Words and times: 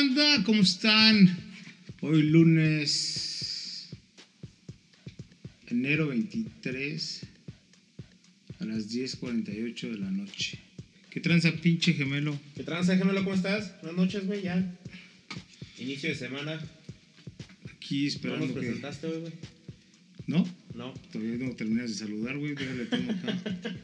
¿Qué 0.00 0.06
tranza 0.06 0.22
banda? 0.22 0.44
¿Cómo 0.44 0.62
están? 0.62 1.36
Hoy 2.00 2.22
lunes, 2.22 3.90
enero 5.66 6.08
23, 6.08 7.26
a 8.60 8.64
las 8.64 8.90
10.48 8.90 9.90
de 9.90 9.98
la 9.98 10.10
noche. 10.10 10.58
¿Qué 11.10 11.20
tranza 11.20 11.52
pinche 11.52 11.92
gemelo? 11.92 12.38
¿Qué 12.56 12.62
tranza, 12.62 12.96
gemelo? 12.96 13.22
¿Cómo 13.24 13.36
estás? 13.36 13.74
Buenas 13.82 13.98
noches, 13.98 14.26
güey, 14.26 14.40
ya. 14.40 14.74
Inicio 15.78 16.08
de 16.08 16.14
semana. 16.14 16.58
Aquí 17.70 18.04
¿No 18.04 18.08
esperando 18.08 18.46
nos 18.46 18.54
que... 18.54 18.60
presentaste 18.60 19.06
hoy, 19.06 19.20
güey? 19.20 19.32
¿No? 20.26 20.48
No. 20.74 20.94
Todavía 21.12 21.46
no 21.46 21.54
terminas 21.56 21.90
de 21.90 21.96
saludar, 21.96 22.38
güey. 22.38 22.54
Déjale 22.54 22.84
acá. 22.84 22.98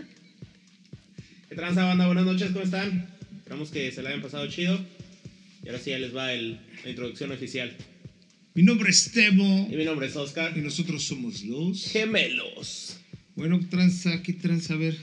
¿Qué 1.51 1.55
tranza, 1.55 1.85
banda? 1.85 2.07
Buenas 2.07 2.25
noches, 2.25 2.53
¿cómo 2.53 2.65
están? 2.65 3.07
Esperamos 3.37 3.71
que 3.71 3.93
se 3.93 4.03
la 4.03 4.09
hayan 4.09 4.23
pasado 4.23 4.49
chido. 4.49 4.96
Y 5.67 5.69
ahora 5.69 5.81
sí 5.81 5.91
ya 5.91 5.99
les 5.99 6.15
va 6.15 6.33
el- 6.33 6.61
la 6.85 6.91
introducción 6.91 7.33
oficial. 7.33 7.75
Mi 8.55 8.63
nombre 8.63 8.89
es 8.89 9.11
Temo 9.11 9.69
Y 9.69 9.75
mi 9.75 9.85
nombre 9.85 10.07
es 10.07 10.15
Oscar. 10.15 10.57
y 10.57 10.61
nosotros 10.61 11.03
somos 11.03 11.43
los... 11.43 11.87
Gemelos. 11.91 12.99
Bueno, 13.35 13.59
tranza, 13.69 14.23
¿qué 14.23 14.33
tranza? 14.33 14.75
A 14.75 14.77
ver, 14.77 14.97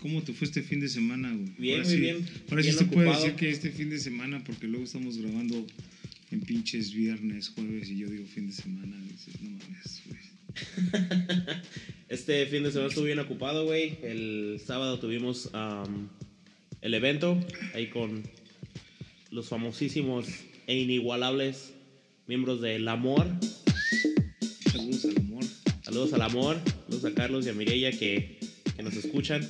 ¿cómo 0.00 0.20
te 0.24 0.32
fue 0.32 0.48
este 0.48 0.62
fin 0.62 0.80
de 0.80 0.88
semana, 0.88 1.32
güey? 1.32 1.52
Bien, 1.56 1.76
ahora 1.76 1.88
muy 1.88 1.94
sí, 1.94 2.00
bien. 2.00 2.16
Ahora 2.50 2.62
sí 2.64 2.68
Bien 2.70 2.78
se 2.78 2.84
puede 2.86 3.08
decir 3.10 3.32
que 3.34 3.48
este 3.48 3.70
fin 3.70 3.90
de 3.90 4.00
semana, 4.00 4.42
porque 4.42 4.66
luego 4.66 4.84
estamos 4.84 5.16
grabando 5.18 5.64
en 6.32 6.40
pinches 6.40 6.92
viernes, 6.92 7.50
jueves, 7.50 7.88
y 7.88 7.98
yo 7.98 8.08
digo 8.10 8.26
fin 8.26 8.48
de 8.48 8.52
semana, 8.52 8.96
dices, 9.10 9.40
no 9.40 9.50
mames, 9.50 10.02
güey. 10.06 10.18
Este 12.08 12.44
fin 12.46 12.64
de 12.64 12.72
semana 12.72 12.88
estuve 12.88 13.06
bien 13.06 13.18
ocupado, 13.20 13.66
güey. 13.66 13.98
El 14.02 14.60
sábado 14.66 14.98
tuvimos 14.98 15.50
am, 15.52 16.08
el 16.80 16.94
evento 16.94 17.38
ahí 17.74 17.86
con 17.88 18.22
los 19.30 19.48
famosísimos 19.48 20.26
e 20.66 20.76
inigualables 20.76 21.72
miembros 22.26 22.60
del 22.60 22.86
Amor. 22.88 23.26
Saludos 24.70 25.04
al 25.04 25.16
amor. 25.16 25.44
Saludos 25.82 26.12
al 26.12 26.22
Amor, 26.22 26.60
saludos 26.86 27.04
a 27.04 27.14
Carlos 27.14 27.46
y 27.46 27.48
a 27.50 27.54
Mireya 27.54 27.90
que, 27.92 28.38
que 28.76 28.82
nos 28.82 28.94
escuchan. 28.94 29.48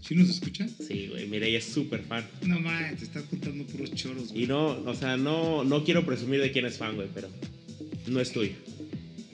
¿Sí 0.00 0.14
nos 0.14 0.28
escuchan? 0.28 0.68
Sí, 0.68 1.08
güey, 1.08 1.26
Mireya 1.26 1.58
es 1.58 1.64
súper 1.64 2.02
fan. 2.02 2.26
No 2.42 2.60
mames, 2.60 2.98
te 2.98 3.04
estás 3.04 3.22
contando 3.24 3.64
puros 3.64 3.92
choros, 3.94 4.32
güey. 4.32 4.44
Y 4.44 4.46
no, 4.46 4.66
o 4.66 4.94
sea, 4.94 5.16
no, 5.16 5.64
no 5.64 5.82
quiero 5.84 6.04
presumir 6.04 6.40
de 6.40 6.52
quién 6.52 6.66
es 6.66 6.76
fan, 6.76 6.94
güey, 6.94 7.08
pero 7.14 7.28
no 8.06 8.20
es 8.20 8.32
tuyo. 8.32 8.52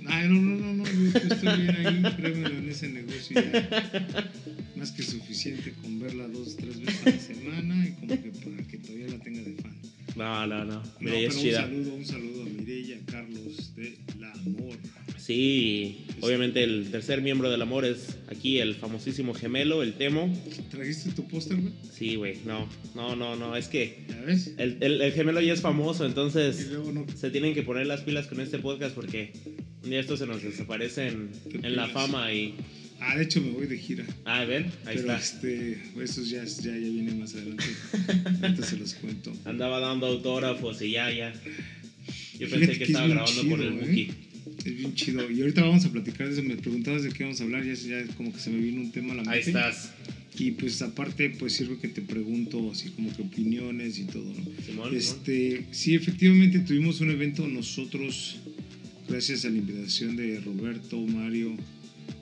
Ay, 0.06 0.28
no, 0.28 0.40
no, 0.40 0.56
no, 0.56 0.72
no, 0.74 0.84
yo 0.84 1.18
estoy 1.18 1.60
bien 1.60 1.76
ahí, 1.76 2.14
créemelo, 2.16 2.56
en 2.56 2.68
ese 2.68 2.88
negocio 2.88 3.40
ya. 3.40 4.30
Más 4.80 4.90
que 4.92 5.02
suficiente 5.02 5.72
con 5.82 6.00
verla 6.00 6.26
dos, 6.28 6.56
tres 6.56 6.80
veces 6.80 7.06
a 7.06 7.10
la 7.10 7.18
semana 7.18 7.86
y 7.86 7.92
como 7.92 8.22
que 8.22 8.30
para 8.30 8.66
que 8.66 8.78
todavía 8.78 9.06
la 9.08 9.18
tenga 9.22 9.42
de 9.42 9.52
fan. 9.62 9.76
No, 10.16 10.46
no, 10.46 10.64
no. 10.64 10.74
No, 10.74 10.82
Mireya 11.00 11.18
pero 11.20 11.28
es 11.28 11.36
un 11.36 11.42
chida. 11.42 11.60
saludo, 11.60 11.94
un 11.94 12.04
saludo 12.06 12.42
a 12.42 12.44
Mireya, 12.46 12.98
Carlos 13.06 13.74
de 13.76 13.98
La 14.18 14.32
Amor. 14.32 14.76
Sí, 15.18 16.06
obviamente 16.22 16.64
el 16.64 16.90
tercer 16.90 17.20
miembro 17.20 17.50
del 17.50 17.60
Amor 17.62 17.84
es 17.84 18.16
aquí 18.28 18.58
el 18.58 18.74
famosísimo 18.74 19.34
gemelo, 19.34 19.82
el 19.82 19.92
Temo. 19.94 20.34
¿Trajiste 20.70 21.10
tu 21.12 21.28
póster, 21.28 21.58
güey? 21.60 21.72
Sí, 21.92 22.16
güey, 22.16 22.38
no, 22.46 22.66
no, 22.94 23.14
no, 23.14 23.36
no, 23.36 23.54
es 23.56 23.68
que 23.68 23.98
¿Ya 24.08 24.20
ves? 24.22 24.54
el, 24.56 24.78
el- 24.80 25.02
el 25.02 25.12
gemelo 25.12 25.40
ya 25.42 25.52
es 25.52 25.60
famoso, 25.60 26.04
Y 26.04 26.08
entonces 26.08 26.68
luego 26.70 26.90
no. 26.92 27.06
se 27.14 27.30
tienen 27.30 27.52
que 27.54 27.62
poner 27.62 27.86
las 27.86 28.00
pilas 28.00 28.26
con 28.26 28.40
este 28.40 28.58
podcast 28.58 28.94
porque 28.94 29.32
un 29.84 29.90
día 29.90 30.00
esto 30.00 30.16
se 30.16 30.26
nos 30.26 30.42
desaparece 30.42 31.08
en, 31.08 31.28
en 31.62 31.76
la 31.76 31.86
fama 31.88 32.32
y... 32.32 32.54
Ah, 33.00 33.16
de 33.16 33.24
hecho 33.24 33.40
me 33.40 33.50
voy 33.50 33.66
de 33.66 33.78
gira. 33.78 34.04
Ah, 34.24 34.44
ven, 34.44 34.66
ahí 34.84 34.96
pero 34.96 35.14
está. 35.14 35.18
este, 35.18 35.78
eso 36.02 36.22
ya, 36.22 36.44
ya, 36.44 36.72
ya 36.72 36.76
viene 36.76 37.14
más 37.14 37.34
adelante. 37.34 37.64
Ahorita 38.42 38.62
se 38.66 38.76
los 38.76 38.94
cuento. 38.94 39.32
Andaba 39.44 39.80
dando 39.80 40.06
autógrafos 40.06 40.80
y 40.82 40.92
ya, 40.92 41.10
ya. 41.10 41.32
Yo 42.38 42.46
Fíjate 42.46 42.58
pensé 42.58 42.72
que 42.72 42.78
que 42.78 42.84
es 42.84 42.90
estaba 42.90 43.08
grabando 43.08 43.40
con 43.42 43.58
chido, 43.60 43.68
el 43.68 43.74
¿eh? 43.74 43.80
Buki. 43.80 44.10
Es 44.64 44.76
bien 44.76 44.94
chido. 44.94 45.30
Y 45.30 45.40
ahorita 45.40 45.62
vamos 45.62 45.84
a 45.86 45.92
platicar 45.92 46.28
de 46.28 46.34
eso. 46.34 46.42
Me 46.42 46.56
preguntabas 46.56 47.02
de 47.02 47.10
qué 47.10 47.24
vamos 47.24 47.40
a 47.40 47.44
hablar. 47.44 47.64
Ya, 47.64 47.74
ya 47.74 48.06
como 48.16 48.32
que 48.32 48.38
se 48.38 48.50
me 48.50 48.60
vino 48.60 48.80
un 48.80 48.92
tema 48.92 49.12
a 49.14 49.16
la 49.16 49.22
mente. 49.22 49.36
Ahí 49.36 49.42
estás. 49.46 49.92
Y 50.38 50.52
pues 50.52 50.80
aparte, 50.80 51.30
pues 51.30 51.54
sirve 51.54 51.78
que 51.78 51.88
te 51.88 52.00
pregunto 52.02 52.70
así 52.70 52.88
como 52.90 53.14
que 53.14 53.22
opiniones 53.22 53.98
y 53.98 54.04
todo, 54.04 54.24
¿no? 54.32 54.64
Simón. 54.64 54.96
Este, 54.96 55.66
sí, 55.70 55.94
efectivamente 55.94 56.60
tuvimos 56.60 57.00
un 57.00 57.10
evento 57.10 57.46
nosotros, 57.46 58.38
gracias 59.08 59.44
a 59.44 59.50
la 59.50 59.58
invitación 59.58 60.16
de 60.16 60.40
Roberto, 60.40 60.98
Mario, 60.98 61.54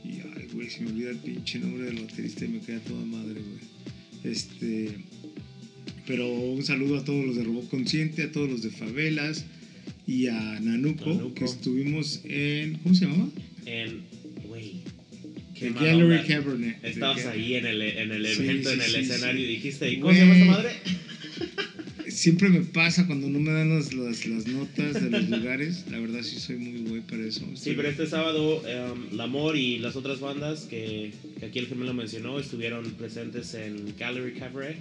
y 0.05 0.21
güey, 0.59 0.71
se 0.71 0.81
me 0.81 0.91
olvida 0.91 1.11
el 1.11 1.19
pinche 1.19 1.61
nombre 1.61 1.85
del 1.85 2.05
baterista 2.05 2.45
y 2.45 2.49
me 2.49 2.59
queda 2.59 2.81
toda 2.81 3.05
madre, 3.05 3.41
güey. 3.41 4.33
Este, 4.33 4.91
pero 6.05 6.29
un 6.29 6.65
saludo 6.65 6.99
a 6.99 7.05
todos 7.05 7.25
los 7.25 7.37
de 7.37 7.45
Robot 7.45 7.69
Consciente, 7.69 8.25
a 8.25 8.33
todos 8.33 8.51
los 8.51 8.63
de 8.63 8.71
Favelas 8.71 9.45
y 10.05 10.27
a 10.27 10.59
Nanuco, 10.59 11.11
Nanuco. 11.11 11.35
que 11.35 11.45
estuvimos 11.45 12.23
en, 12.25 12.75
¿cómo 12.79 12.93
se 12.93 13.05
llamaba? 13.05 13.29
En, 13.67 14.01
güey. 14.49 14.83
The 15.61 15.71
Gallery. 15.71 16.27
Cabernet. 16.27 16.85
Estabas 16.85 17.25
ahí 17.27 17.55
en 17.55 17.67
el, 17.67 17.81
en 17.81 18.11
el 18.11 18.27
evento, 18.27 18.71
sí, 18.71 18.75
en 18.75 18.81
el 18.81 18.91
sí, 18.91 18.97
escenario 18.97 19.45
y 19.45 19.49
dijiste, 19.49 19.93
¿y 19.93 20.01
cómo 20.01 20.13
se 20.13 20.19
llama 20.19 20.35
esta 20.35 20.47
madre? 20.47 20.71
Siempre 22.19 22.49
me 22.49 22.63
pasa 22.63 23.07
cuando 23.07 23.29
no 23.29 23.39
me 23.39 23.53
dan 23.53 23.69
las, 23.69 23.93
las, 23.93 24.27
las 24.27 24.47
notas 24.49 24.95
de 25.01 25.09
los 25.09 25.29
lugares. 25.31 25.85
La 25.89 26.01
verdad 26.01 26.21
sí 26.23 26.41
soy 26.41 26.57
muy 26.57 26.81
güey 26.89 27.01
para 27.03 27.25
eso. 27.25 27.47
Sí, 27.55 27.75
pero 27.77 27.89
este 27.89 28.09
sábado 28.09 28.61
em, 28.67 29.17
La 29.17 29.25
Amor 29.25 29.57
y 29.57 29.79
las 29.79 29.95
otras 29.95 30.19
bandas 30.19 30.63
que, 30.63 31.13
que 31.39 31.47
aquí 31.47 31.61
el 31.61 31.69
gemelo 31.69 31.95
mencionó 31.95 32.41
estuvieron 32.41 32.91
presentes 32.95 33.55
en 33.55 33.95
Gallery 33.97 34.33
Cabaret. 34.33 34.79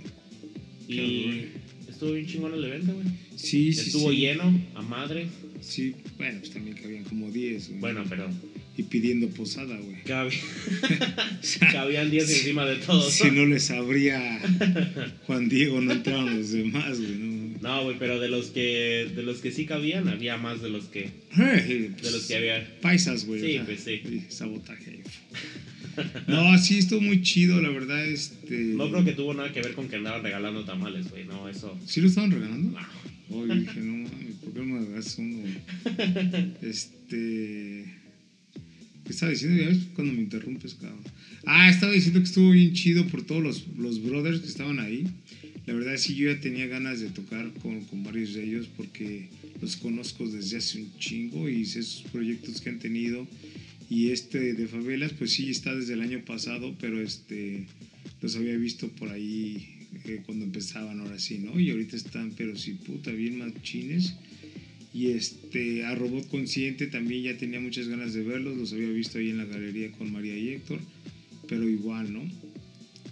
Y 0.88 1.50
estuvo 1.88 2.14
bien 2.14 2.25
chingón 2.25 2.53
el 2.56 2.64
evento, 2.64 2.94
güey. 2.96 3.06
Sí, 3.36 3.72
sí, 3.72 3.81
Estuvo 3.81 4.09
sí. 4.09 4.18
lleno, 4.18 4.59
a 4.74 4.81
madre. 4.81 5.28
Sí, 5.62 5.94
bueno, 6.18 6.40
pues 6.40 6.52
también 6.52 6.75
cabían 6.75 7.04
como 7.04 7.30
10. 7.30 7.68
güey. 7.68 7.80
Bueno, 7.81 8.04
pero 8.09 8.30
Y 8.77 8.83
pidiendo 8.83 9.27
posada, 9.29 9.75
güey. 9.75 10.03
cab- 10.05 10.27
O 10.29 11.43
sea, 11.43 11.71
cabían 11.71 12.11
10 12.11 12.29
encima 12.29 12.63
de 12.65 12.75
todos. 12.75 13.11
si 13.11 13.31
no 13.31 13.45
les 13.47 13.71
abría 13.71 14.39
Juan 15.25 15.49
Diego, 15.49 15.81
no 15.81 15.93
entraban 15.93 16.38
los 16.38 16.51
demás, 16.51 16.99
güey. 16.99 17.11
No, 17.17 17.57
No, 17.61 17.83
güey, 17.85 17.97
pero 17.97 18.19
de 18.19 18.29
los 18.29 18.47
que 18.51 19.11
de 19.15 19.23
los 19.23 19.39
que 19.39 19.51
sí 19.51 19.65
cabían, 19.65 20.07
había 20.07 20.38
más 20.38 20.61
de 20.61 20.69
los 20.69 20.85
que 20.85 21.09
Hey, 21.31 21.95
de 22.01 22.11
los 22.11 22.25
que 22.27 22.35
había. 22.35 22.79
Paisas, 22.81 23.25
güey. 23.25 23.41
Sí, 23.41 23.47
o 23.47 23.53
sea, 23.53 23.65
pues 23.65 23.83
sí. 23.83 24.01
Sabotaje. 24.29 24.99
No, 26.27 26.55
sí, 26.59 26.77
estuvo 26.77 27.01
muy 27.01 27.23
chido, 27.23 27.59
la 27.59 27.69
verdad. 27.69 28.05
Este... 28.07 28.53
No 28.55 28.88
creo 28.91 29.03
que 29.03 29.13
tuvo 29.13 29.33
nada 29.33 29.51
que 29.51 29.61
ver 29.63 29.73
con 29.73 29.89
que 29.89 29.95
andaban 29.95 30.21
regalando 30.21 30.63
tamales, 30.63 31.09
güey. 31.09 31.25
No, 31.25 31.49
eso. 31.49 31.75
¿Sí 31.88 32.01
lo 32.01 32.07
estaban 32.07 32.29
regalando? 32.29 32.79
No. 32.79 33.35
Oye, 33.35 33.61
dije, 33.61 33.79
no 33.79 34.07
mames, 34.07 34.35
¿por 34.35 34.53
qué 34.53 34.59
no 34.59 34.65
me 34.79 34.89
das 34.95 35.17
uno? 35.17 35.39
güey? 35.39 35.55
Este. 36.61 37.97
¿Qué 39.07 39.13
estaba 39.13 39.31
diciendo? 39.31 39.63
Ya 39.63 39.69
ves 39.69 39.79
cuando 39.95 40.13
me 40.13 40.22
interrumpes, 40.22 40.73
cabrón. 40.73 41.00
Ah, 41.45 41.69
estaba 41.69 41.94
diciendo 41.94 42.19
que 42.19 42.25
estuvo 42.25 42.51
bien 42.51 42.73
chido 42.73 43.07
por 43.07 43.23
todos 43.23 43.41
los, 43.41 43.66
los 43.78 44.03
brothers 44.03 44.41
que 44.41 44.47
estaban 44.47 44.81
ahí. 44.81 45.06
La 45.66 45.73
verdad, 45.73 45.95
sí, 45.95 46.13
yo 46.13 46.30
ya 46.30 46.42
tenía 46.42 46.68
ganas 46.68 47.00
de 47.00 47.07
tocar 47.07 47.50
con, 47.62 47.86
con 47.86 48.04
varios 48.04 48.33
de 48.33 48.44
ellos 48.44 48.68
porque 48.75 49.30
los 49.62 49.77
conozco 49.77 50.27
desde 50.27 50.57
hace 50.57 50.81
un 50.81 50.92
chingo 51.00 51.48
y 51.48 51.65
sé 51.65 51.83
sus 51.83 52.01
proyectos 52.12 52.59
que 52.59 52.69
han 52.69 52.80
tenido. 52.80 53.25
Y 53.89 54.09
este 54.09 54.54
de 54.54 54.68
Favelas, 54.68 55.13
pues 55.13 55.31
sí, 55.31 55.50
está 55.50 55.74
desde 55.74 55.94
el 55.94 56.01
año 56.01 56.25
pasado, 56.25 56.75
pero 56.77 57.01
este 57.01 57.65
los 58.21 58.36
había 58.36 58.57
visto 58.57 58.89
por 58.89 59.07
ahí 59.07 59.88
eh, 60.04 60.21
cuando 60.25 60.44
empezaban, 60.44 61.00
ahora 61.00 61.18
sí, 61.18 61.38
¿no? 61.38 61.57
Y 61.57 61.69
ahorita 61.69 61.95
están, 61.95 62.33
pero 62.36 62.57
sí, 62.57 62.74
puta, 62.74 63.12
bien 63.12 63.38
machines. 63.38 64.15
Y 64.97 65.11
este, 65.11 65.83
a 65.85 65.94
Robot 65.94 66.27
Consciente 66.27 66.88
también 66.88 67.21
ya 67.23 67.38
tenía 67.38 67.59
muchas 67.59 67.88
ganas 67.88 68.15
de 68.15 68.23
verlos, 68.23 68.57
los 68.57 68.73
había 68.73 68.89
visto 68.89 69.19
ahí 69.19 69.29
en 69.29 69.38
la 69.38 69.45
galería 69.45 69.91
con 69.91 70.11
María 70.11 70.35
y 70.35 70.49
Héctor, 70.49 70.79
pero 71.47 71.69
igual, 71.69 72.11
¿no? 72.11 72.23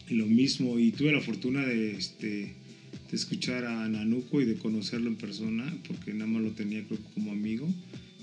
Y 0.09 0.15
lo 0.15 0.25
mismo, 0.25 0.79
y 0.79 0.91
tuve 0.91 1.11
la 1.11 1.21
fortuna 1.21 1.63
de, 1.63 1.91
este, 1.91 2.27
de 2.27 3.15
escuchar 3.15 3.65
a 3.65 3.87
Nanuco 3.87 4.41
y 4.41 4.45
de 4.45 4.55
conocerlo 4.55 5.09
en 5.09 5.15
persona, 5.15 5.71
porque 5.87 6.11
nada 6.13 6.25
más 6.25 6.41
lo 6.41 6.51
tenía 6.53 6.83
creo 6.85 6.99
como 7.13 7.31
amigo, 7.31 7.71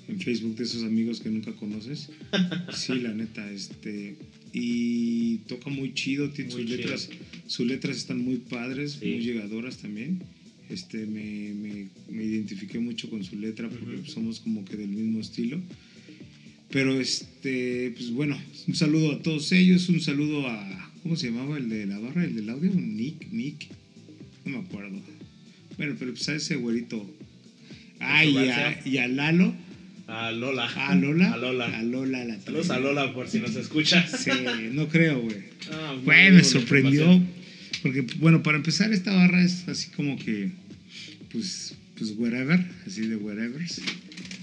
en 0.09 0.19
Facebook 0.21 0.57
de 0.57 0.65
esos 0.65 0.83
amigos 0.83 1.21
que 1.21 1.31
nunca 1.31 1.53
conoces. 1.53 2.11
Sí, 2.75 2.95
la 2.97 3.15
neta, 3.15 3.49
este, 3.53 4.17
y 4.53 5.37
toca 5.47 5.71
muy 5.71 5.95
chido, 5.95 6.31
tiene 6.31 6.51
sus 6.51 6.65
chido. 6.65 6.77
letras, 6.79 7.11
sus 7.47 7.65
letras 7.67 7.97
están 7.97 8.19
muy 8.19 8.39
padres, 8.39 8.99
Sí. 9.01 9.07
muy 9.07 9.21
llegadoras 9.21 9.79
también. 9.79 10.21
Este, 10.73 11.07
me, 11.07 11.53
me, 11.55 11.89
me 12.11 12.25
identifiqué 12.25 12.79
mucho 12.79 13.11
con 13.11 13.23
su 13.23 13.39
letra 13.39 13.69
porque 13.69 14.09
somos 14.11 14.41
como 14.41 14.65
que 14.65 14.77
del 14.77 14.89
mismo 14.89 15.21
estilo. 15.21 15.61
Pero 16.71 16.99
este, 16.99 17.93
pues 17.95 18.11
bueno, 18.13 18.39
un 18.67 18.75
saludo 18.75 19.13
a 19.13 19.23
todos 19.23 19.53
ellos, 19.53 19.89
un 19.91 20.01
saludo 20.01 20.49
a, 20.49 20.91
¿cómo 21.03 21.17
se 21.17 21.27
llamaba 21.31 21.59
el 21.59 21.69
de 21.69 21.85
la 21.85 21.99
barra, 21.99 22.25
el 22.25 22.35
del 22.35 22.49
audio? 22.49 22.71
Nick, 22.75 23.31
Nick, 23.31 23.69
no 24.47 24.53
me 24.53 24.67
acuerdo. 24.67 24.99
Bueno, 25.77 25.97
pero 25.99 26.13
pues 26.13 26.29
a 26.31 26.35
ese 26.35 26.57
güerito. 26.57 27.07
Ah, 28.01 28.25
y 28.25 28.37
a, 28.37 28.81
y 28.87 28.97
a 28.99 29.07
Lalo, 29.07 29.55
A 30.07 30.33
Lola. 30.33 30.67
a 30.67 30.95
Lola, 30.95 31.33
A 31.33 31.37
Lola. 31.37 31.79
a 31.79 31.83
Lola 31.83 32.25
la 32.25 32.41
Saludos 32.41 32.71
a 32.71 32.79
Lola 32.81 33.13
por 33.13 33.29
si 33.29 33.39
nos 33.41 33.55
escucha. 33.55 34.07
Sí, 34.07 34.31
no 34.73 34.89
creo, 34.89 35.21
güey. 35.21 35.37
Ah, 35.71 35.95
me 36.07 36.43
sorprendió. 36.43 37.23
Porque, 37.83 38.03
bueno, 38.19 38.43
para 38.43 38.57
empezar, 38.57 38.93
esta 38.93 39.13
barra 39.13 39.43
es 39.43 39.69
así 39.69 39.91
como 39.91 40.17
que, 40.17 40.51
pues, 41.33 41.75
pues 41.99 42.13
wherever, 42.17 42.65
así 42.87 43.03
de 43.07 43.17
wherever. 43.17 43.61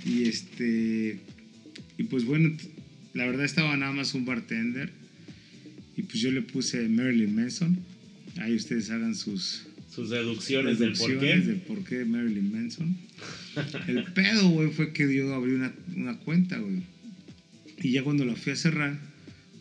Y 0.06 0.24
este, 0.24 1.20
y 1.98 2.04
pues 2.04 2.26
bueno, 2.26 2.56
la 3.14 3.26
verdad 3.26 3.46
estaba 3.46 3.76
nada 3.78 3.92
más 3.92 4.14
un 4.14 4.26
bartender. 4.26 4.92
Y 5.98 6.04
pues 6.04 6.20
yo 6.22 6.32
le 6.32 6.42
puse 6.42 6.88
Marilyn 6.88 7.36
Manson. 7.36 7.78
Ahí 8.38 8.56
ustedes 8.56 8.90
hagan 8.90 9.16
sus 9.16 9.64
sus 9.94 10.10
deducciones, 10.12 10.80
del 10.80 10.94
por 10.94 11.08
qué. 11.08 11.14
deducciones 11.16 11.48
del 11.48 11.58
por 11.58 11.84
qué 11.84 12.06
Marilyn 12.06 12.52
Manson. 12.52 12.96
El 13.88 14.04
pedo, 14.14 14.50
güey, 14.50 14.70
fue 14.72 14.94
que 14.94 15.14
yo 15.14 15.34
abrí 15.34 15.54
una, 15.54 15.74
una 15.96 16.18
cuenta, 16.20 16.58
güey. 16.60 16.84
Y 17.82 17.92
ya 17.92 18.04
cuando 18.04 18.24
la 18.24 18.36
fui 18.36 18.54
a 18.54 18.56
cerrar, 18.56 18.98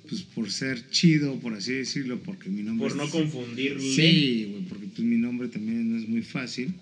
pues 0.09 0.23
por 0.23 0.51
ser 0.51 0.89
chido, 0.91 1.41
por 1.41 1.55
así 1.55 1.73
decirlo, 1.73 2.21
porque 2.23 2.51
mi 2.51 2.63
nombre 2.63 2.89
Por 2.89 2.97
no 2.97 3.05
es- 3.05 3.11
confundirle. 3.11 3.81
Sí, 3.81 4.47
güey, 4.51 4.63
porque 4.69 4.87
pues 4.87 5.01
mi 5.01 5.17
nombre 5.17 5.49
también 5.49 5.91
no 5.93 5.99
es 5.99 6.09
muy 6.09 6.23
fácil. 6.23 6.73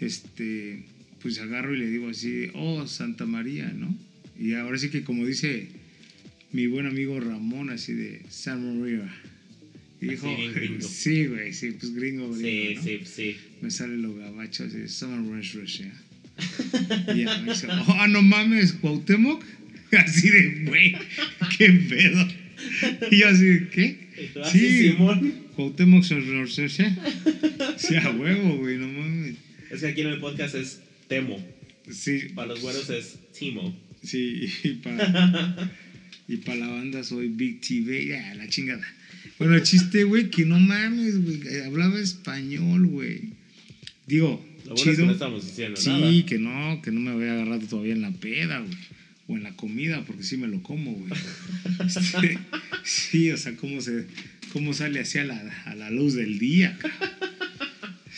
Este, 0.00 0.84
pues 1.22 1.38
agarro 1.38 1.74
y 1.74 1.78
le 1.78 1.90
digo 1.90 2.08
así, 2.08 2.50
oh, 2.54 2.86
Santa 2.86 3.26
María, 3.26 3.72
¿no? 3.72 3.96
Y 4.38 4.54
ahora 4.54 4.78
sí 4.78 4.90
que 4.90 5.02
como 5.02 5.26
dice 5.26 5.68
mi 6.52 6.66
buen 6.66 6.86
amigo 6.86 7.18
Ramón, 7.20 7.70
así 7.70 7.92
de 7.92 8.22
San 8.28 8.80
María. 8.80 9.12
Dijo, 10.00 10.28
sí, 10.80 11.26
güey, 11.26 11.52
sí, 11.52 11.72
pues 11.72 11.94
gringo, 11.94 12.34
Sí, 12.36 12.42
gringo, 12.42 12.80
¿no? 12.80 12.82
sí, 12.82 13.00
sí. 13.04 13.36
Me 13.60 13.70
sale 13.70 13.96
lo 13.96 14.14
gabacho, 14.14 14.64
así 14.64 14.76
de 14.76 14.86
Rush 14.86 15.54
Rush, 15.54 15.82
¿ya? 15.82 15.92
Y 17.14 17.24
ya 17.24 17.38
me 17.38 17.52
dice, 17.52 17.66
oh, 17.68 18.06
no 18.08 18.22
mames, 18.22 18.72
Cuauhtémoc. 18.74 19.42
Así 19.92 20.28
de, 20.28 20.64
güey, 20.64 20.96
qué 21.56 21.70
pedo. 21.70 22.28
Y 23.10 23.18
yo 23.18 23.28
así 23.28 23.60
¿qué? 23.72 24.30
Tú, 24.34 24.42
así, 24.42 24.90
Simón. 24.90 25.32
Cuauhtémoc 25.54 26.02
Sorsorse. 26.02 26.68
Sí, 26.68 27.94
a 27.94 28.10
huevo, 28.10 28.56
güey, 28.56 28.78
no 28.78 28.88
mames. 28.88 29.36
Es 29.70 29.80
que 29.80 29.86
aquí 29.88 30.00
en 30.02 30.08
el 30.08 30.20
podcast 30.20 30.54
es 30.54 30.80
Temo. 31.08 31.44
Sí, 31.90 32.30
Para 32.34 32.48
los 32.48 32.60
güeros 32.60 32.90
es 32.90 33.18
Timo. 33.38 33.76
sí, 34.02 34.46
y 34.64 34.68
para 34.74 35.70
y 36.28 36.38
pa 36.38 36.56
la 36.56 36.66
banda 36.68 37.04
soy 37.04 37.28
Big 37.28 37.60
TV, 37.60 38.06
ya, 38.06 38.34
la 38.34 38.48
chingada. 38.48 38.84
Bueno, 39.38 39.54
el 39.54 39.62
chiste, 39.62 40.02
güey, 40.04 40.28
que 40.30 40.44
no 40.44 40.58
mames, 40.58 41.22
güey, 41.22 41.40
eh, 41.46 41.64
hablaba 41.64 42.00
español, 42.00 42.86
güey. 42.86 43.34
Digo, 44.08 44.44
Lo 44.64 44.74
bueno 44.74 44.76
es 44.76 44.82
que 44.84 44.90
chido. 44.94 45.06
no 45.06 45.12
estamos 45.12 45.46
diciendo 45.46 45.76
sí, 45.80 45.90
nada. 45.90 46.26
que 46.26 46.38
no, 46.38 46.82
que 46.82 46.90
no 46.90 47.00
me 47.00 47.10
había 47.12 47.32
agarrado 47.34 47.66
todavía 47.66 47.92
en 47.92 48.02
la 48.02 48.10
peda, 48.10 48.58
güey. 48.60 48.76
O 49.28 49.36
en 49.36 49.42
la 49.44 49.54
comida, 49.56 50.04
porque 50.04 50.22
sí 50.24 50.36
me 50.36 50.48
lo 50.48 50.62
como, 50.62 50.92
güey. 50.92 51.10
Este, 51.86 52.38
sí, 52.84 53.30
o 53.30 53.36
sea, 53.36 53.54
cómo 53.56 53.80
se 53.80 54.06
cómo 54.52 54.72
sale 54.74 55.00
así 55.00 55.18
a 55.18 55.24
la, 55.24 55.38
a 55.66 55.74
la 55.76 55.90
luz 55.90 56.14
del 56.14 56.38
día, 56.38 56.76
cabrón. 56.80 57.20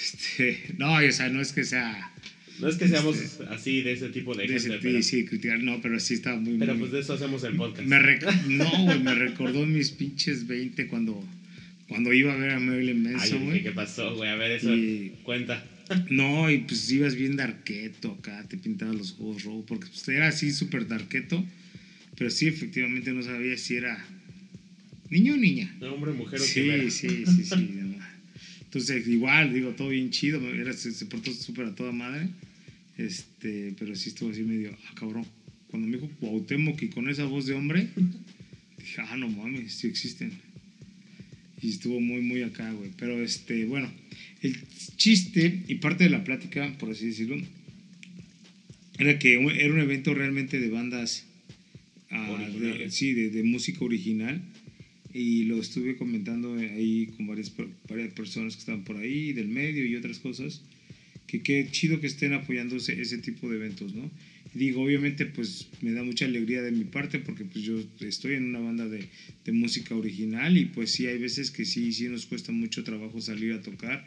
Este, 0.00 0.60
no, 0.78 0.94
o 0.94 1.12
sea, 1.12 1.28
no 1.28 1.40
es 1.40 1.52
que 1.52 1.64
sea 1.64 2.12
No 2.60 2.68
es 2.68 2.76
que 2.76 2.88
seamos 2.88 3.16
así 3.50 3.82
de 3.82 3.92
ese 3.92 4.08
tipo 4.10 4.34
de, 4.34 4.46
de 4.46 4.60
gente, 4.60 4.78
pero, 4.80 5.02
sí, 5.02 5.24
criticar, 5.24 5.60
no, 5.60 5.80
pero 5.80 5.98
sí 6.00 6.14
estaba 6.14 6.38
muy 6.38 6.56
pero 6.58 6.72
muy- 6.74 6.80
pues 6.80 6.92
de 6.92 7.00
eso 7.00 7.14
hacemos 7.14 7.42
el 7.44 7.56
podcast. 7.56 7.86
me 7.88 7.98
rec- 7.98 8.42
no, 8.46 8.84
güey, 8.84 9.00
me 9.00 9.14
recordó 9.14 9.64
mis 9.66 9.90
pinches 9.90 10.46
20 10.46 10.86
cuando 10.88 11.24
cuando 11.88 12.12
iba 12.12 12.34
a 12.34 12.36
ver 12.36 12.50
a 12.50 12.60
Marilyn 12.60 13.02
Manson, 13.02 13.46
güey. 13.46 13.62
¿qué 13.62 13.70
pasó, 13.72 14.14
güey? 14.14 14.28
A 14.28 14.34
ver, 14.36 14.50
eso 14.52 14.74
Y- 14.76 15.12
cuenta. 15.22 15.64
No, 16.10 16.50
y 16.50 16.58
pues 16.58 16.90
ibas 16.90 17.14
bien 17.14 17.36
darqueto 17.36 18.12
acá, 18.20 18.44
te 18.46 18.58
pintabas 18.58 18.94
los 18.96 19.12
ojos 19.20 19.44
rojos, 19.44 19.64
porque 19.66 19.86
pues, 19.86 20.06
era 20.08 20.28
así 20.28 20.52
súper 20.52 20.86
darqueto, 20.86 21.42
pero 22.18 22.28
sí, 22.28 22.46
efectivamente 22.46 23.10
no 23.12 23.22
sabía 23.22 23.56
si 23.56 23.76
era 23.76 24.04
niño 25.08 25.32
o 25.32 25.36
niña. 25.38 25.74
No, 25.80 25.94
hombre, 25.94 26.12
mujer 26.12 26.40
o 26.40 26.44
Sí, 26.44 26.60
quimera. 26.60 26.90
sí, 26.90 27.24
sí, 27.24 27.44
sí. 27.44 27.54
Entonces, 28.68 29.08
igual, 29.08 29.54
digo, 29.54 29.70
todo 29.70 29.88
bien 29.88 30.10
chido, 30.10 30.46
era, 30.54 30.74
se, 30.74 30.92
se 30.92 31.06
portó 31.06 31.32
súper 31.32 31.64
a 31.66 31.74
toda 31.74 31.90
madre, 31.90 32.28
este, 32.98 33.74
pero 33.78 33.94
sí 33.96 34.10
estuvo 34.10 34.30
así 34.30 34.42
medio, 34.42 34.76
ah, 34.88 34.94
cabrón. 34.94 35.24
Cuando 35.68 35.88
me 35.88 35.96
dijo 35.96 36.08
Cuauhtémoc 36.20 36.82
y 36.82 36.88
con 36.88 37.08
esa 37.08 37.24
voz 37.24 37.46
de 37.46 37.54
hombre, 37.54 37.88
dije, 38.78 39.00
ah, 39.00 39.16
no 39.16 39.28
mames, 39.28 39.72
sí 39.72 39.86
existen. 39.86 40.32
Y 41.62 41.70
estuvo 41.70 41.98
muy, 41.98 42.20
muy 42.20 42.42
acá, 42.42 42.70
güey. 42.72 42.90
Pero, 42.98 43.22
este, 43.22 43.64
bueno, 43.64 43.90
el 44.42 44.56
chiste 44.96 45.62
y 45.66 45.76
parte 45.76 46.04
de 46.04 46.10
la 46.10 46.22
plática, 46.24 46.70
por 46.78 46.90
así 46.90 47.06
decirlo, 47.06 47.36
era 48.98 49.18
que 49.18 49.32
era 49.34 49.72
un 49.72 49.80
evento 49.80 50.12
realmente 50.12 50.60
de 50.60 50.68
bandas, 50.68 51.24
ah, 52.10 52.46
de- 52.60 52.90
sí, 52.90 53.12
de, 53.14 53.30
de 53.30 53.42
música 53.44 53.82
original. 53.84 54.42
Y 55.12 55.44
lo 55.44 55.60
estuve 55.60 55.96
comentando 55.96 56.54
ahí 56.54 57.06
con 57.16 57.26
varias, 57.26 57.52
varias 57.88 58.12
personas 58.12 58.54
que 58.54 58.60
estaban 58.60 58.84
por 58.84 58.96
ahí, 58.96 59.32
del 59.32 59.48
medio 59.48 59.86
y 59.86 59.96
otras 59.96 60.18
cosas. 60.18 60.62
Que 61.26 61.42
qué 61.42 61.66
chido 61.70 62.00
que 62.00 62.06
estén 62.06 62.32
apoyando 62.32 62.76
ese, 62.76 63.18
tipo 63.18 63.48
de 63.50 63.56
eventos, 63.56 63.94
¿no? 63.94 64.10
Digo, 64.54 64.82
obviamente, 64.82 65.26
pues 65.26 65.68
me 65.82 65.92
da 65.92 66.02
mucha 66.02 66.24
alegría 66.24 66.62
de 66.62 66.72
mi 66.72 66.84
parte 66.84 67.18
porque 67.18 67.44
pues 67.44 67.64
yo 67.64 67.78
estoy 68.00 68.34
en 68.34 68.44
una 68.44 68.60
banda 68.60 68.88
de, 68.88 69.08
de 69.44 69.52
música 69.52 69.94
original 69.94 70.56
y 70.56 70.64
pues 70.66 70.92
sí, 70.92 71.06
hay 71.06 71.18
veces 71.18 71.50
que 71.50 71.66
sí, 71.66 71.92
sí 71.92 72.08
nos 72.08 72.24
cuesta 72.24 72.50
mucho 72.50 72.82
trabajo 72.82 73.20
salir 73.20 73.52
a 73.52 73.60
tocar 73.60 74.06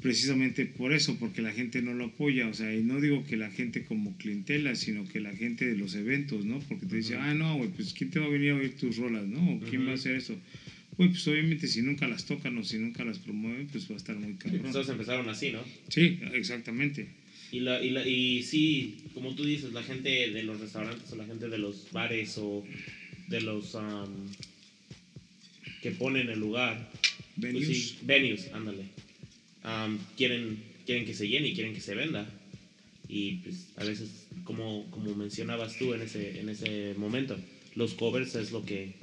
precisamente 0.00 0.64
por 0.66 0.92
eso, 0.92 1.16
porque 1.18 1.42
la 1.42 1.52
gente 1.52 1.82
no 1.82 1.92
lo 1.92 2.06
apoya, 2.06 2.48
o 2.48 2.54
sea, 2.54 2.74
y 2.74 2.82
no 2.82 3.00
digo 3.00 3.24
que 3.24 3.36
la 3.36 3.50
gente 3.50 3.84
como 3.84 4.16
clientela, 4.16 4.76
sino 4.76 5.06
que 5.08 5.20
la 5.20 5.34
gente 5.34 5.66
de 5.66 5.76
los 5.76 5.94
eventos, 5.94 6.44
¿no? 6.44 6.60
Porque 6.60 6.86
te 6.86 6.96
dice, 6.96 7.16
ah, 7.16 7.34
no, 7.34 7.56
güey, 7.56 7.70
pues 7.70 7.92
¿quién 7.94 8.10
te 8.10 8.20
va 8.20 8.26
a 8.26 8.30
venir 8.30 8.52
a 8.52 8.56
oír 8.56 8.76
tus 8.76 8.96
rolas, 8.96 9.26
no? 9.26 9.54
¿O 9.54 9.60
quién 9.60 9.86
va 9.86 9.92
a 9.92 9.94
hacer 9.94 10.14
eso? 10.14 10.36
Güey, 10.96 11.10
pues 11.10 11.26
obviamente 11.28 11.66
si 11.66 11.82
nunca 11.82 12.06
las 12.08 12.26
tocan 12.26 12.56
o 12.58 12.64
si 12.64 12.78
nunca 12.78 13.04
las 13.04 13.18
promueven, 13.18 13.66
pues 13.68 13.88
va 13.90 13.94
a 13.94 13.98
estar 13.98 14.16
muy 14.16 14.34
cabrón. 14.34 14.72
Todos 14.72 14.88
empezaron 14.88 15.28
así, 15.28 15.52
¿no? 15.52 15.62
Sí, 15.88 16.18
exactamente. 16.32 17.08
Y, 17.50 17.60
la, 17.60 17.82
y, 17.82 17.90
la, 17.90 18.06
y 18.06 18.42
sí, 18.42 18.98
como 19.14 19.34
tú 19.34 19.44
dices, 19.44 19.72
la 19.72 19.82
gente 19.82 20.30
de 20.30 20.42
los 20.42 20.60
restaurantes 20.60 21.10
o 21.12 21.16
la 21.16 21.24
gente 21.24 21.48
de 21.48 21.58
los 21.58 21.90
bares 21.92 22.36
o 22.38 22.64
de 23.28 23.40
los 23.40 23.74
am, 23.74 24.28
que 25.82 25.90
ponen 25.92 26.28
el 26.28 26.40
lugar, 26.40 26.90
pues 27.40 27.52
Venues. 27.54 27.66
sí, 27.66 27.98
venues, 28.02 28.50
ándale, 28.52 28.84
am, 29.68 29.98
quieren, 30.16 30.62
quieren 30.86 31.04
que 31.04 31.14
se 31.14 31.28
llene 31.28 31.48
y 31.48 31.54
quieren 31.54 31.74
que 31.74 31.80
se 31.80 31.94
venda. 31.94 32.26
Y 33.08 33.36
pues 33.36 33.68
a 33.76 33.84
veces, 33.84 34.26
como, 34.44 34.90
como 34.90 35.14
mencionabas 35.14 35.76
tú 35.78 35.94
en 35.94 36.02
ese, 36.02 36.40
en 36.40 36.48
ese 36.48 36.94
momento, 36.96 37.38
los 37.74 37.94
covers 37.94 38.34
es 38.34 38.50
lo 38.52 38.64
que, 38.64 38.94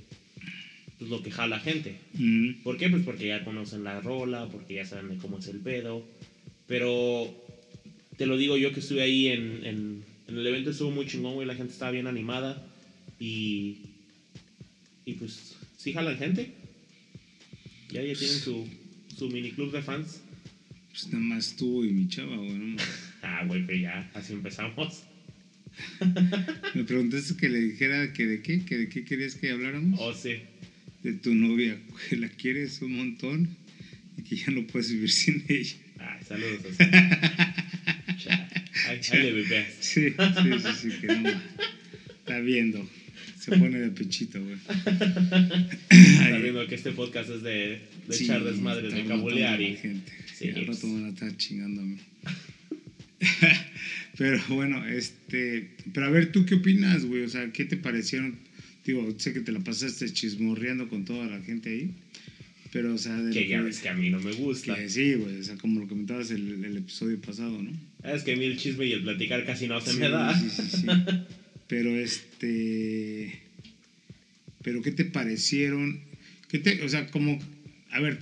es 1.00 1.08
lo 1.08 1.22
que 1.24 1.32
jala 1.32 1.60
gente. 1.60 1.98
Mm, 2.14 2.64
¿Por 2.64 2.78
qué? 2.78 2.90
Pues 2.90 3.04
porque 3.04 3.28
ya 3.28 3.44
conocen 3.44 3.84
la 3.84 4.02
rola, 4.02 4.48
porque 4.52 4.76
ya 4.76 4.86
saben 4.86 5.10
de 5.10 5.18
cómo 5.18 5.40
es 5.40 5.48
el 5.48 5.60
pedo. 5.60 6.06
Pero 6.68 7.34
te 8.18 8.26
lo 8.26 8.38
digo 8.38 8.58
yo 8.58 8.74
que 8.74 8.80
estuve 8.80 9.02
ahí 9.02 9.28
en, 9.28 9.66
en, 9.66 10.04
en 10.28 10.38
el 10.38 10.48
evento, 10.48 10.72
estuvo 10.72 10.92
muy 10.92 11.08
chingón, 11.08 11.36
güey. 11.36 11.48
La 11.48 11.56
gente 11.56 11.74
estaba 11.74 11.92
bien 11.92 12.08
animada. 12.08 12.68
Y, 13.20 13.78
y 15.06 15.14
pues 15.14 15.56
sí 15.78 15.94
jalan 15.94 16.18
gente. 16.18 16.54
Ya, 17.90 18.02
ya 18.04 18.14
tienen 18.14 18.40
su, 18.40 18.68
su 19.18 19.30
mini 19.30 19.52
club 19.52 19.72
de 19.72 19.82
fans. 19.82 20.22
Pues 20.96 21.12
nada 21.12 21.26
más 21.26 21.58
tú 21.58 21.84
y 21.84 21.92
mi 21.92 22.08
chava, 22.08 22.38
güey. 22.38 22.54
¿no? 22.54 22.78
Ah, 23.22 23.44
güey, 23.46 23.66
pues 23.66 23.82
ya, 23.82 24.10
así 24.14 24.34
empezamos. 24.34 25.04
Me 26.76 26.84
preguntaste 26.84 27.36
que 27.36 27.50
le 27.50 27.60
dijera 27.60 28.14
que 28.14 28.26
de 28.28 28.42
qué, 28.42 28.64
que 28.64 28.78
de 28.78 28.88
qué 28.88 29.04
querías 29.04 29.36
que 29.36 29.50
habláramos. 29.52 30.00
Oh, 30.00 30.14
sí. 30.14 30.38
De 31.04 31.14
tu 31.14 31.34
novia, 31.34 31.78
que 32.08 32.16
la 32.16 32.30
quieres 32.30 32.82
un 32.82 32.96
montón 32.96 33.50
y 34.18 34.22
que 34.22 34.38
ya 34.38 34.52
no 34.52 34.66
puedes 34.68 34.92
vivir 34.92 35.12
sin 35.24 35.44
ella. 35.50 35.76
Ay, 36.00 36.24
saludos. 36.24 36.62
Ahí, 38.88 39.02
le 39.12 39.34
vipeas. 39.34 39.74
Sí, 39.82 40.12
sí, 40.12 40.52
sí, 40.62 40.70
sí, 40.82 40.90
que 41.02 41.08
no. 41.08 41.30
Está 42.20 42.40
viendo. 42.40 42.88
Se 43.40 43.58
pone 43.58 43.80
de 43.80 43.90
pechito, 43.90 44.42
güey. 44.42 44.58
Está 45.90 46.38
viendo 46.38 46.66
que 46.68 46.76
este 46.76 46.92
podcast 46.92 47.32
es 47.32 47.42
de, 47.42 47.82
de 48.08 48.16
Sí, 48.16 48.26
echar 48.26 48.44
desmadres, 48.44 48.94
de 48.94 49.04
cabulear 49.06 49.60
y... 49.60 49.76
gente. 49.76 50.25
Sí, 50.38 50.50
al 50.50 50.68
rato 50.68 50.88
me 50.88 51.02
van 51.02 51.06
a 51.06 51.10
estar 51.14 51.38
chingando 51.38 51.82
a 51.82 51.86
mí. 51.86 51.98
pero 54.18 54.40
bueno, 54.50 54.86
este. 54.86 55.70
Pero 55.94 56.06
a 56.06 56.10
ver, 56.10 56.32
¿tú 56.32 56.46
qué 56.46 56.56
opinas, 56.56 57.06
güey? 57.06 57.24
O 57.24 57.30
sea, 57.30 57.52
¿qué 57.52 57.66
te 57.66 57.78
parecieron? 57.78 58.36
Digo, 58.86 59.14
sé 59.18 59.34
que 59.34 59.40
te 59.42 59.52
la 59.52 59.60
pasaste 59.62 60.12
chismorreando 60.12 60.90
con 60.90 61.06
toda 61.06 61.26
la 61.28 61.42
gente 61.42 61.70
ahí. 61.70 61.92
Pero, 62.72 62.94
o 62.94 62.98
sea, 62.98 63.16
de 63.16 63.32
Que 63.34 63.48
ya 63.48 63.62
ves 63.62 63.80
que 63.80 63.90
a 63.90 63.94
mí 63.94 64.10
no 64.10 64.20
me 64.20 64.34
gusta. 64.34 64.76
que 64.76 64.90
sí, 64.90 65.14
güey. 65.14 65.38
O 65.40 65.44
sea, 65.44 65.56
como 65.58 65.80
lo 65.80 65.88
comentabas 65.88 66.30
el, 66.32 66.64
el 66.66 66.78
episodio 66.78 67.20
pasado, 67.22 67.62
¿no? 67.62 67.72
Es 68.04 68.24
que 68.24 68.34
a 68.34 68.36
mí 68.36 68.44
el 68.46 68.58
chisme 68.58 68.86
y 68.86 68.92
el 68.92 69.04
platicar 69.04 69.46
casi 69.46 69.68
no 69.68 69.80
se 69.82 69.94
Sí, 69.94 70.00
me 70.00 70.10
da. 70.10 70.38
Sí, 70.38 70.50
sí, 70.50 70.78
sí. 70.78 70.86
Pero 71.68 71.96
este. 71.98 73.40
Pero 74.62 74.82
¿qué 74.82 74.92
te 74.92 75.06
parecieron? 75.06 76.02
¿Qué 76.50 76.60
te, 76.60 76.84
o 76.84 76.90
sea, 76.90 77.08
como. 77.08 77.40
A 77.92 78.00
ver, 78.02 78.20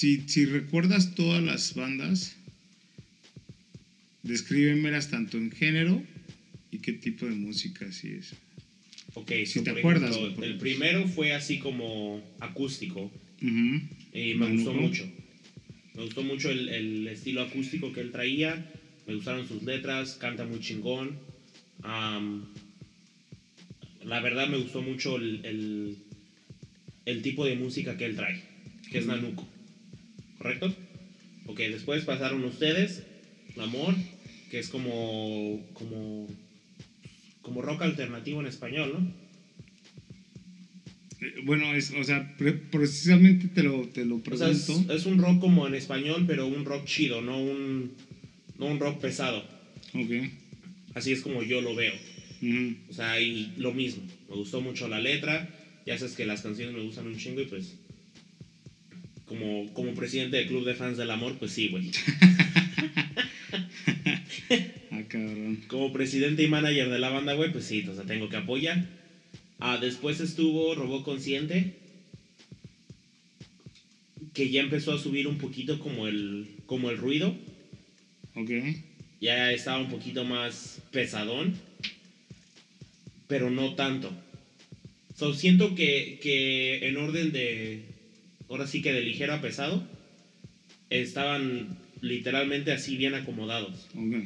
si, 0.00 0.22
si 0.28 0.46
recuerdas 0.46 1.14
todas 1.14 1.42
las 1.42 1.74
bandas, 1.74 2.34
descríbemelas 4.22 5.10
tanto 5.10 5.36
en 5.36 5.50
género 5.50 6.02
y 6.70 6.78
qué 6.78 6.94
tipo 6.94 7.26
de 7.26 7.34
música 7.34 7.84
así 7.84 8.08
es. 8.12 8.34
Ok, 9.12 9.30
Si 9.44 9.58
so, 9.58 9.62
te 9.62 9.70
acuerdas, 9.72 10.16
ejemplo, 10.16 10.42
el 10.46 10.56
primero 10.56 11.06
fue 11.06 11.34
así 11.34 11.58
como 11.58 12.22
acústico 12.38 13.12
Ujú. 13.42 13.82
y 14.14 14.32
me 14.36 14.50
gustó 14.52 14.72
mucho. 14.72 15.06
Me 15.94 16.04
gustó 16.04 16.22
mucho 16.22 16.50
el, 16.50 16.70
el 16.70 17.06
estilo 17.06 17.42
acústico 17.42 17.92
que 17.92 18.00
él 18.00 18.10
traía. 18.10 18.64
Me 19.06 19.14
gustaron 19.16 19.46
sus 19.46 19.62
letras. 19.64 20.14
Canta 20.14 20.46
muy 20.46 20.60
chingón. 20.60 21.18
La 24.02 24.20
verdad 24.20 24.48
me 24.48 24.56
gustó 24.56 24.80
mucho 24.80 25.16
el, 25.16 25.44
el, 25.44 25.98
el 27.04 27.20
tipo 27.20 27.44
de 27.44 27.54
música 27.56 27.98
que 27.98 28.06
él 28.06 28.16
trae, 28.16 28.40
que 28.90 28.96
es 28.96 29.06
Nanuco. 29.06 29.46
¿Correcto? 30.40 30.72
Ok, 31.44 31.58
después 31.58 32.02
pasaron 32.04 32.42
ustedes, 32.44 33.02
Amor, 33.58 33.94
que 34.50 34.58
es 34.58 34.68
como, 34.70 35.60
como, 35.74 36.26
como 37.42 37.60
rock 37.60 37.82
alternativo 37.82 38.40
en 38.40 38.46
español, 38.46 38.90
¿no? 38.94 39.00
Eh, 41.20 41.34
Bueno, 41.44 41.74
es, 41.74 41.90
o 41.90 42.02
sea, 42.04 42.26
pre- 42.38 42.54
precisamente 42.54 43.48
te 43.48 43.62
lo, 43.62 43.86
te 43.86 44.06
lo 44.06 44.16
O 44.16 44.36
sea, 44.36 44.48
es, 44.48 44.64
pregunto. 44.64 44.94
es 44.94 45.04
un 45.04 45.18
rock 45.18 45.40
como 45.40 45.66
en 45.66 45.74
español, 45.74 46.24
pero 46.26 46.46
un 46.46 46.64
rock 46.64 46.86
chido, 46.86 47.20
no 47.20 47.38
un, 47.38 47.90
no 48.58 48.64
un 48.66 48.80
rock 48.80 48.98
pesado. 48.98 49.46
Ok. 49.92 50.30
Así 50.94 51.12
es 51.12 51.20
como 51.20 51.42
yo 51.42 51.60
lo 51.60 51.74
veo. 51.74 51.92
O 52.88 52.92
sea, 52.94 53.20
y 53.20 53.52
lo 53.58 53.72
mismo. 53.72 54.06
Me 54.30 54.36
gustó 54.36 54.62
mucho 54.62 54.88
la 54.88 55.00
letra. 55.00 55.46
Ya 55.84 55.98
sabes 55.98 56.14
que 56.14 56.24
las 56.24 56.40
canciones 56.40 56.74
me 56.74 56.80
gustan 56.80 57.06
un 57.06 57.16
chingo 57.18 57.42
y 57.42 57.44
pues. 57.44 57.76
Como, 59.30 59.72
como 59.74 59.94
presidente 59.94 60.38
del 60.38 60.48
club 60.48 60.64
de 60.64 60.74
fans 60.74 60.98
del 60.98 61.08
amor, 61.08 61.36
pues 61.38 61.52
sí, 61.52 61.68
güey. 61.68 61.92
Ah, 64.90 65.04
cabrón. 65.06 65.62
Como 65.68 65.92
presidente 65.92 66.42
y 66.42 66.48
manager 66.48 66.90
de 66.90 66.98
la 66.98 67.10
banda, 67.10 67.34
güey, 67.34 67.52
pues 67.52 67.64
sí, 67.64 67.86
o 67.88 67.94
sea, 67.94 68.02
tengo 68.02 68.28
que 68.28 68.38
apoyar. 68.38 68.88
Ah, 69.60 69.78
después 69.80 70.18
estuvo 70.18 70.74
Robot 70.74 71.04
Consciente. 71.04 71.76
Que 74.34 74.50
ya 74.50 74.62
empezó 74.62 74.94
a 74.94 74.98
subir 74.98 75.28
un 75.28 75.38
poquito 75.38 75.78
como 75.78 76.08
el, 76.08 76.48
como 76.66 76.90
el 76.90 76.98
ruido. 76.98 77.36
Ok. 78.34 78.50
ya 79.20 79.52
estaba 79.52 79.78
un 79.78 79.90
poquito 79.90 80.24
más 80.24 80.82
pesadón, 80.90 81.54
pero 83.28 83.48
no 83.48 83.76
tanto. 83.76 84.12
So, 85.14 85.34
siento 85.34 85.76
que, 85.76 86.18
que 86.20 86.88
en 86.88 86.96
orden 86.96 87.30
de, 87.30 87.89
ahora 88.50 88.66
sí 88.66 88.82
que 88.82 88.92
de 88.92 89.00
ligero 89.02 89.32
a 89.32 89.40
pesado, 89.40 89.82
estaban 90.90 91.68
literalmente 92.02 92.72
así 92.72 92.96
bien 92.96 93.14
acomodados. 93.14 93.88
Ok. 93.94 94.24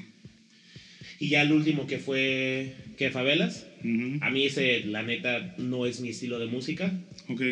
Y 1.20 1.28
ya 1.28 1.42
el 1.42 1.52
último 1.52 1.86
que 1.86 1.98
fue 1.98 2.74
que 2.96 3.10
Favelas, 3.10 3.66
Ujú. 3.84 4.18
a 4.20 4.30
mí 4.30 4.46
ese 4.46 4.84
la 4.86 5.02
neta 5.02 5.54
no 5.58 5.86
es 5.86 6.00
mi 6.00 6.08
estilo 6.08 6.38
de 6.38 6.46
música. 6.46 6.92
Ok. 7.28 7.42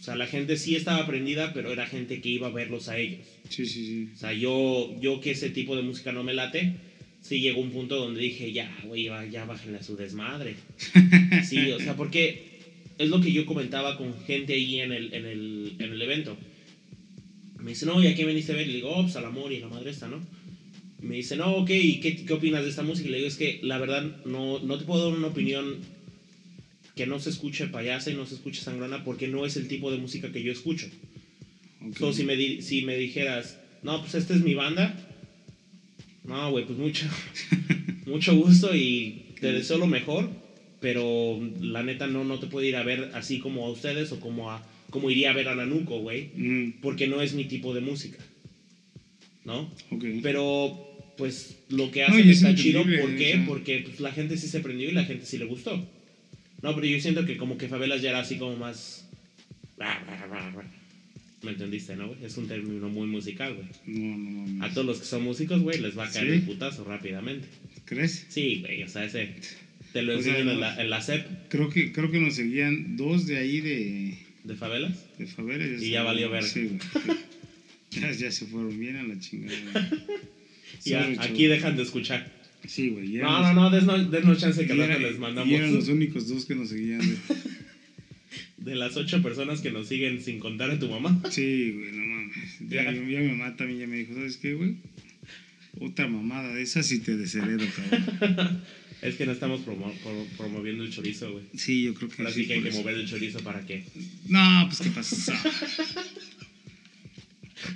O 0.00 0.02
sea, 0.02 0.16
la 0.16 0.26
gente 0.26 0.56
sí 0.56 0.74
estaba 0.74 1.06
prendida, 1.06 1.52
pero 1.52 1.70
era 1.70 1.86
gente 1.86 2.22
que 2.22 2.30
iba 2.30 2.46
a 2.46 2.50
verlos 2.50 2.88
a 2.88 2.96
ellos. 2.98 3.26
Sí, 3.50 3.66
sí, 3.66 3.86
sí. 3.86 4.08
O 4.14 4.16
sea, 4.16 4.32
yo, 4.32 4.96
yo 4.98 5.20
que 5.20 5.32
ese 5.32 5.50
tipo 5.50 5.76
de 5.76 5.82
música 5.82 6.10
no 6.10 6.24
me 6.24 6.32
late, 6.32 6.72
sí 7.20 7.40
llegó 7.40 7.60
un 7.60 7.70
punto 7.70 7.96
donde 7.96 8.20
dije, 8.22 8.50
ya, 8.50 8.74
güey, 8.84 9.10
ya 9.30 9.44
bájenle 9.44 9.78
a 9.78 9.82
su 9.82 9.96
desmadre. 9.96 10.54
Sí, 11.44 11.70
o 11.72 11.78
sea, 11.78 11.96
porque 11.96 12.49
es 13.00 13.08
lo 13.08 13.18
que 13.20 13.32
yo 13.32 13.46
comentaba 13.46 13.96
con 13.96 14.16
gente 14.20 14.52
ahí 14.52 14.78
en 14.78 14.92
el, 14.92 15.12
en 15.14 15.24
el, 15.24 15.74
en 15.78 15.92
el 15.92 16.02
evento. 16.02 16.36
Me 17.58 17.70
dice, 17.70 17.86
no, 17.86 18.00
¿y 18.02 18.06
a 18.06 18.14
qué 18.14 18.24
veniste 18.24 18.52
a 18.52 18.56
ver? 18.56 18.66
Y 18.66 18.70
le 18.70 18.74
digo, 18.76 18.90
oh, 18.90 19.02
pues 19.02 19.16
al 19.16 19.24
amor 19.24 19.52
y 19.52 19.58
la 19.58 19.68
madre 19.68 19.90
esta, 19.90 20.06
¿no? 20.08 20.20
Y 21.02 21.06
me 21.06 21.16
dice, 21.16 21.34
no, 21.36 21.56
ok, 21.56 21.70
¿y 21.70 21.98
qué, 21.98 22.14
qué 22.14 22.32
opinas 22.32 22.62
de 22.62 22.68
esta 22.68 22.82
música? 22.82 23.08
Y 23.08 23.10
le 23.10 23.16
digo, 23.18 23.28
es 23.28 23.36
que 23.36 23.58
la 23.62 23.78
verdad 23.78 24.02
no, 24.24 24.58
no 24.60 24.78
te 24.78 24.84
puedo 24.84 25.04
dar 25.04 25.14
una 25.14 25.28
opinión 25.28 25.78
que 26.94 27.06
no 27.06 27.18
se 27.18 27.30
escuche 27.30 27.66
payasa 27.68 28.10
y 28.10 28.14
no 28.14 28.26
se 28.26 28.34
escuche 28.34 28.60
sangrona 28.60 29.02
porque 29.02 29.28
no 29.28 29.46
es 29.46 29.56
el 29.56 29.66
tipo 29.68 29.90
de 29.90 29.96
música 29.98 30.30
que 30.30 30.42
yo 30.42 30.52
escucho. 30.52 30.86
Ok. 31.80 31.96
So, 31.98 32.12
si, 32.12 32.24
me 32.24 32.36
di- 32.36 32.60
si 32.60 32.82
me 32.82 32.96
dijeras, 32.96 33.56
no, 33.82 33.98
pues 34.00 34.14
esta 34.14 34.34
es 34.34 34.42
mi 34.42 34.52
banda, 34.54 34.94
no, 36.24 36.50
güey, 36.50 36.64
pues 36.66 36.78
mucho, 36.78 37.06
mucho 38.06 38.34
gusto 38.34 38.74
y 38.74 39.14
te 39.40 39.52
deseo 39.52 39.78
lo 39.78 39.86
mejor, 39.86 40.28
pero 40.80 41.38
la 41.60 41.82
neta 41.82 42.06
no, 42.06 42.24
no 42.24 42.38
te 42.38 42.46
puedo 42.46 42.66
ir 42.66 42.76
a 42.76 42.82
ver 42.82 43.10
así 43.14 43.38
como 43.38 43.66
a 43.66 43.70
ustedes 43.70 44.12
o 44.12 44.20
como, 44.20 44.50
a, 44.50 44.64
como 44.90 45.10
iría 45.10 45.30
a 45.30 45.34
ver 45.34 45.48
a 45.48 45.54
Nanuco, 45.54 45.98
güey, 46.00 46.30
Ujú. 46.34 46.72
porque 46.80 47.06
no 47.06 47.20
es 47.22 47.34
mi 47.34 47.44
tipo 47.44 47.74
de 47.74 47.80
música, 47.80 48.18
¿no? 49.44 49.70
Ok. 49.90 50.04
Pero, 50.22 50.76
pues, 51.16 51.56
lo 51.68 51.90
que 51.90 52.00
No, 52.00 52.06
hacen 52.08 52.28
es 52.28 52.36
está 52.38 52.54
chido, 52.54 52.82
¿por 52.82 53.16
qué? 53.16 53.42
Porque 53.46 53.80
pues, 53.86 54.00
la 54.00 54.12
gente 54.12 54.36
sí 54.36 54.48
se 54.48 54.60
prendió 54.60 54.88
y 54.88 54.92
la 54.92 55.04
gente 55.04 55.26
sí 55.26 55.38
le 55.38 55.44
gustó. 55.44 55.76
No, 56.62 56.74
pero 56.74 56.86
yo 56.86 57.00
siento 57.00 57.24
que 57.24 57.36
como 57.36 57.56
que 57.58 57.68
Favelas 57.68 58.02
ya 58.02 58.10
era 58.10 58.20
así 58.20 58.36
como 58.36 58.56
más... 58.56 59.06
¿Me 61.42 61.52
entendiste, 61.52 61.96
no, 61.96 62.08
güey? 62.08 62.22
Es 62.22 62.36
un 62.36 62.46
término 62.48 62.90
muy 62.90 63.06
musical, 63.06 63.54
güey. 63.54 63.66
No, 63.86 64.18
no 64.18 64.30
mames. 64.46 64.62
A 64.70 64.74
todos 64.74 64.86
los 64.86 64.98
que 64.98 65.06
son 65.06 65.22
músicos, 65.22 65.60
güey, 65.62 65.80
les 65.80 65.96
va 65.96 66.04
a 66.04 66.10
caer 66.10 66.26
¿Sí? 66.26 66.32
el 66.34 66.42
putazo 66.42 66.84
rápidamente. 66.84 67.48
¿Crees? 67.86 68.26
Sí, 68.28 68.58
güey, 68.60 68.82
o 68.82 68.88
sea, 68.88 69.04
ese... 69.04 69.34
Te 69.92 70.02
lo 70.02 70.12
enseñan 70.14 70.48
en, 70.48 70.60
la, 70.60 70.80
en 70.80 70.88
la 70.90 71.02
CEP 71.02 71.26
Creo 71.48 71.68
que, 71.70 71.92
creo 71.92 72.10
que 72.10 72.20
nos 72.20 72.34
seguían 72.36 72.96
dos 72.96 73.26
de 73.26 73.38
ahí 73.38 73.60
de, 73.60 74.18
de 74.44 74.54
Favelas. 74.54 74.92
de 75.18 75.26
favela. 75.26 75.64
Y 75.66 75.90
ya 75.90 76.02
valió 76.02 76.30
verga. 76.30 76.46
Sí, 76.48 76.68
güey. 76.68 77.18
Ya, 77.90 78.12
ya 78.12 78.30
se 78.30 78.46
fueron 78.46 78.78
bien 78.78 78.96
a 78.96 79.02
la 79.02 79.18
chingada. 79.18 79.56
güey. 79.72 80.00
Ya, 80.84 81.02
Sorry, 81.02 81.16
aquí 81.18 81.46
dejan 81.46 81.76
de 81.76 81.82
escuchar. 81.82 82.32
Sí, 82.66 82.90
güey. 82.90 83.16
y 83.16 83.18
No, 83.18 83.42
no, 83.42 83.52
no, 83.52 83.70
desnos, 83.70 84.10
desnos 84.10 84.38
chance 84.38 84.64
que 84.66 84.74
y 84.74 84.80
era- 84.80 84.98
les 84.98 85.16
Y 85.16 85.18
mandamos 85.18 85.52
eran 85.52 85.74
los 85.74 85.88
únicos 85.88 86.28
dos 86.28 86.46
que 86.46 86.54
nos 86.54 86.68
seguían. 86.70 87.00
de 88.58 88.74
las 88.76 88.96
ocho 88.96 89.20
personas 89.22 89.60
que 89.60 89.70
nos 89.72 89.88
siguen 89.88 90.22
sin 90.22 90.38
contar 90.38 90.70
a 90.70 90.78
tu 90.78 90.88
mamá. 90.88 91.20
Sí, 91.30 91.72
güey, 91.76 91.92
no 91.92 92.04
mames. 92.06 92.34
Ya, 92.68 92.84
Ya. 92.84 92.92
ya 92.92 93.00
mi 93.00 93.28
mamá 93.28 93.56
también 93.56 93.80
ya 93.80 93.86
me 93.88 93.96
dijo, 93.96 94.14
¿sabes 94.14 94.36
qué, 94.36 94.54
güey? 94.54 94.76
Otra 95.80 96.06
mamada 96.08 96.54
de 96.54 96.62
esas 96.62 96.90
y 96.92 97.00
te 97.00 97.16
desheredo, 97.16 97.64
cabrón. 97.76 98.62
Es 99.02 99.14
que 99.16 99.24
no 99.26 99.32
estamos 99.32 99.60
promo- 99.62 99.94
pro- 100.02 100.26
promoviendo 100.36 100.84
el 100.84 100.92
chorizo, 100.92 101.32
güey. 101.32 101.44
Sí, 101.56 101.82
yo 101.84 101.94
creo 101.94 102.10
que 102.10 102.20
Ahora 102.22 102.34
sí. 102.34 102.46
que 102.46 102.52
hay 102.54 102.62
que 102.62 102.70
mover 102.72 102.96
el 102.96 103.08
chorizo 103.08 103.40
para 103.40 103.64
que... 103.64 103.82
No, 104.28 104.64
pues 104.68 104.80
qué 104.80 104.90
pasa. 104.90 105.32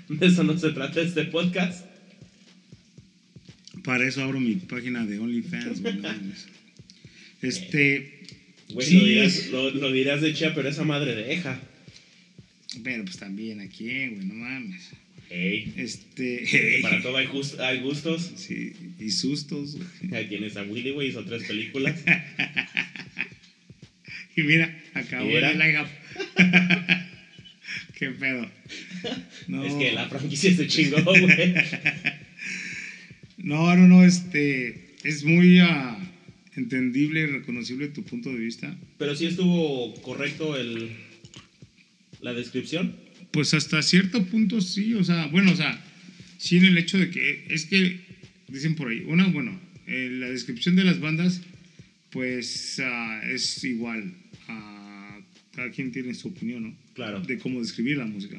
De 0.08 0.26
eso 0.26 0.44
no 0.44 0.58
se 0.58 0.70
trata 0.70 1.00
este 1.00 1.24
podcast. 1.24 1.84
Para 3.82 4.06
eso 4.06 4.22
abro 4.22 4.40
mi 4.40 4.54
página 4.56 5.04
de 5.04 5.18
OnlyFans, 5.18 5.80
güey. 5.82 5.94
no 5.96 6.02
mames. 6.02 6.46
Este. 7.42 8.20
Güey, 8.70 8.86
Sí. 8.86 8.94
lo, 8.98 9.04
dirás, 9.04 9.46
lo, 9.48 9.70
lo 9.70 9.92
dirás 9.92 10.22
de 10.22 10.32
chía, 10.32 10.54
pero 10.54 10.68
esa 10.70 10.84
madre 10.84 11.14
deja. 11.14 11.60
Pero 12.82 13.04
pues 13.04 13.18
también, 13.18 13.60
¿a 13.60 13.68
quién, 13.68 14.14
güey? 14.14 14.26
No 14.26 14.34
mames. 14.34 14.90
Ey, 15.34 15.72
Este. 15.76 16.78
para 16.82 17.02
todo 17.02 17.16
hay, 17.16 17.26
gustos. 17.80 18.32
Sí, 18.36 18.72
y 19.00 19.10
sustos. 19.10 19.76
Ahí 20.12 20.28
tienes 20.28 20.56
a 20.56 20.62
Willy, 20.62 20.92
güey, 20.92 21.08
hizo 21.08 21.24
tres 21.24 21.44
películas. 21.44 22.00
Y 24.36 24.42
mira, 24.42 24.82
acabó 24.94 25.26
Mira. 25.26 25.52
el 25.52 25.58
line 25.60 25.78
¿Qué 27.96 28.10
pedo? 28.10 28.50
No. 29.46 29.64
Es 29.64 29.74
que 29.74 29.92
la 29.92 30.08
franquicia 30.08 30.52
se 30.56 30.66
chingó, 30.66 31.00
güey. 31.04 31.54
No, 33.38 33.76
no, 33.76 33.86
no, 33.86 34.04
este. 34.04 34.96
Es 35.04 35.22
muy 35.22 35.60
ah, 35.60 35.96
entendible 36.56 37.20
y 37.20 37.26
reconocible 37.26 37.86
tu 37.86 38.02
punto 38.02 38.30
de 38.30 38.38
vista. 38.38 38.76
Pero 38.98 39.14
sí 39.14 39.26
estuvo 39.26 39.94
correcto 40.02 40.56
el, 40.56 40.90
la 42.20 42.34
descripción. 42.34 43.03
Pues 43.34 43.52
hasta 43.52 43.82
cierto 43.82 44.24
punto 44.26 44.60
sí, 44.60 44.94
o 44.94 45.02
sea, 45.02 45.26
bueno, 45.26 45.50
o 45.50 45.56
sea, 45.56 45.82
sí 46.38 46.56
en 46.58 46.66
el 46.66 46.78
hecho 46.78 46.98
de 46.98 47.10
que 47.10 47.46
es 47.50 47.66
que 47.66 47.98
dicen 48.46 48.76
por 48.76 48.88
ahí, 48.88 49.02
una, 49.08 49.26
bueno, 49.26 49.58
eh, 49.88 50.08
la 50.12 50.30
descripción 50.30 50.76
de 50.76 50.84
las 50.84 51.00
bandas, 51.00 51.40
pues 52.10 52.80
ah, 52.80 53.22
es 53.28 53.64
igual, 53.64 54.14
a 54.46 55.18
cada 55.52 55.68
quien 55.72 55.90
tiene 55.90 56.14
su 56.14 56.28
opinión, 56.28 56.62
¿no? 56.62 56.76
Claro. 56.94 57.22
De 57.22 57.36
cómo 57.38 57.58
describir 57.58 57.96
la 57.96 58.06
música 58.06 58.38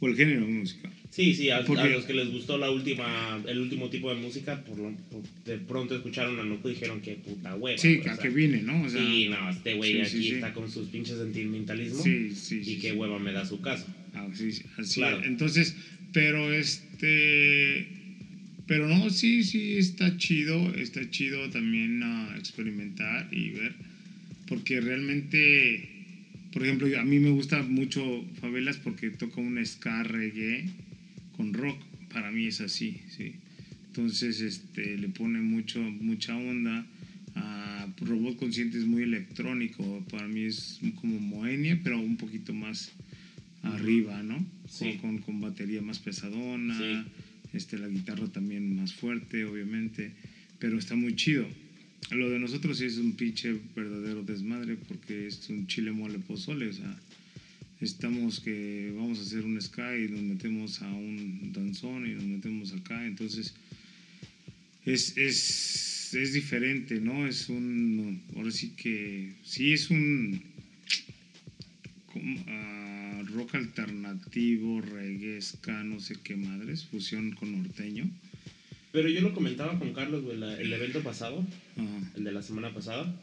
o 0.00 0.08
el 0.08 0.16
género 0.16 0.46
de 0.46 0.52
música. 0.52 0.90
Sí, 1.10 1.34
sí, 1.34 1.50
a, 1.50 1.58
a 1.58 1.86
los 1.88 2.04
que 2.04 2.12
les 2.12 2.30
gustó 2.30 2.58
la 2.58 2.70
última, 2.70 3.40
el 3.46 3.58
último 3.60 3.88
tipo 3.88 4.12
de 4.14 4.20
música, 4.20 4.62
por, 4.62 4.78
lo- 4.78 4.92
por- 5.10 5.22
de 5.44 5.58
pronto 5.58 5.94
escucharon 5.96 6.38
a 6.38 6.44
Nuku 6.44 6.68
y 6.68 6.74
dijeron 6.74 7.00
que 7.00 7.16
puta 7.16 7.54
hueva. 7.56 7.78
Sí, 7.78 7.96
a 7.96 8.00
o 8.00 8.02
sea, 8.04 8.16
que 8.18 8.28
viene, 8.28 8.62
¿no? 8.62 8.82
O 8.82 8.88
sea, 8.88 9.00
sí, 9.00 9.26
no, 9.28 9.48
este 9.50 9.74
güey 9.74 9.92
sí, 9.94 10.00
aquí 10.00 10.10
sí, 10.10 10.22
sí. 10.22 10.34
está 10.34 10.52
con 10.52 10.70
sus 10.70 10.88
pinches 10.88 11.16
sentimentalismo. 11.16 12.02
sí, 12.02 12.30
sí, 12.34 12.62
sí, 12.62 12.72
y 12.72 12.78
qué 12.78 12.92
hueva 12.92 13.18
me 13.18 13.32
da 13.32 13.44
su 13.44 13.60
caso. 13.60 13.86
Ah, 14.12 14.28
sí, 14.34 14.52
sí, 14.52 14.62
así 14.76 15.00
Claro. 15.00 15.20
es. 15.20 15.26
Entonces, 15.26 15.74
pero 16.12 16.52
este. 16.52 17.86
Pero 18.66 18.86
no, 18.86 19.08
sí, 19.08 19.44
sí, 19.44 19.78
está 19.78 20.16
chido. 20.18 20.74
Está 20.74 21.08
chido 21.10 21.48
también 21.48 22.02
ah, 22.02 22.34
experimentar 22.38 23.26
y 23.32 23.50
ver. 23.50 23.72
Porque 24.46 24.80
realmente. 24.80 25.88
Por 26.52 26.64
ejemplo, 26.64 26.88
a 26.98 27.04
mí 27.04 27.18
me 27.18 27.30
gusta 27.30 27.62
mucho 27.62 28.24
Favelas 28.40 28.78
porque 28.78 29.10
toca 29.10 29.40
un 29.40 29.64
ska 29.64 30.02
reggae 30.02 30.64
con 31.38 31.54
rock. 31.54 31.80
Para 32.12 32.30
mí 32.30 32.46
es 32.46 32.60
así, 32.60 33.00
sí. 33.16 33.36
Entonces, 33.86 34.40
este, 34.42 34.98
le 34.98 35.08
pone 35.08 35.40
mucho, 35.40 35.80
mucha 35.80 36.36
onda. 36.36 36.84
Robot 38.00 38.36
Consciente 38.36 38.78
es 38.78 38.84
muy 38.84 39.02
electrónico. 39.02 40.04
Para 40.10 40.28
mí 40.28 40.42
es 40.42 40.78
como 41.00 41.18
Moenia, 41.18 41.80
pero 41.82 41.98
un 42.00 42.16
poquito 42.16 42.52
más 42.52 42.92
arriba, 43.62 44.22
¿no? 44.22 44.44
Sí. 44.68 44.98
con, 45.00 45.18
con 45.18 45.40
batería 45.40 45.80
más 45.82 45.98
pesadona, 45.98 46.78
Sí. 46.78 47.10
este, 47.54 47.78
la 47.78 47.88
guitarra 47.88 48.28
también 48.28 48.76
más 48.76 48.92
fuerte, 48.92 49.44
obviamente, 49.44 50.12
pero 50.58 50.78
está 50.78 50.94
muy 50.94 51.16
chido. 51.16 51.46
Lo 52.10 52.30
de 52.30 52.38
nosotros 52.38 52.78
sí 52.78 52.84
es 52.84 52.98
un 52.98 53.12
pinche 53.12 53.56
verdadero 53.74 54.22
desmadre 54.22 54.76
porque 54.76 55.26
es 55.26 55.48
un 55.50 55.66
chile 55.66 55.90
mole 55.92 56.18
pozole, 56.18 56.68
o 56.68 56.72
sea, 56.72 57.00
estamos 57.80 58.40
que 58.40 58.92
vamos 58.96 59.18
a 59.18 59.22
hacer 59.22 59.44
un 59.44 59.60
ska 59.60 59.96
y 59.96 60.08
nos 60.08 60.20
metemos 60.22 60.82
a 60.82 60.92
un 60.92 61.52
danzón 61.52 62.06
y 62.06 62.14
nos 62.14 62.24
metemos 62.24 62.72
acá, 62.72 63.06
entonces 63.06 63.54
es, 64.84 65.16
es, 65.16 66.14
es 66.14 66.32
diferente, 66.32 67.00
¿no? 67.00 67.26
Es 67.26 67.48
un, 67.48 68.20
ahora 68.36 68.50
sí 68.50 68.70
que, 68.76 69.32
sí 69.44 69.72
es 69.72 69.90
un 69.90 70.40
como, 72.12 72.44
ah, 72.48 73.22
rock 73.34 73.54
alternativo, 73.56 74.80
reggae, 74.80 75.40
ska, 75.40 75.84
no 75.84 76.00
sé 76.00 76.16
qué 76.22 76.36
madres, 76.36 76.84
fusión 76.86 77.32
con 77.32 77.52
norteño. 77.62 78.10
Pero 78.90 79.08
yo 79.10 79.20
lo 79.20 79.34
comentaba 79.34 79.78
con 79.78 79.92
Carlos, 79.92 80.24
güey, 80.24 80.38
la- 80.38 80.58
el 80.58 80.72
evento 80.72 81.02
pasado, 81.02 81.46
Ajá. 81.76 82.10
el 82.16 82.24
de 82.24 82.32
la 82.32 82.42
semana 82.42 82.72
pasada. 82.72 83.14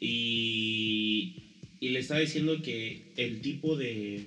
Y, 0.00 1.41
y 1.82 1.88
le 1.88 1.98
estaba 1.98 2.20
diciendo 2.20 2.62
que 2.62 3.02
el 3.16 3.40
tipo 3.40 3.76
de. 3.76 4.24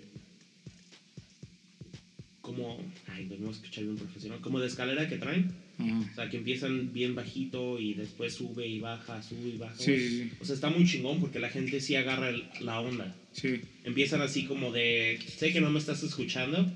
Como. 2.41 2.77
Ay, 3.07 3.25
pues 3.27 3.39
no 3.39 3.47
a 3.49 3.51
escuchar 3.51 3.83
bien 3.85 3.95
profesional. 3.97 4.41
Como 4.41 4.59
de 4.59 4.67
escalera 4.67 5.07
que 5.07 5.17
traen. 5.17 5.51
O 5.77 6.15
sea, 6.15 6.29
que 6.29 6.37
empiezan 6.37 6.93
bien 6.93 7.15
bajito 7.15 7.79
y 7.79 7.93
después 7.95 8.33
sube 8.35 8.65
y 8.67 8.79
baja, 8.79 9.21
sube 9.21 9.49
y 9.55 9.57
baja. 9.57 9.75
Sí, 9.77 9.91
güey. 9.91 9.99
sí, 10.09 10.17
sí. 10.23 10.31
O 10.39 10.45
sea, 10.45 10.55
está 10.55 10.69
muy 10.69 10.85
chingón 10.85 11.19
porque 11.19 11.39
la 11.39 11.49
gente 11.49 11.81
sí 11.81 11.95
agarra 11.95 12.29
el- 12.29 12.45
la 12.61 12.79
onda. 12.79 13.13
Sí, 13.33 13.59
Empiezan 13.83 14.21
así 14.21 14.45
como 14.45 14.71
de. 14.71 15.19
Sé 15.37 15.51
que 15.51 15.59
no 15.61 15.69
me 15.69 15.79
estás 15.79 16.03
escuchando. 16.03 16.71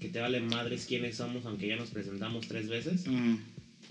Que 0.00 0.08
te 0.08 0.18
vale 0.20 0.40
madres 0.40 0.86
quiénes 0.86 1.16
somos, 1.16 1.46
aunque 1.46 1.68
ya 1.68 1.76
nos 1.76 1.90
presentamos 1.90 2.48
tres 2.48 2.68
veces. 2.68 3.04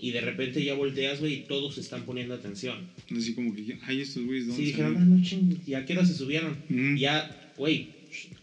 Y 0.02 0.10
de 0.10 0.20
repente 0.20 0.64
ya 0.64 0.74
volteas, 0.74 1.20
güey, 1.20 1.32
y 1.34 1.40
todos 1.44 1.78
están 1.78 2.02
poniendo 2.04 2.34
atención. 2.34 2.76
Así 3.16 3.34
como 3.34 3.54
que, 3.54 3.78
ay, 3.84 4.00
estos 4.00 4.24
güeyes, 4.24 4.48
¿dónde 4.48 4.60
Sí, 4.60 4.66
dijeron, 4.70 4.96
ah, 4.98 5.04
no 5.04 5.22
ching, 5.22 5.60
¿y 5.64 5.74
a 5.74 5.86
qué 5.86 5.92
hora 5.92 6.04
se 6.04 6.14
subieron? 6.14 6.56
Ya, 6.98 7.52
güey, 7.56 7.90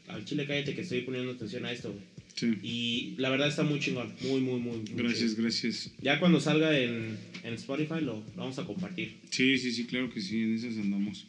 al 0.08 0.24
chile 0.24 0.46
cállate 0.48 0.74
que 0.74 0.82
estoy 0.82 1.02
poniendo 1.02 1.34
atención 1.34 1.66
a 1.66 1.74
esto, 1.74 1.92
güey. 1.92 2.04
Sí. 2.36 2.58
Y 2.64 3.16
la 3.22 3.30
verdad 3.30 3.50
está 3.50 3.64
muy 3.64 3.82
chingón, 3.82 4.14
muy, 4.22 4.40
muy, 4.40 4.62
muy. 4.62 4.84
Gracias, 4.96 5.36
gracias. 5.36 5.92
Ya 6.02 6.22
cuando 6.22 6.40
salga 6.40 6.80
en, 6.80 7.18
en 7.44 7.54
Spotify 7.56 8.00
lo, 8.00 8.24
lo 8.24 8.24
vamos 8.38 8.58
a 8.58 8.64
compartir. 8.64 9.16
Sí, 9.30 9.58
sí, 9.58 9.74
sí, 9.74 9.84
claro 9.84 10.10
que 10.10 10.22
sí, 10.22 10.42
en 10.42 10.56
esas 10.56 10.78
andamos. 10.78 11.28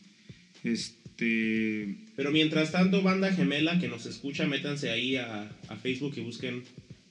Este, 0.62 1.96
Pero 2.14 2.30
mientras 2.30 2.70
tanto, 2.70 3.02
banda 3.02 3.32
gemela 3.32 3.80
que 3.80 3.88
nos 3.88 4.06
escucha, 4.06 4.46
métanse 4.46 4.90
ahí 4.90 5.16
a, 5.16 5.50
a 5.66 5.76
Facebook 5.76 6.14
y 6.16 6.20
busquen 6.20 6.62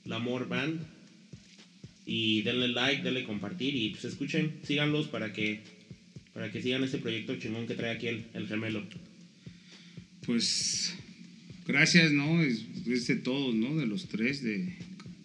La 0.06 0.16
Amor 0.16 0.48
Band. 0.48 0.80
Y 2.06 2.42
denle 2.42 2.68
like, 2.68 3.02
denle 3.02 3.24
compartir 3.24 3.74
y 3.76 3.90
pues 3.90 4.04
escuchen, 4.04 4.52
síganlos 4.64 5.06
para 5.08 5.32
que, 5.32 5.60
para 6.32 6.50
que 6.50 6.62
sigan 6.62 6.82
este 6.84 6.98
proyecto 6.98 7.36
chingón 7.36 7.66
que 7.66 7.74
trae 7.74 7.94
aquí 7.94 8.08
el, 8.08 8.24
el 8.34 8.48
gemelo. 8.48 8.82
pues, 10.26 10.94
gracias, 11.66 12.12
¿no? 12.12 12.42
Es, 12.42 12.64
es 12.86 13.06
de 13.06 13.16
todos, 13.16 13.54
¿no? 13.54 13.76
De 13.76 13.86
los 13.86 14.08
tres, 14.08 14.42
de 14.42 14.76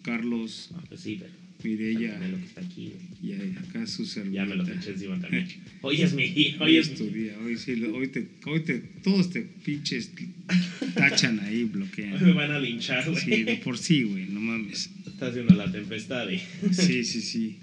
Carlos, 0.02 0.70
Ah, 0.74 0.82
pues 0.88 1.00
sí, 1.00 1.16
pero 1.20 1.32
Mireya 1.66 2.12
gemelo 2.14 2.38
que 2.38 2.44
está 2.44 2.60
aquí, 2.60 2.92
y 3.22 3.32
acá 3.32 3.86
su 3.86 4.04
servilleta. 4.06 4.44
Ya 4.44 4.48
me 4.48 4.54
lo 4.56 4.62
eché 4.68 4.90
encima 4.90 5.20
también. 5.20 5.46
Hoy 5.82 6.00
es 6.02 6.12
mi 6.14 6.28
día, 6.28 6.56
hoy 6.60 6.76
es 6.76 6.94
tu 6.94 7.06
día, 7.10 7.36
hoy 7.44 7.56
sí, 7.56 7.76
lo- 7.76 7.94
hoy 7.94 8.08
te, 8.08 8.26
hoy 8.46 8.60
te, 8.60 8.78
todos 9.02 9.30
te 9.30 9.42
pinches 9.42 10.10
tachan 10.94 11.40
ahí, 11.40 11.56
hoy 11.56 11.64
me 11.64 11.70
bloquean. 11.70 12.34
van 12.36 12.52
a 12.52 12.58
linchar, 12.60 13.08
güey. 13.10 13.20
Sí, 13.22 13.42
de 13.42 13.56
por 13.56 13.76
sí, 13.78 14.02
güey, 14.04 14.26
no 14.26 14.40
mames. 14.40 14.90
Está 15.06 15.26
haciendo 15.28 15.54
la 15.54 15.70
tempestad, 15.70 16.28
y... 16.30 16.38
Sí, 16.72 17.02
sí, 17.10 17.20
sí. 17.20 17.56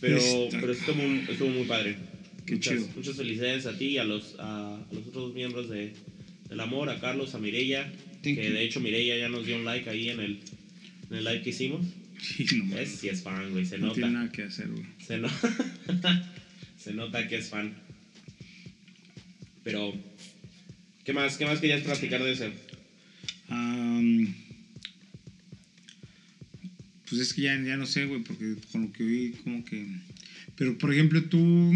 Pero, 0.00 0.18
Está- 0.18 0.60
pero 0.60 0.72
estuvo, 0.72 0.94
muy- 0.96 1.20
estuvo 1.28 1.48
muy 1.48 1.64
padre. 1.64 1.96
Qué 2.46 2.54
muchas, 2.54 2.74
chido. 2.78 2.88
Muchas 2.96 3.16
felicidades 3.16 3.66
a 3.66 3.78
ti 3.78 3.86
y 3.86 3.98
a 3.98 4.04
los, 4.04 4.34
a, 4.38 4.76
a 4.76 4.92
los 4.94 5.06
otros 5.06 5.32
miembros 5.34 5.68
de, 5.70 5.92
del 6.48 6.60
amor, 6.60 6.88
a 6.90 6.98
Carlos, 7.00 7.34
a 7.34 7.38
Mireya, 7.38 7.92
Thank 8.22 8.36
que 8.36 8.46
you. 8.48 8.52
de 8.52 8.64
hecho 8.64 8.80
Mireya 8.80 9.16
ya 9.16 9.28
nos 9.28 9.46
dio 9.46 9.56
un 9.56 9.64
like 9.64 9.88
ahí 9.88 10.08
en 10.08 10.20
el, 10.20 10.38
en 11.10 11.16
el 11.16 11.24
live 11.24 11.42
que 11.42 11.50
hicimos. 11.50 11.86
Sí, 12.22 12.46
no 12.56 12.78
Es, 12.78 12.90
sí 13.00 13.08
es 13.08 13.22
fan, 13.22 13.50
güey, 13.50 13.66
se 13.66 13.78
No 13.78 13.86
nota. 13.88 13.94
tiene 13.96 14.10
nada 14.12 14.30
que 14.30 14.42
hacer, 14.44 14.68
güey. 14.68 14.84
Se, 15.04 15.18
no- 15.18 15.28
se 16.78 16.92
nota 16.94 17.26
que 17.28 17.36
es 17.36 17.48
fan. 17.48 17.74
Pero, 19.64 19.92
¿qué 21.04 21.12
más, 21.12 21.36
qué 21.36 21.44
más 21.46 21.58
querías 21.60 21.82
platicar 21.82 22.22
de? 22.22 22.52
Am, 23.48 24.32
pues 27.08 27.20
es 27.20 27.34
que 27.34 27.42
ya, 27.42 27.60
ya 27.60 27.76
no 27.76 27.86
sé, 27.86 28.06
güey, 28.06 28.22
porque 28.22 28.56
con 28.70 28.82
lo 28.82 28.92
que 28.92 29.02
oí, 29.04 29.30
como 29.44 29.64
que... 29.64 29.84
Pero, 30.56 30.78
por 30.78 30.92
ejemplo, 30.92 31.22
tú... 31.24 31.72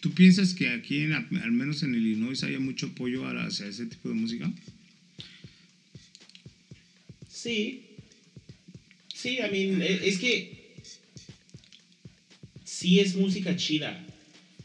¿Tú 0.00 0.12
piensas 0.12 0.54
que 0.54 0.68
aquí, 0.70 1.00
en, 1.00 1.12
al 1.12 1.52
menos 1.52 1.82
en 1.82 1.94
Illinois, 1.94 2.42
haya 2.42 2.58
mucho 2.58 2.86
apoyo 2.86 3.26
hacia 3.26 3.66
ese 3.66 3.84
tipo 3.86 4.08
de 4.08 4.14
música? 4.14 4.50
Sí. 7.42 7.80
Sí, 9.14 9.38
I 9.38 9.50
mean, 9.50 9.82
e- 9.82 10.00
es 10.08 10.18
que 10.18 10.50
sí 12.64 13.00
es 13.00 13.14
música 13.14 13.56
chida. 13.56 14.02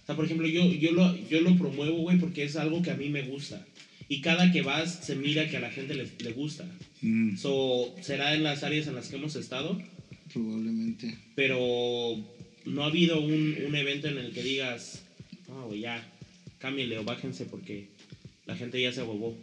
O 0.04 0.06
sea, 0.06 0.16
por 0.16 0.26
ejemplo, 0.26 0.48
yo, 0.48 0.72
yo, 0.72 0.92
lo, 0.92 1.16
yo 1.30 1.42
lo 1.42 1.56
promuevo, 1.58 1.98
güey, 2.00 2.18
porque 2.18 2.44
es 2.44 2.56
algo 2.56 2.82
que 2.82 2.92
a 2.92 2.96
mí 2.96 3.10
me 3.10 3.24
gusta. 3.24 3.66
Y 4.08 4.22
cada 4.22 4.52
que 4.52 4.62
vas 4.62 5.00
se 5.04 5.16
mira 5.16 5.50
que 5.50 5.58
a 5.58 5.60
la 5.60 5.72
gente 5.72 5.96
le, 5.96 6.08
le 6.20 6.32
gusta. 6.32 6.66
Mm, 7.02 7.38
So, 7.38 7.96
será 8.02 8.34
en 8.36 8.44
las 8.44 8.64
áreas 8.64 8.88
en 8.88 8.96
las 8.96 9.08
que 9.10 9.16
hemos 9.16 9.36
estado, 9.36 9.82
probablemente. 10.32 11.18
pero 11.36 11.58
no 12.66 12.84
ha 12.84 12.88
habido 12.88 13.20
un, 13.20 13.56
un 13.66 13.76
evento 13.76 14.08
en 14.08 14.18
el 14.20 14.32
que 14.32 14.44
digas, 14.44 15.02
güey, 15.68 15.82
ya, 15.82 16.08
cámbienle 16.60 17.00
o 17.00 17.04
bájense 17.04 17.46
porque 17.46 17.88
la 18.46 18.56
gente 18.56 18.80
ya 18.82 18.92
se 18.92 19.02
abobó. 19.02 19.36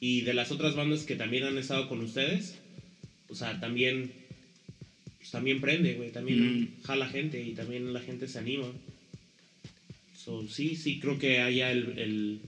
Y 0.00 0.20
de 0.22 0.34
las 0.34 0.50
otras 0.52 0.74
bandas 0.76 1.02
que 1.04 1.16
también 1.16 1.44
han 1.44 1.58
estado 1.58 1.88
con 1.88 2.00
ustedes, 2.00 2.54
o 3.28 3.34
sea, 3.34 3.58
también, 3.60 4.10
pues, 5.18 5.30
también 5.30 5.60
prende, 5.60 5.94
güey, 5.94 6.10
también 6.12 6.60
Mm. 6.60 6.82
jala 6.82 7.08
gente 7.08 7.42
y 7.42 7.52
también 7.54 7.92
la 7.92 8.00
gente 8.00 8.28
se 8.28 8.38
anima. 8.38 8.66
So, 10.14 10.46
sí, 10.48 10.76
sí, 10.76 10.98
creo 11.00 11.18
que 11.18 11.40
haya 11.40 11.72
el, 11.72 11.98
el, 11.98 12.40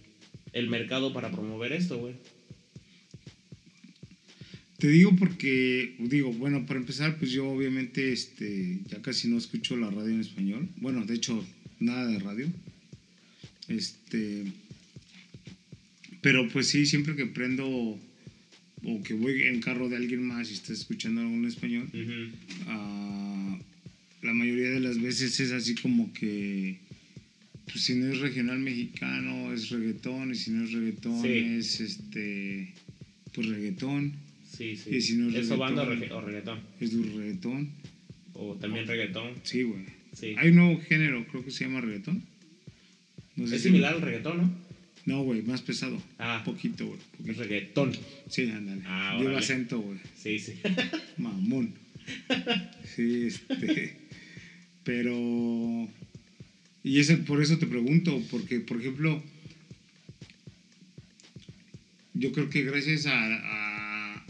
el 0.53 0.69
mercado 0.69 1.13
para 1.13 1.31
promover 1.31 1.73
esto, 1.73 1.99
güey. 1.99 2.15
Te 4.79 4.89
digo 4.89 5.15
porque, 5.17 5.95
digo, 5.99 6.33
bueno, 6.33 6.65
para 6.65 6.81
empezar, 6.81 7.19
pues 7.19 7.31
yo 7.33 7.47
obviamente 7.51 8.13
este, 8.13 8.81
ya 8.89 9.03
casi 9.03 9.29
no 9.29 9.37
escucho 9.37 9.77
la 9.77 9.91
radio 9.91 10.09
en 10.15 10.21
español. 10.21 10.69
Bueno, 10.77 11.05
de 11.05 11.15
hecho, 11.15 11.45
nada 11.81 12.07
de 12.07 12.19
radio. 12.19 12.51
Este, 13.69 14.45
pero 16.21 16.49
pues 16.49 16.69
sí, 16.69 16.87
siempre 16.87 17.17
que 17.17 17.27
prendo 17.27 17.67
o 18.83 19.03
que 19.03 19.15
voy 19.15 19.43
en 19.43 19.61
carro 19.61 19.89
de 19.89 19.97
alguien 19.97 20.23
más 20.23 20.51
y 20.51 20.55
está 20.55 20.73
escuchando 20.73 21.21
algo 21.21 21.35
en 21.35 21.45
español, 21.47 21.89
Ujú. 21.93 22.35
ah, 22.69 23.59
la 24.23 24.33
mayoría 24.35 24.71
de 24.71 24.81
las 24.81 25.01
veces 25.01 25.39
es 25.41 25.53
así 25.53 25.75
como 25.75 26.13
que, 26.13 26.77
pues 27.67 27.85
si 27.85 27.95
no 27.95 28.11
es 28.13 28.21
regional 28.21 28.59
mexicano, 28.59 29.53
es 29.53 29.69
reggaetón, 29.71 30.33
y 30.33 30.35
si 30.35 30.51
no 30.51 30.65
es 30.65 30.73
reggaetón, 30.73 31.23
Sí. 31.23 31.29
es 31.29 31.81
este, 31.81 32.73
pues 33.35 33.47
reggaetón. 33.49 34.13
Sí, 34.51 34.77
sí. 34.77 34.97
Y 34.97 35.01
si 35.01 35.17
no 35.17 35.29
es 35.31 35.37
¿Eso 35.37 35.57
banda 35.57 35.83
o 35.83 35.87
reggaetón. 35.89 36.19
regga- 36.19 36.23
o 36.25 36.27
reggaetón? 36.27 36.61
Es 36.81 36.93
duro 36.93 37.19
reggaetón. 37.19 37.71
O 38.35 38.55
también 38.57 38.87
reggaetón. 38.87 39.35
Sí, 39.43 39.63
güey. 39.63 39.85
Sí. 40.15 40.35
Hay 40.39 40.49
un 40.51 40.57
nuevo 40.57 40.81
género, 40.83 41.27
creo 41.29 41.45
que 41.45 41.51
se 41.51 41.65
llama 41.65 41.81
reggaetón. 41.81 42.23
No 43.37 43.47
sé 43.47 43.57
Es 43.57 43.63
si- 43.63 43.69
similar 43.69 43.95
al 43.95 44.03
reggaetón, 44.03 44.37
¿no? 44.39 44.70
No, 45.07 45.23
güey, 45.23 45.43
más 45.43 45.63
pesado. 45.63 46.01
Ah. 46.19 46.43
Poquito, 46.45 46.87
güey. 46.87 47.35
Reggaetón. 47.37 47.93
Sí, 48.29 48.51
ándale. 48.51 48.83
Ah, 48.87 49.17
Lleva 49.19 49.39
acento, 49.39 49.81
güey. 49.81 49.99
Sí, 50.17 50.39
sí. 50.39 50.55
Mamón. 51.19 51.73
Sí, 52.95 53.27
este. 53.27 53.97
Pero. 54.85 55.89
Y 56.83 56.99
es 57.01 57.11
el- 57.11 57.25
por 57.25 57.43
eso 57.43 57.59
te 57.59 57.67
pregunto, 57.67 58.23
porque, 58.31 58.61
por 58.61 58.81
ejemplo, 58.81 59.23
yo 62.15 62.33
creo 62.33 62.51
que 62.51 62.63
gracias 62.65 63.07
a, 63.07 63.13
a- 63.15 64.25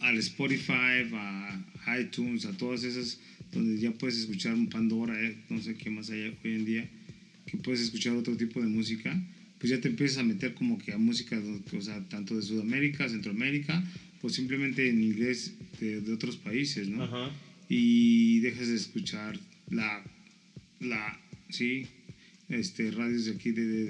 al 0.00 0.18
Spotify, 0.18 1.08
a 1.12 1.64
iTunes, 2.00 2.44
a 2.46 2.56
todas 2.56 2.84
esas, 2.84 3.18
donde 3.52 3.80
ya 3.80 3.90
puedes 3.92 4.16
escuchar 4.18 4.54
un 4.54 4.68
Pandora, 4.68 5.20
eh, 5.20 5.36
no 5.48 5.60
sé 5.60 5.74
qué 5.76 5.90
más 5.90 6.10
hay 6.10 6.22
hoy 6.44 6.54
en 6.54 6.64
día, 6.64 6.88
que 7.46 7.56
puedes 7.58 7.80
escuchar 7.80 8.14
otro 8.14 8.36
tipo 8.36 8.60
de 8.60 8.66
música, 8.68 9.20
pues 9.58 9.70
ya 9.70 9.80
te 9.80 9.88
empiezas 9.88 10.18
a 10.18 10.22
meter 10.22 10.54
como 10.54 10.78
que 10.78 10.92
a 10.92 10.98
música, 10.98 11.40
o 11.76 11.80
sea, 11.80 12.00
tanto 12.08 12.36
de 12.36 12.42
Sudamérica, 12.42 13.08
Centroamérica, 13.08 13.82
o 14.22 14.28
simplemente 14.28 14.88
en 14.88 15.02
inglés 15.02 15.54
de, 15.80 16.00
de 16.00 16.12
otros 16.12 16.36
países, 16.36 16.88
¿no? 16.88 17.04
Ajá. 17.04 17.30
y 17.68 18.40
dejas 18.40 18.68
de 18.68 18.76
escuchar 18.76 19.38
la, 19.70 20.02
la 20.80 21.20
sí, 21.50 21.86
este, 22.48 22.90
radios 22.90 23.26
de 23.26 23.32
aquí 23.32 23.50
de, 23.52 23.64
de, 23.66 23.84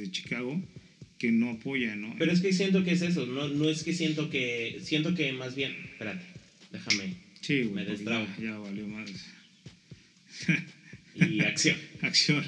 de- 0.00 0.10
Chicago 0.10 0.60
que 1.18 1.30
no 1.32 1.50
apoya, 1.50 1.94
¿no? 1.96 2.14
Pero 2.18 2.32
es 2.32 2.40
que 2.40 2.52
siento 2.52 2.82
que 2.82 2.92
es 2.92 3.02
eso, 3.02 3.26
no, 3.26 3.46
no 3.48 3.68
es 3.68 3.82
que 3.84 3.92
siento 3.92 4.30
que, 4.30 4.80
siento 4.82 5.14
que 5.14 5.32
más 5.32 5.54
bien, 5.54 5.72
espérate, 5.92 6.24
déjame, 6.72 7.14
sí, 7.42 7.62
güey, 7.62 7.74
me 7.74 7.84
destrabo. 7.84 8.26
Ya, 8.38 8.44
ya 8.44 8.58
valió 8.58 8.86
más. 8.88 9.10
y 11.14 11.40
acción. 11.40 11.76
Acción. 12.02 12.44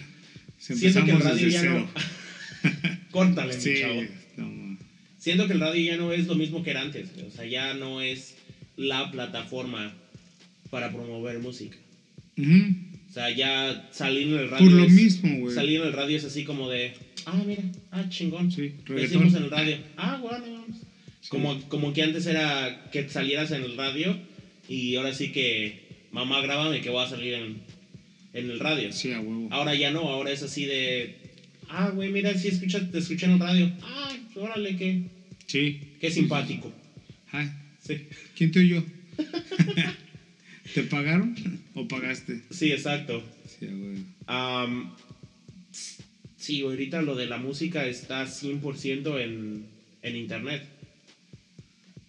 Siento 0.58 1.04
que 1.04 1.10
el 1.10 1.16
Empezamos 1.16 1.24
radio 1.24 1.34
desde 1.46 1.50
ya 1.50 1.60
cero. 1.60 1.90
no, 1.94 2.00
córtale, 3.10 3.52
Sí, 3.52 3.70
mi 3.70 3.80
chavo. 3.80 4.02
no. 4.36 4.78
Siento 5.18 5.46
que 5.46 5.52
el 5.52 5.60
radio 5.60 5.84
ya 5.92 5.96
no 5.96 6.12
es 6.12 6.26
lo 6.26 6.34
mismo 6.34 6.62
que 6.62 6.70
era 6.70 6.80
antes, 6.82 7.08
o 7.26 7.30
sea, 7.30 7.44
ya 7.46 7.74
no 7.74 8.00
es 8.00 8.36
la 8.76 9.10
plataforma 9.10 9.94
para 10.70 10.90
promover 10.90 11.38
música. 11.38 11.76
Ujú. 12.36 12.74
O 13.08 13.12
sea, 13.12 13.30
ya 13.30 13.88
salir 13.92 14.28
en 14.28 14.34
el 14.40 14.50
radio. 14.50 14.64
Por 14.66 14.74
lo 14.78 14.84
es- 14.86 14.92
mismo, 14.92 15.38
güey. 15.40 15.54
Salir 15.54 15.80
en 15.80 15.86
el 15.88 15.92
radio 15.92 16.16
es 16.16 16.24
así 16.24 16.44
como 16.44 16.68
de, 16.70 16.92
ah, 17.26 17.42
mira, 17.46 17.62
ah, 17.90 18.04
chingón. 18.08 18.50
Sí, 18.50 18.72
hicimos 19.02 19.34
en 19.34 19.44
el 19.44 19.50
radio. 19.50 19.76
Ah, 19.96 20.18
bueno, 20.20 20.44
vamos. 20.50 20.78
Como, 21.28 21.60
como 21.68 21.92
que 21.92 22.02
antes 22.02 22.26
era 22.26 22.88
que 22.90 23.08
salieras 23.08 23.50
en 23.52 23.62
el 23.62 23.76
radio 23.76 24.18
y 24.68 24.96
ahora 24.96 25.12
sí 25.14 25.30
que 25.30 25.82
mamá 26.10 26.40
grábame 26.40 26.80
que 26.80 26.90
voy 26.90 27.04
a 27.04 27.08
salir 27.08 27.34
en, 27.34 27.58
en 28.32 28.50
el 28.50 28.58
radio. 28.58 28.92
Sí, 28.92 29.12
a 29.12 29.20
huevo. 29.20 29.46
Ahora 29.50 29.74
ya 29.74 29.90
no, 29.92 30.00
ahora 30.08 30.30
es 30.32 30.42
así 30.42 30.64
de, 30.64 31.16
ah, 31.72 31.90
güey, 31.90 32.10
mira, 32.10 32.36
si 32.36 32.48
escucha, 32.48 32.88
te 32.90 32.98
escuché 32.98 33.26
en 33.26 33.32
el 33.32 33.38
radio. 33.40 33.72
Ah, 33.82 34.16
órale, 34.36 34.76
qué, 34.76 35.02
Sí. 35.46 35.80
qué 36.00 36.10
simpático. 36.10 36.72
Ay, 37.32 37.50
Sí. 37.82 38.06
¿Quién 38.36 38.52
te 38.52 38.60
oyó? 38.60 38.84
¿Te 40.74 40.82
pagaron 40.84 41.34
o 41.74 41.88
pagaste? 41.88 42.42
Sí, 42.50 42.70
exacto. 42.72 43.22
Sí, 43.46 43.66
huevo. 43.66 44.00
Am, 44.26 44.92
sí, 46.36 46.60
ahorita 46.62 47.02
lo 47.02 47.16
de 47.16 47.26
la 47.26 47.38
música 47.38 47.86
está 47.86 48.26
100% 48.26 49.18
en, 49.20 49.66
en 50.02 50.16
Internet. 50.16 50.62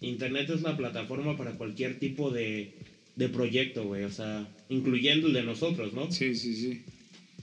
Internet 0.00 0.50
es 0.50 0.62
la 0.62 0.76
plataforma 0.76 1.36
para 1.36 1.52
cualquier 1.52 1.98
tipo 1.98 2.30
de, 2.30 2.74
de 3.16 3.28
proyecto, 3.28 3.84
güey. 3.84 4.04
O 4.04 4.10
sea, 4.10 4.46
incluyendo 4.68 5.26
el 5.26 5.32
de 5.32 5.42
nosotros, 5.42 5.92
¿no? 5.92 6.10
Sí, 6.12 6.34
sí, 6.34 6.54
sí. 6.54 6.82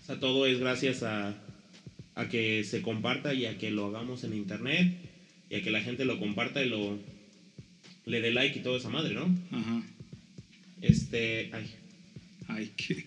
O 0.02 0.06
sea, 0.06 0.20
todo 0.20 0.46
es 0.48 0.60
gracias 0.60 1.04
a, 1.04 1.36
a 2.16 2.30
que 2.30 2.64
se 2.64 2.82
comparta 2.82 3.34
y 3.34 3.46
a 3.46 3.58
que 3.58 3.72
lo 3.72 3.86
hagamos 3.86 4.24
en 4.24 4.34
Internet 4.34 4.96
y 5.50 5.56
a 5.56 5.64
que 5.64 5.72
la 5.72 5.82
gente 5.82 6.06
lo 6.06 6.20
comparta 6.20 6.64
y 6.64 6.70
lo 6.70 7.00
le 8.06 8.22
dé 8.22 8.32
like 8.32 8.60
y 8.60 8.64
toda 8.64 8.78
esa 8.78 8.90
madre, 8.90 9.14
¿no? 9.14 9.24
Ajá. 9.52 9.84
Este, 10.82 11.52
ay, 11.54 11.70
Ay, 12.56 12.72
qué. 12.76 13.06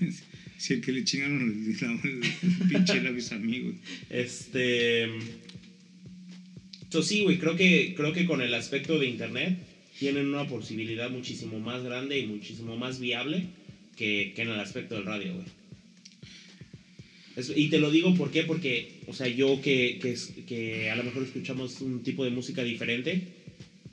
Si 0.58 0.72
el 0.72 0.80
que 0.80 0.90
le 0.90 1.04
chingaron 1.04 1.40
el, 1.40 2.68
pinche 2.68 2.96
era 2.96 3.12
mis 3.12 3.30
amigos. 3.30 3.76
Este. 4.10 5.06
So, 6.90 7.00
sí, 7.00 7.22
güey, 7.22 7.38
creo 7.38 7.54
que, 7.54 7.94
creo 7.96 8.12
que 8.12 8.26
con 8.26 8.42
el 8.42 8.52
aspecto 8.54 8.98
de 8.98 9.06
internet 9.06 9.56
tienen 10.00 10.26
una 10.26 10.48
posibilidad 10.48 11.10
muchísimo 11.10 11.60
más 11.60 11.84
grande 11.84 12.18
y 12.18 12.26
muchísimo 12.26 12.76
más 12.76 12.98
viable 12.98 13.44
que, 13.94 14.32
que 14.34 14.42
en 14.42 14.48
el 14.48 14.58
aspecto 14.58 14.96
del 14.96 15.04
radio, 15.04 15.32
güey. 15.32 15.46
Es- 17.38 17.52
y 17.54 17.68
te 17.68 17.78
lo 17.78 17.90
digo 17.92 18.14
¿por 18.14 18.30
qué? 18.32 18.42
porque, 18.42 18.90
o 19.06 19.12
sea, 19.14 19.28
yo 19.28 19.60
que, 19.62 19.98
que, 20.02 20.16
que 20.44 20.90
a 20.90 20.96
lo 20.96 21.04
mejor 21.04 21.22
escuchamos 21.22 21.80
un 21.80 22.02
tipo 22.02 22.24
de 22.24 22.30
música 22.30 22.64
diferente, 22.64 23.22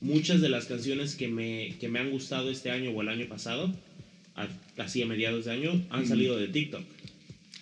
muchas 0.01 0.41
de 0.41 0.49
las 0.49 0.65
canciones 0.65 1.13
que 1.15 1.27
me, 1.27 1.75
que 1.79 1.88
me 1.88 1.99
han 1.99 2.10
gustado 2.10 2.49
este 2.49 2.71
año 2.71 2.89
o 2.89 3.01
el 3.03 3.10
año 3.10 3.27
pasado, 3.27 3.71
a- 4.36 4.47
así 4.77 5.01
a 5.03 5.05
mediados 5.05 5.45
de 5.45 5.51
año, 5.51 5.71
han 5.91 5.99
Ujú. 6.01 6.10
salido 6.10 6.38
de 6.38 6.47
TikTok. 6.47 6.84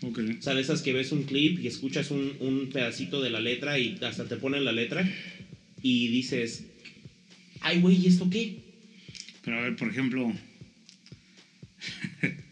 Ok. 0.04 0.20
O 0.40 0.42
sea, 0.42 0.54
de 0.56 0.62
esas 0.62 0.82
que 0.82 0.94
ves 0.94 1.12
un 1.12 1.24
clip 1.24 1.60
y 1.60 1.68
escuchas 1.68 2.12
un, 2.12 2.34
un 2.40 2.70
pedacito 2.72 3.22
de 3.22 3.30
la 3.30 3.42
letra 3.42 3.78
y 3.78 3.98
hasta 4.02 4.24
te 4.26 4.38
ponen 4.38 4.64
la 4.66 4.72
letra 4.72 5.06
y 5.82 6.08
dices, 6.08 6.64
ay, 7.60 7.82
güey, 7.82 7.98
¿y 8.02 8.08
esto 8.08 8.30
qué? 8.30 8.56
Pero 9.44 9.60
a 9.60 9.64
ver, 9.64 9.76
por 9.76 9.90
ejemplo. 9.90 10.34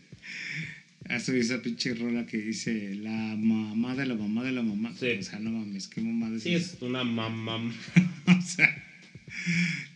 Hace 1.12 1.39
esa 1.39 1.62
pinche 1.62 1.93
rola 1.93 2.26
que 2.26 2.38
dice 2.38 2.95
la 2.95 3.36
mamá 3.38 3.95
de 3.95 4.06
la 4.06 4.15
mamá 4.15 4.43
de 4.43 4.52
la 4.54 4.62
mamá. 4.62 4.93
Sí. 4.97 5.08
O 5.19 5.24
sea, 5.24 5.39
no 5.39 5.52
mames, 5.52 5.88
qué 5.88 6.02
mamá 6.02 6.30
Sí, 6.39 6.56
es 6.56 6.78
una 6.80 7.04
mamá. 7.04 7.58
o 8.28 8.41
sea. 8.41 8.84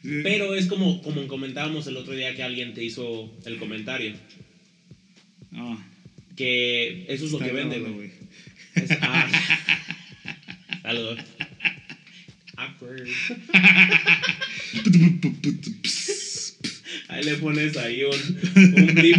Pero 0.04 0.54
es 0.56 0.67
como, 0.67 1.01
como 1.01 1.28
comentábamos 1.28 1.88
el 1.88 1.97
otro 1.97 2.13
día 2.13 2.36
que 2.36 2.43
alguien 2.43 2.73
te 2.73 2.84
hizo 2.84 3.34
el 3.45 3.58
comentario, 3.58 4.13
Ah, 5.54 5.78
que 6.36 7.06
eso 7.08 7.25
es 7.25 7.32
lo 7.32 7.38
está 7.38 7.49
que 7.49 7.56
vende, 7.56 7.80
güey. 7.80 8.12
Es- 8.75 8.91
ah. 9.01 9.28
Saludos. 10.82 11.19
Awkward. 12.58 13.08
Ahí 17.08 17.23
le 17.23 17.36
pones 17.36 17.78
ahí 17.78 18.04
un, 18.04 18.39
un 18.56 18.86
clip. 18.88 19.17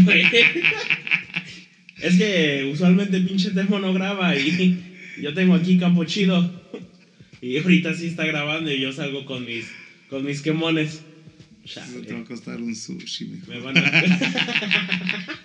Es 2.07 2.17
que 2.17 2.71
usualmente 2.73 3.21
pinche 3.21 3.51
Temo 3.51 3.79
no 3.81 3.93
graba 3.93 4.37
y 4.37 4.79
yo 5.23 5.35
tengo 5.35 5.55
aquí 5.55 5.79
campo 5.79 6.05
chido. 6.05 6.65
Y 7.43 7.59
ahorita 7.59 7.93
sí 7.95 8.07
está 8.07 8.25
grabando 8.25 8.73
y 8.73 8.81
yo 8.81 8.93
salgo 8.93 9.27
con 9.27 9.45
mis, 9.45 9.67
con 10.09 10.25
mis 10.25 10.41
quemones. 10.41 11.03
Chale, 11.67 12.01
te 12.01 12.15
va 12.15 12.21
a 12.21 12.25
costar 12.25 12.61
un 12.63 12.75
sushi, 12.75 13.27
mejor. 13.27 13.49
me 13.55 13.61
van 13.61 13.77
a... 13.77 13.83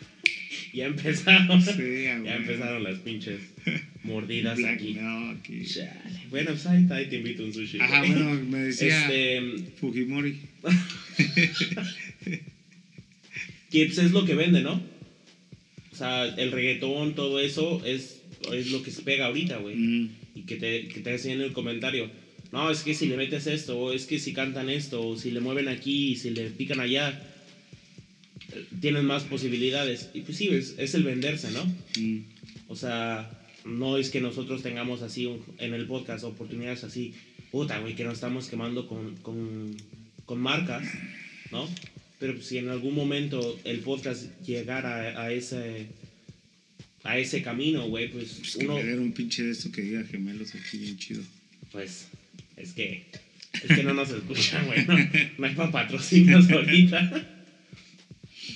ya 0.74 0.86
empezaron. 0.86 1.62
Sí, 1.62 1.72
a 1.72 1.74
ya 1.74 2.22
huevo. 2.22 2.30
empezaron 2.30 2.84
las 2.84 3.00
pinches 3.00 3.42
mordidas 4.04 4.58
Black 4.58 4.76
aquí. 4.76 4.94
no, 4.94 5.32
aquí. 5.32 5.66
Chale. 5.66 6.22
Bueno, 6.30 6.52
pues 6.52 6.66
ahí, 6.66 6.88
ahí 6.92 7.08
te 7.08 7.18
invito 7.18 7.44
a 7.44 7.48
un 7.48 7.54
sushi. 7.54 7.82
Ajá, 7.82 8.00
güey. 8.00 8.14
bueno, 8.14 8.42
me 8.50 8.60
decía 8.60 9.02
Este, 9.02 9.42
Fujimori. 9.80 10.40
pues, 13.70 13.98
es 13.98 14.12
lo 14.12 14.26
que 14.26 14.36
vende, 14.36 14.62
¿no? 14.62 14.82
O 16.02 16.04
sea, 16.04 16.26
el 16.26 16.52
reggaetón, 16.52 17.14
todo 17.14 17.40
eso 17.40 17.80
es, 17.86 18.22
es 18.52 18.72
lo 18.72 18.82
que 18.82 18.90
se 18.90 19.04
pega 19.04 19.28
ahorita, 19.28 19.58
güey. 19.58 19.76
Mm, 19.76 20.10
Y 20.34 20.42
que 20.48 20.56
te, 20.56 20.88
que 20.88 21.02
te 21.02 21.12
decían 21.12 21.36
en 21.36 21.42
el 21.46 21.54
comentario, 21.54 22.10
no, 22.52 22.72
es 22.72 22.82
que 22.82 22.96
si 22.96 23.06
le 23.06 23.18
metes 23.18 23.46
esto, 23.46 23.78
o 23.78 23.92
es 23.94 24.08
que 24.08 24.18
si 24.18 24.34
cantan 24.34 24.70
esto, 24.72 25.08
o 25.08 25.16
si 25.16 25.30
le 25.30 25.42
mueven 25.42 25.68
aquí, 25.68 26.16
si 26.16 26.32
le 26.32 26.50
pican 26.50 26.80
allá, 26.80 27.22
tienen 28.80 29.06
más 29.06 29.24
posibilidades. 29.26 30.10
Y 30.14 30.22
pues 30.22 30.38
sí, 30.38 30.48
es, 30.50 30.74
es 30.80 30.96
el 30.96 31.04
venderse, 31.04 31.52
¿no? 31.52 31.64
mm. 32.00 32.18
O 32.68 32.76
sea, 32.76 33.30
no 33.66 33.98
es 33.98 34.10
que 34.10 34.22
nosotros 34.22 34.64
tengamos 34.64 35.04
así 35.04 35.28
un- 35.28 35.44
en 35.60 35.74
el 35.76 35.86
podcast 35.86 36.24
oportunidades 36.24 36.84
así, 36.84 37.14
puta, 37.52 37.78
güey, 37.80 37.94
que 37.96 38.04
nos 38.06 38.16
estamos 38.16 38.48
quemando 38.48 38.88
con, 38.88 39.16
con, 39.18 39.76
con 40.26 40.40
marcas, 40.42 40.84
¿no? 41.52 41.70
Pero 42.22 42.42
si 42.42 42.58
en 42.60 42.70
algún 42.70 42.96
momento 42.96 43.60
el 43.66 43.80
podcast 43.80 44.26
llegara 44.46 45.20
a, 45.20 45.24
a 45.26 45.34
ese 45.34 45.88
a 47.04 47.18
ese 47.18 47.42
camino, 47.42 47.88
güey, 47.90 48.10
pues 48.12 48.36
Pues 48.40 48.56
que 48.58 48.66
uno, 48.66 48.76
diera 48.76 49.02
un 49.02 49.12
pinche 49.12 49.42
de 49.44 49.52
esto 49.52 49.72
que 49.72 49.82
diga 49.82 50.04
gemelos 50.06 50.54
aquí 50.56 50.78
bien 50.78 50.98
chido. 50.98 51.24
pues 51.72 52.08
es 52.56 52.72
que 52.74 53.06
es 53.54 53.76
que 53.76 53.84
no 53.84 53.94
nos 53.94 54.12
escuchan, 54.12 54.66
güey, 54.68 54.86
no, 54.86 54.96
no 55.40 55.46
hay 55.48 55.56
para 55.56 55.72
patrocinos 55.72 56.50
ahorita. 56.50 57.28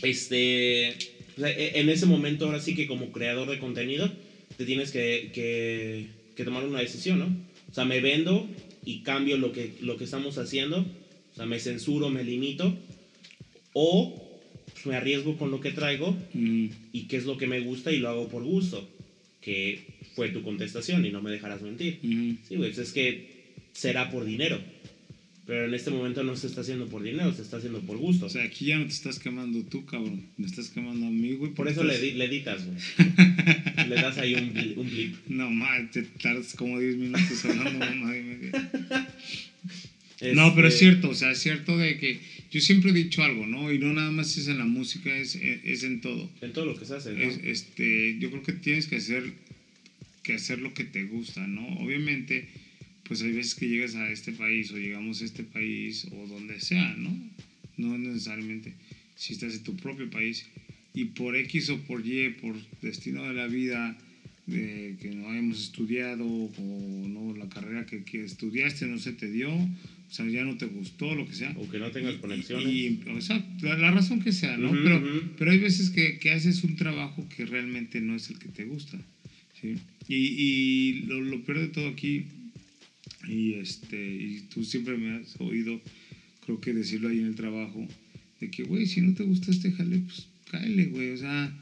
Este, 0.04 0.95
sea, 1.38 1.49
e- 1.49 1.80
en 1.80 1.89
ese 1.89 2.06
momento 2.06 2.45
ahora 2.45 2.60
sí 2.60 2.75
que 2.75 2.88
como 2.88 3.12
creador 3.12 3.49
de 3.49 3.60
contenido 3.60 4.12
te 4.58 4.65
tienes 4.65 4.91
que, 4.91 5.32
que, 5.34 6.08
que 6.36 6.43
tomar 6.43 6.63
una 6.65 6.80
decisión, 6.80 7.19
¿no? 7.19 7.25
O 7.69 7.73
sea, 7.73 7.84
me 7.86 7.99
vendo 7.99 8.47
y 8.86 8.99
cambio 9.01 9.38
lo 9.38 9.51
que, 9.51 9.73
lo 9.82 9.97
que 9.97 10.04
estamos 10.06 10.38
haciendo, 10.38 10.80
o 10.80 11.36
sea, 11.36 11.45
me 11.45 11.60
censuro, 11.60 12.10
me 12.10 12.23
limito, 12.23 12.78
o 13.78 14.16
pues, 14.74 14.86
me 14.86 14.96
arriesgo 14.96 15.38
con 15.38 15.52
lo 15.52 15.60
que 15.60 15.72
traigo 15.72 16.18
Mm, 16.34 16.68
y 16.94 17.02
qué 17.08 17.18
es 17.18 17.26
lo 17.26 17.38
que 17.38 17.46
me 17.48 17.60
gusta 17.60 17.92
y 17.92 18.00
lo 18.00 18.08
hago 18.10 18.30
por 18.30 18.44
gusto, 18.44 18.90
que 19.42 19.82
fue 20.16 20.30
tu 20.30 20.42
contestación 20.44 21.06
y 21.06 21.12
no 21.12 21.22
me 21.22 21.30
dejarás 21.30 21.62
mentir. 21.62 22.00
mm. 22.02 22.32
Sí, 22.48 22.56
güey, 22.56 22.72
pues 22.72 22.88
es 22.88 22.94
que 22.94 23.28
será 23.74 24.10
por 24.10 24.24
dinero. 24.26 24.60
Pero 25.46 25.66
en 25.66 25.74
este 25.76 25.92
momento 25.92 26.24
no 26.24 26.36
se 26.36 26.48
está 26.48 26.62
haciendo 26.62 26.88
por 26.88 27.04
dinero, 27.04 27.32
se 27.34 27.44
está 27.44 27.58
haciendo 27.58 27.80
por 27.82 27.98
gusto. 27.98 28.26
O 28.26 28.30
sea, 28.30 28.44
aquí 28.46 28.66
ya 28.66 28.80
no 28.80 28.86
te 28.86 28.94
estás 28.94 29.20
quemando 29.20 29.62
tú, 29.64 29.86
cabrón. 29.86 30.24
Me 30.38 30.48
estás 30.48 30.70
quemando 30.70 31.06
a 31.06 31.10
mí, 31.12 31.34
güey. 31.34 31.52
por 31.52 31.68
eso 31.68 31.84
le, 31.84 31.94
estás- 31.94 32.16
le 32.16 32.26
editas, 32.26 32.66
güey. 32.66 32.78
le 33.90 33.96
das 33.96 34.18
ahí 34.18 34.34
un, 34.34 34.54
bli- 34.56 34.74
un 34.76 34.90
blip. 34.90 35.16
No, 35.28 35.52
mal, 35.52 35.92
te 35.92 36.02
tardas 36.02 36.54
como 36.56 36.80
10 36.80 36.96
minutos 36.98 37.46
hablando, 37.46 37.78
mamá. 37.78 38.18
y 38.18 38.22
media. 38.24 38.70
No, 40.34 40.56
pero 40.56 40.68
es 40.70 40.74
Este, 40.76 40.86
cierto, 40.86 41.10
o 41.10 41.14
sea, 41.14 41.32
es 41.32 41.40
cierto 41.40 41.78
de 41.78 41.98
que 42.00 42.20
yo 42.52 42.62
siempre 42.62 42.92
he 42.92 42.94
dicho 42.94 43.24
algo, 43.24 43.46
¿no? 43.46 43.72
Y 43.72 43.80
no 43.80 43.94
nada 43.94 44.12
más 44.12 44.38
es 44.38 44.48
en 44.48 44.58
la 44.58 44.66
música, 44.66 45.16
es, 45.16 45.36
es 45.36 45.84
en 45.84 46.02
todo. 46.02 46.30
En 46.42 46.54
todo 46.54 46.66
lo 46.66 46.78
que 46.78 46.86
se 46.86 46.96
hace, 46.96 47.14
¿no? 47.14 47.20
Es, 47.20 47.40
este, 47.44 48.18
yo 48.20 48.30
creo 48.30 48.44
que 48.44 48.54
tienes 48.54 48.88
que 48.88 48.98
hacer, 48.98 49.34
que 50.24 50.34
hacer 50.34 50.60
lo 50.60 50.74
que 50.74 50.84
te 50.84 51.04
gusta, 51.04 51.46
¿no? 51.48 51.68
Obviamente, 51.80 52.48
pues 53.04 53.22
hay 53.22 53.32
veces 53.32 53.56
que 53.56 53.68
llegas 53.68 53.96
a 53.96 54.10
este 54.10 54.32
país 54.32 54.72
o 54.72 54.78
llegamos 54.78 55.22
a 55.22 55.26
este 55.26 55.44
país 55.44 56.08
o 56.12 56.28
donde 56.28 56.60
sea, 56.60 56.96
¿no? 56.96 57.16
No 57.78 57.98
necesariamente 57.98 58.74
si 59.16 59.34
estás 59.34 59.56
en 59.56 59.64
tu 59.64 59.76
propio 59.76 60.10
país 60.10 60.46
y 60.94 61.06
por 61.06 61.36
X 61.36 61.70
o 61.70 61.78
por 61.82 62.06
Y, 62.06 62.30
por 62.30 62.56
destino 62.82 63.24
de 63.24 63.34
la 63.34 63.48
vida, 63.48 63.98
de 64.46 64.96
que 65.02 65.10
no 65.10 65.30
hayamos 65.30 65.60
estudiado 65.60 66.26
o 66.26 67.08
no 67.08 67.36
la 67.36 67.50
carrera 67.50 67.86
que, 67.86 68.04
que 68.04 68.24
estudiaste 68.24 68.86
no 68.86 69.00
se 69.00 69.14
te 69.14 69.30
dio, 69.30 69.52
o 70.08 70.13
sea, 70.13 70.26
ya 70.28 70.44
no 70.44 70.58
te 70.58 70.65
gustó, 70.65 71.13
lo 71.15 71.28
que 71.28 71.34
sea. 71.34 71.54
O 71.58 71.70
que 71.70 71.80
no 71.80 71.91
tengas 71.91 72.15
conexiones. 72.15 72.68
Y, 72.68 73.00
o 73.10 73.22
sea, 73.22 73.44
la, 73.62 73.91
razón 73.91 74.22
que 74.22 74.32
sea, 74.32 74.56
¿no? 74.58 74.70
Ujú, 74.70 74.80
pero, 74.84 74.98
ujú. 74.98 75.22
pero 75.38 75.52
hay 75.52 75.58
veces 75.58 75.89
que, 75.89 76.20
que 76.20 76.32
haces 76.32 76.63
un 76.63 76.76
trabajo 76.76 77.28
que 77.36 77.46
realmente 77.46 78.02
no 78.02 78.15
es 78.15 78.30
el 78.30 78.39
que 78.39 78.50
te 78.50 78.65
gusta, 78.65 78.98
¿sí? 79.60 79.76
Y, 80.08 80.15
y 80.15 80.94
lo, 81.08 81.22
lo 81.22 81.44
peor 81.44 81.60
de 81.60 81.68
todo 81.70 81.88
aquí, 81.89 82.26
y, 83.28 83.54
este, 83.54 83.98
y 83.98 84.41
tú 84.54 84.63
siempre 84.63 84.98
me 84.98 85.18
has 85.18 85.39
oído, 85.39 85.82
creo 86.46 86.62
que 86.62 86.74
decirlo 86.74 87.10
ahí 87.10 87.20
en 87.20 87.28
el 87.28 87.36
trabajo, 87.36 87.88
de 88.39 88.52
que, 88.52 88.63
güey, 88.63 88.86
si 88.86 89.02
no 89.02 89.13
te 89.13 89.24
gusta 89.24 89.52
este 89.52 89.72
jale, 89.72 90.00
pues 90.00 90.28
cáele, 90.52 90.86
güey, 90.86 91.12
o 91.12 91.18
sea, 91.18 91.58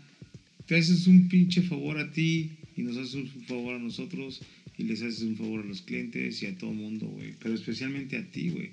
te 0.66 0.76
haces 0.76 1.08
un 1.08 1.30
pinche 1.30 1.62
favor 1.62 1.98
a 1.98 2.12
ti 2.12 2.52
y 2.76 2.82
nos 2.82 2.98
haces 2.98 3.16
un 3.16 3.28
favor 3.48 3.76
a 3.76 3.80
nosotros 3.80 4.42
y 4.78 4.84
les 4.84 5.02
haces 5.02 5.22
un 5.22 5.36
favor 5.38 5.62
a 5.62 5.68
los 5.68 5.82
clientes 5.82 6.42
y 6.42 6.46
a 6.48 6.56
todo 6.58 6.72
mundo, 6.74 7.06
güey, 7.08 7.34
pero 7.42 7.54
especialmente 7.56 8.18
a 8.18 8.26
ti, 8.32 8.50
güey, 8.50 8.70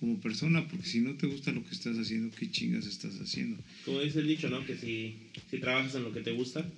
como 0.00 0.20
persona, 0.20 0.66
porque 0.68 0.86
si 0.86 1.00
no 1.00 1.14
te 1.14 1.26
gusta 1.26 1.52
lo 1.52 1.62
que 1.64 1.70
estás 1.74 1.96
haciendo, 1.98 2.34
¿qué 2.36 2.50
chingas 2.50 2.86
estás 2.86 3.14
haciendo? 3.20 3.56
Como 3.84 4.00
dice 4.00 4.20
el 4.20 4.26
dicho, 4.28 4.48
¿no? 4.50 4.64
Que 4.66 4.76
si, 4.76 5.14
si 5.50 5.58
trabajas 5.58 5.94
en 5.94 6.02
lo 6.04 6.12
que 6.12 6.20
te 6.22 6.32
gusta, 6.32 6.68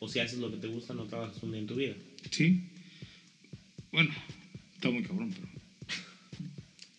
o 0.00 0.08
si 0.08 0.18
haces 0.18 0.38
lo 0.38 0.50
que 0.50 0.58
te 0.58 0.66
gusta, 0.66 0.92
no 0.94 1.04
trabajas 1.04 1.42
un 1.42 1.52
día 1.52 1.60
en 1.60 1.66
tu 1.66 1.76
vida. 1.76 1.94
Sí. 2.30 2.60
Bueno, 3.92 4.10
está 4.74 4.90
muy 4.90 5.02
cabrón, 5.02 5.32
pero. 5.32 5.48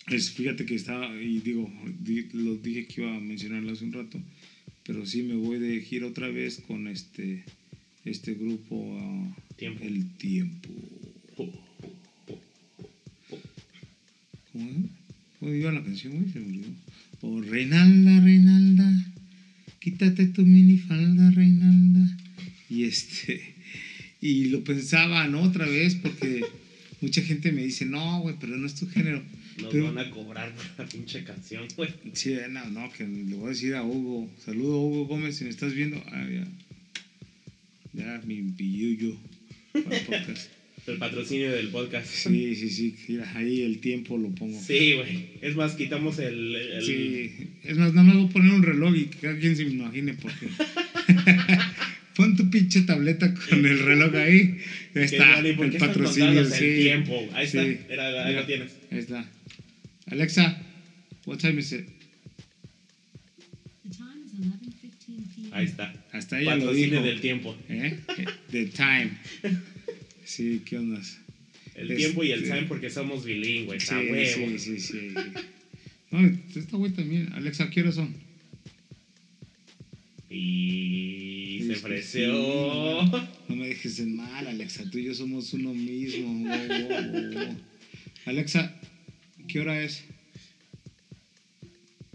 Es, 0.07 0.31
fíjate 0.31 0.65
que 0.65 0.75
estaba, 0.75 1.19
y 1.21 1.39
digo, 1.39 1.71
di- 1.99 2.29
lo 2.33 2.55
dije 2.55 2.85
que 2.87 3.01
iba 3.01 3.15
a 3.15 3.19
mencionarlo 3.19 3.71
hace 3.71 3.85
un 3.85 3.93
rato, 3.93 4.21
pero 4.85 5.05
sí 5.05 5.23
me 5.23 5.35
voy 5.35 5.59
de 5.59 5.81
gira 5.81 6.05
otra 6.07 6.29
vez 6.29 6.61
con 6.67 6.87
este, 6.87 7.43
este 8.05 8.35
grupo, 8.35 8.97
ah, 9.01 9.35
Tiempo. 9.55 9.83
El 9.83 10.09
Tiempo. 10.17 10.69
¿Cómo 11.35 11.51
es? 14.69 14.75
¿Cómo 15.39 15.53
iba 15.53 15.71
la 15.71 15.83
canción, 15.83 16.13
güey? 16.13 16.31
Se 16.31 16.39
me 16.39 16.45
olvidó. 16.47 16.69
Oh, 17.21 17.41
Reinalda, 17.41 18.19
Reinalda, 18.21 19.05
quítate 19.79 20.27
tu 20.27 20.43
minifalda, 20.43 21.31
Reinalda. 21.31 22.17
Y 22.69 22.83
este, 22.83 23.55
y 24.21 24.45
lo 24.45 24.63
pensaba, 24.63 25.27
¿no? 25.27 25.41
Otra 25.41 25.65
vez, 25.65 25.95
porque 25.95 26.45
mucha 27.01 27.21
gente 27.21 27.51
me 27.51 27.63
dice, 27.63 27.85
no, 27.85 28.21
güey, 28.21 28.35
pero 28.39 28.57
no 28.57 28.65
es 28.67 28.75
tu 28.75 28.87
género. 28.87 29.23
Nos 29.61 29.71
Pero- 29.71 29.93
van 29.93 30.05
a 30.05 30.09
cobrar 30.11 30.53
por 30.53 30.65
la 30.77 30.85
pinche 30.85 31.23
canción, 31.23 31.65
güey. 31.77 31.89
Sí, 32.13 32.35
no, 32.49 32.65
no, 32.69 32.91
que 32.91 33.07
le 33.07 33.35
voy 33.35 33.47
a 33.47 33.49
decir 33.49 33.73
a 33.75 33.83
Hugo, 33.83 34.29
saludo 34.43 34.73
a 34.75 34.85
Hugo 34.85 35.05
Gómez, 35.07 35.37
si 35.37 35.45
me 35.45 35.49
estás 35.49 35.73
viendo, 35.73 36.01
ah, 36.11 36.27
ya, 36.29 36.45
ya, 37.93 38.21
mi 38.25 38.41
pilluyo 38.41 39.15
para 39.71 39.97
el 39.97 40.05
podcast. 40.05 40.49
El 40.87 40.97
patrocinio 40.97 41.51
del 41.51 41.69
podcast. 41.69 42.07
Sí, 42.29 42.55
sí, 42.55 42.69
sí, 42.69 42.95
mira, 43.07 43.31
ahí 43.35 43.61
el 43.61 43.79
tiempo 43.79 44.17
lo 44.17 44.29
pongo. 44.35 44.59
Sí, 44.61 44.93
güey. 44.93 45.29
Es 45.41 45.55
más, 45.55 45.73
quitamos 45.75 46.19
el. 46.19 46.55
el- 46.55 46.81
Sí, 46.85 47.31
es 47.63 47.77
más, 47.77 47.93
nada 47.93 48.03
más 48.07 48.15
voy 48.17 48.25
a 48.25 48.29
poner 48.29 48.53
un 48.53 48.63
reloj 48.63 48.95
y 48.95 49.05
que 49.05 49.17
cada 49.17 49.39
quien 49.39 49.55
se 49.55 49.63
imagine 49.63 50.13
porque. 50.13 50.47
Pon 52.15 52.37
tu 52.37 52.49
pinche 52.49 52.81
tableta 52.81 53.33
con 53.33 53.65
el 53.65 53.79
reloj 53.79 54.15
ahí. 54.15 54.57
Ahí 54.95 55.03
está, 55.03 55.41
digan, 55.41 55.47
¿y 55.47 55.53
por 55.53 55.65
el 55.65 55.71
qué 55.73 55.79
patrocinio. 55.79 56.27
contándonos 56.27 56.57
Sí, 56.57 56.65
el 56.65 56.81
tiempo? 56.83 57.29
Ahí 57.33 57.45
está. 57.45 57.63
Era- 57.63 58.23
ahí 58.23 58.29
Mira, 58.29 58.39
lo 58.41 58.45
tienes. 58.47 58.71
Ahí 58.91 58.99
está. 58.99 59.29
Alexa, 60.07 60.61
what 61.25 61.37
time 61.39 61.59
is 61.59 61.71
it? 61.73 61.85
The 63.83 63.89
time 63.89 64.23
is 64.25 64.31
11:15 64.33 65.35
p.m. 65.35 65.49
Ahí 65.51 65.65
está. 65.65 65.93
Hasta 66.13 66.39
ella 66.39 66.55
lo 66.55 66.71
dijo. 66.73 67.01
del 67.01 67.19
tiempo. 67.19 67.57
¿Eh? 67.69 67.97
The 68.51 68.65
time. 68.67 69.11
Sí, 70.25 70.61
¿qué 70.65 70.77
onda? 70.77 70.99
El 71.75 71.83
Este- 71.91 71.95
tiempo 71.95 72.23
y 72.23 72.31
el 72.31 72.43
time 72.43 72.63
porque 72.63 72.89
somos 72.89 73.23
bilingües. 73.23 73.83
Sí, 73.83 73.93
a 73.93 73.99
huevo. 73.99 74.57
sí, 74.57 74.59
sí, 74.59 74.79
sí. 74.79 75.13
No, 76.11 76.27
esta 76.55 76.77
güey 76.77 76.91
también. 76.91 77.31
Alexa, 77.33 77.69
¿qué 77.69 77.81
horas 77.81 77.95
son? 77.95 78.13
Y 80.29 81.61
se 81.65 81.73
ofreció. 81.73 83.01
sí. 83.03 83.11
No 83.49 83.55
me 83.55 83.67
dejes 83.67 83.99
en 83.99 84.15
mal, 84.15 84.47
Alexa. 84.47 84.89
Tú 84.89 84.97
y 84.97 85.05
yo 85.05 85.13
somos 85.13 85.53
uno 85.53 85.73
mismo. 85.73 86.27
Wow, 86.27 86.67
wow, 86.67 87.11
wow, 87.11 87.33
wow. 87.33 87.57
Alexa, 88.25 88.79
¿qué 89.47 89.59
hora 89.59 89.81
es? 89.83 90.03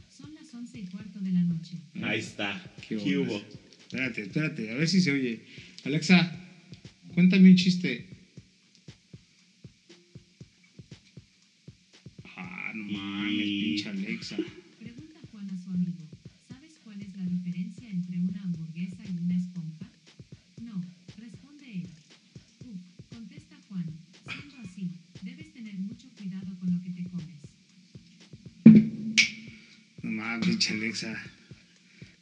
Son 0.08 0.34
las 0.34 0.52
11 0.52 0.78
y 0.80 0.84
cuarto 0.86 1.20
de 1.20 1.30
la 1.32 1.42
noche. 1.42 1.76
Ahí 2.02 2.18
está. 2.18 2.60
¿Qué 2.88 2.96
¿Qué 2.96 3.18
hubo? 3.18 3.36
Espérate, 3.82 4.22
espérate, 4.22 4.70
a 4.70 4.74
ver 4.74 4.88
si 4.88 5.00
se 5.00 5.12
oye. 5.12 5.40
Alexa, 5.84 6.36
cuéntame 7.20 7.50
un 7.50 7.54
chiste. 7.56 8.06
Ah, 12.36 12.72
no 12.74 12.84
mames, 12.84 13.46
Y- 13.46 13.60
pinche 13.76 13.88
Alexa. 13.90 14.36
Pregunta 14.78 15.20
Juan 15.30 15.50
a 15.50 15.56
su 15.62 15.68
amigo. 15.70 16.08
¿Sabes 16.48 16.72
cuál 16.82 16.98
es 17.02 17.14
la 17.18 17.24
diferencia 17.26 17.90
entre 17.90 18.16
una 18.20 18.42
hamburguesa 18.42 19.02
y 19.04 19.12
una 19.22 19.36
esponja? 19.36 19.86
No, 20.62 20.80
responde 21.18 21.66
él. 21.82 21.88
Uf, 22.64 22.80
contesta 23.10 23.56
Juan. 23.68 23.84
Siendo 24.32 24.56
así, 24.66 24.88
debes 25.22 25.52
tener 25.52 25.74
mucho 25.78 26.08
cuidado 26.16 26.58
con 26.58 26.72
lo 26.72 26.80
que 26.80 26.90
te 26.90 27.04
comes. 27.04 27.40
No 30.02 30.10
mames, 30.10 30.46
pinche 30.48 30.72
Alexa. 30.72 31.22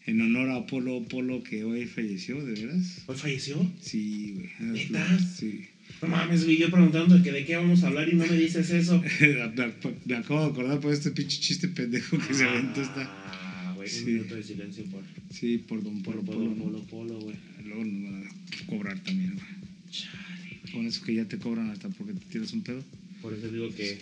En 0.08 0.22
honor 0.22 0.48
a 0.48 0.56
Apolo 0.56 1.04
Polo 1.04 1.42
que 1.42 1.64
hoy 1.64 1.84
falleció, 1.84 2.42
¿de 2.42 2.52
veras? 2.52 3.02
¿Hoy 3.04 3.16
falleció? 3.16 3.70
Sí, 3.78 4.32
güey. 4.58 4.88
¿Neta? 4.88 5.18
Sí. 5.20 5.66
No 6.00 6.08
mames, 6.08 6.46
güey. 6.46 6.56
Yo 6.56 6.70
preguntando 6.70 7.22
que 7.22 7.30
de 7.30 7.44
qué 7.44 7.56
vamos 7.56 7.84
a 7.84 7.88
hablar 7.88 8.08
y 8.08 8.14
no 8.16 8.24
me 8.24 8.38
dices 8.38 8.70
eso. 8.70 9.02
me, 10.06 10.16
acabo 10.16 10.40
de 10.40 10.46
acordar 10.46 10.80
por 10.80 10.94
este 10.94 11.10
pinche 11.10 11.38
chiste 11.38 11.68
pendejo 11.68 12.16
que 12.26 12.32
se 12.32 12.42
aventó 12.42 12.80
esta. 12.80 13.02
Ah, 13.02 13.74
güey. 13.76 13.86
Sí. 13.86 14.04
Un 14.04 14.12
minuto 14.14 14.36
de 14.36 14.42
silencio 14.44 14.84
por. 14.84 15.02
Sí, 15.30 15.58
por 15.58 15.82
Don 15.82 16.02
Polo 16.02 16.22
Por 16.22 16.36
Polo. 16.36 16.54
Polo. 16.54 16.86
Polo, 16.86 16.86
Polo, 16.86 17.20
güey. 17.20 17.36
Luego 17.66 17.84
nos 17.84 18.10
van 18.10 18.26
a 18.26 18.66
cobrar 18.66 18.98
también, 19.00 19.34
güey. 19.34 19.46
Chale, 19.90 20.58
güey. 20.62 20.72
Con 20.72 20.86
eso 20.86 21.04
que 21.04 21.14
ya 21.16 21.26
te 21.26 21.36
cobran 21.36 21.68
hasta 21.68 21.90
porque 21.90 22.14
te 22.14 22.24
tiras 22.32 22.54
un 22.54 22.62
pedo. 22.62 22.82
Por 23.20 23.34
eso 23.34 23.46
digo 23.48 23.68
que. 23.74 23.98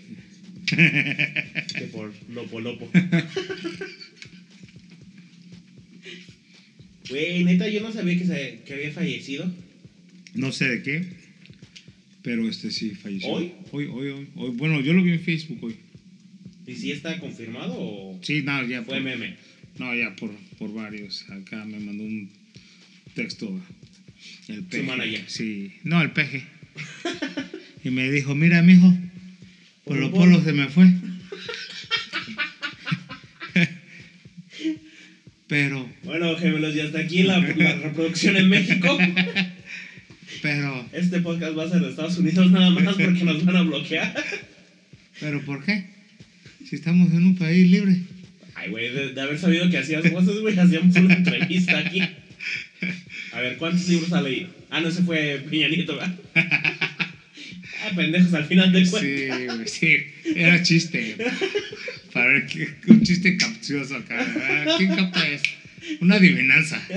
que 0.66 1.88
por 1.92 2.12
Lopo 2.29 2.61
Lopo. 2.61 2.88
Güey, 7.09 7.45
neta, 7.45 7.69
yo 7.69 7.81
no 7.81 7.92
sabía 7.92 8.19
que, 8.19 8.27
se, 8.27 8.61
que 8.66 8.75
había 8.75 8.92
fallecido. 8.92 9.51
No 10.35 10.53
sé 10.53 10.69
de 10.69 10.83
qué, 10.83 11.07
pero 12.23 12.49
este 12.49 12.71
sí 12.71 12.90
falleció. 12.90 13.31
¿Hoy? 13.31 13.53
Hoy, 13.71 13.87
hoy, 13.87 14.09
hoy. 14.09 14.27
hoy. 14.35 14.51
Bueno, 14.57 14.81
yo 14.81 14.92
lo 14.92 15.03
vi 15.03 15.12
en 15.12 15.21
Facebook 15.21 15.62
hoy. 15.62 15.77
¿Y 16.66 16.75
si 16.75 16.90
está 16.90 17.19
confirmado 17.21 17.75
o 17.77 18.19
Sí, 18.23 18.42
no, 18.42 18.66
ya 18.66 18.83
fue 18.83 18.97
por, 18.97 19.05
meme? 19.05 19.37
No, 19.79 19.95
ya 19.95 20.16
por, 20.16 20.33
por 20.59 20.75
varios. 20.75 21.25
Acá 21.31 21.64
me 21.64 21.79
mandó 21.79 22.03
un 22.03 22.29
texto 23.14 23.61
el 24.49 24.64
peje. 24.64 24.83
manager. 24.83 25.25
Sí, 25.29 25.73
no, 25.85 26.03
el 26.03 26.11
peje. 26.11 26.42
y 27.85 27.90
me 27.90 28.11
dijo, 28.11 28.35
mira, 28.35 28.62
mijo, 28.62 28.92
Polo 29.85 30.11
Polo. 30.11 30.42
se 30.42 30.53
me 30.53 30.69
fue. 30.69 30.87
pero, 35.48 35.88
Bueno, 36.04 36.37
gemelos, 36.37 36.74
ya 36.74 36.85
está 36.85 37.00
aquí 37.00 37.22
la, 37.22 37.38
la 37.38 37.74
reproducción 37.76 38.37
en 38.37 38.48
México. 38.48 38.98
pero, 40.42 40.85
Este 40.92 41.20
podcast 41.20 41.56
va 41.56 41.64
a 41.64 41.68
ser 41.70 41.80
de 41.80 41.90
Estados 41.90 42.18
Unidos 42.18 42.50
nada 42.50 42.70
más 42.70 42.94
porque 42.94 43.24
nos 43.24 43.44
van 43.44 43.56
a 43.56 43.62
bloquear. 43.62 44.14
pero, 45.20 45.44
¿por 45.44 45.64
qué? 45.64 45.87
Si 46.68 46.74
estamos 46.76 47.12
en 47.12 47.24
un 47.24 47.37
país 47.37 47.70
libre. 47.70 48.00
Ay, 48.54 48.70
güey, 48.70 48.90
de, 48.92 49.12
de 49.12 49.20
haber 49.20 49.38
sabido 49.38 49.70
que 49.70 49.78
hacías 49.78 50.11
voces, 50.11 50.40
güey, 50.40 50.59
hacíamos 50.59 50.96
una 50.96 51.14
entrevista 51.14 51.78
aquí. 51.78 52.02
A 53.32 53.40
ver, 53.40 53.56
¿cuántos 53.59 53.87
libros 53.88 54.12
ha 54.12 54.22
leído? 54.22 54.48
Ah, 54.70 54.80
no, 54.80 54.88
ese 54.88 55.02
fue 55.02 55.44
Peña 55.48 55.68
Nieto, 55.68 55.94
¿verdad? 55.96 56.16
Pendejos, 57.96 58.35
al 58.35 58.46
final 58.46 58.72
del 58.72 58.88
cuento. 58.88 59.64
Sí, 59.66 60.07
sí. 60.25 60.33
Era 60.35 60.62
chiste. 60.62 61.16
Para 62.12 62.29
ver 62.29 62.46
qué, 62.46 62.68
un 62.88 63.03
chiste 63.03 63.37
capcioso 63.37 63.96
acá. 63.96 64.25
¿Quién 64.79 64.94
capta? 64.94 65.25
Una 66.01 66.16
adivinanza. 66.16 66.81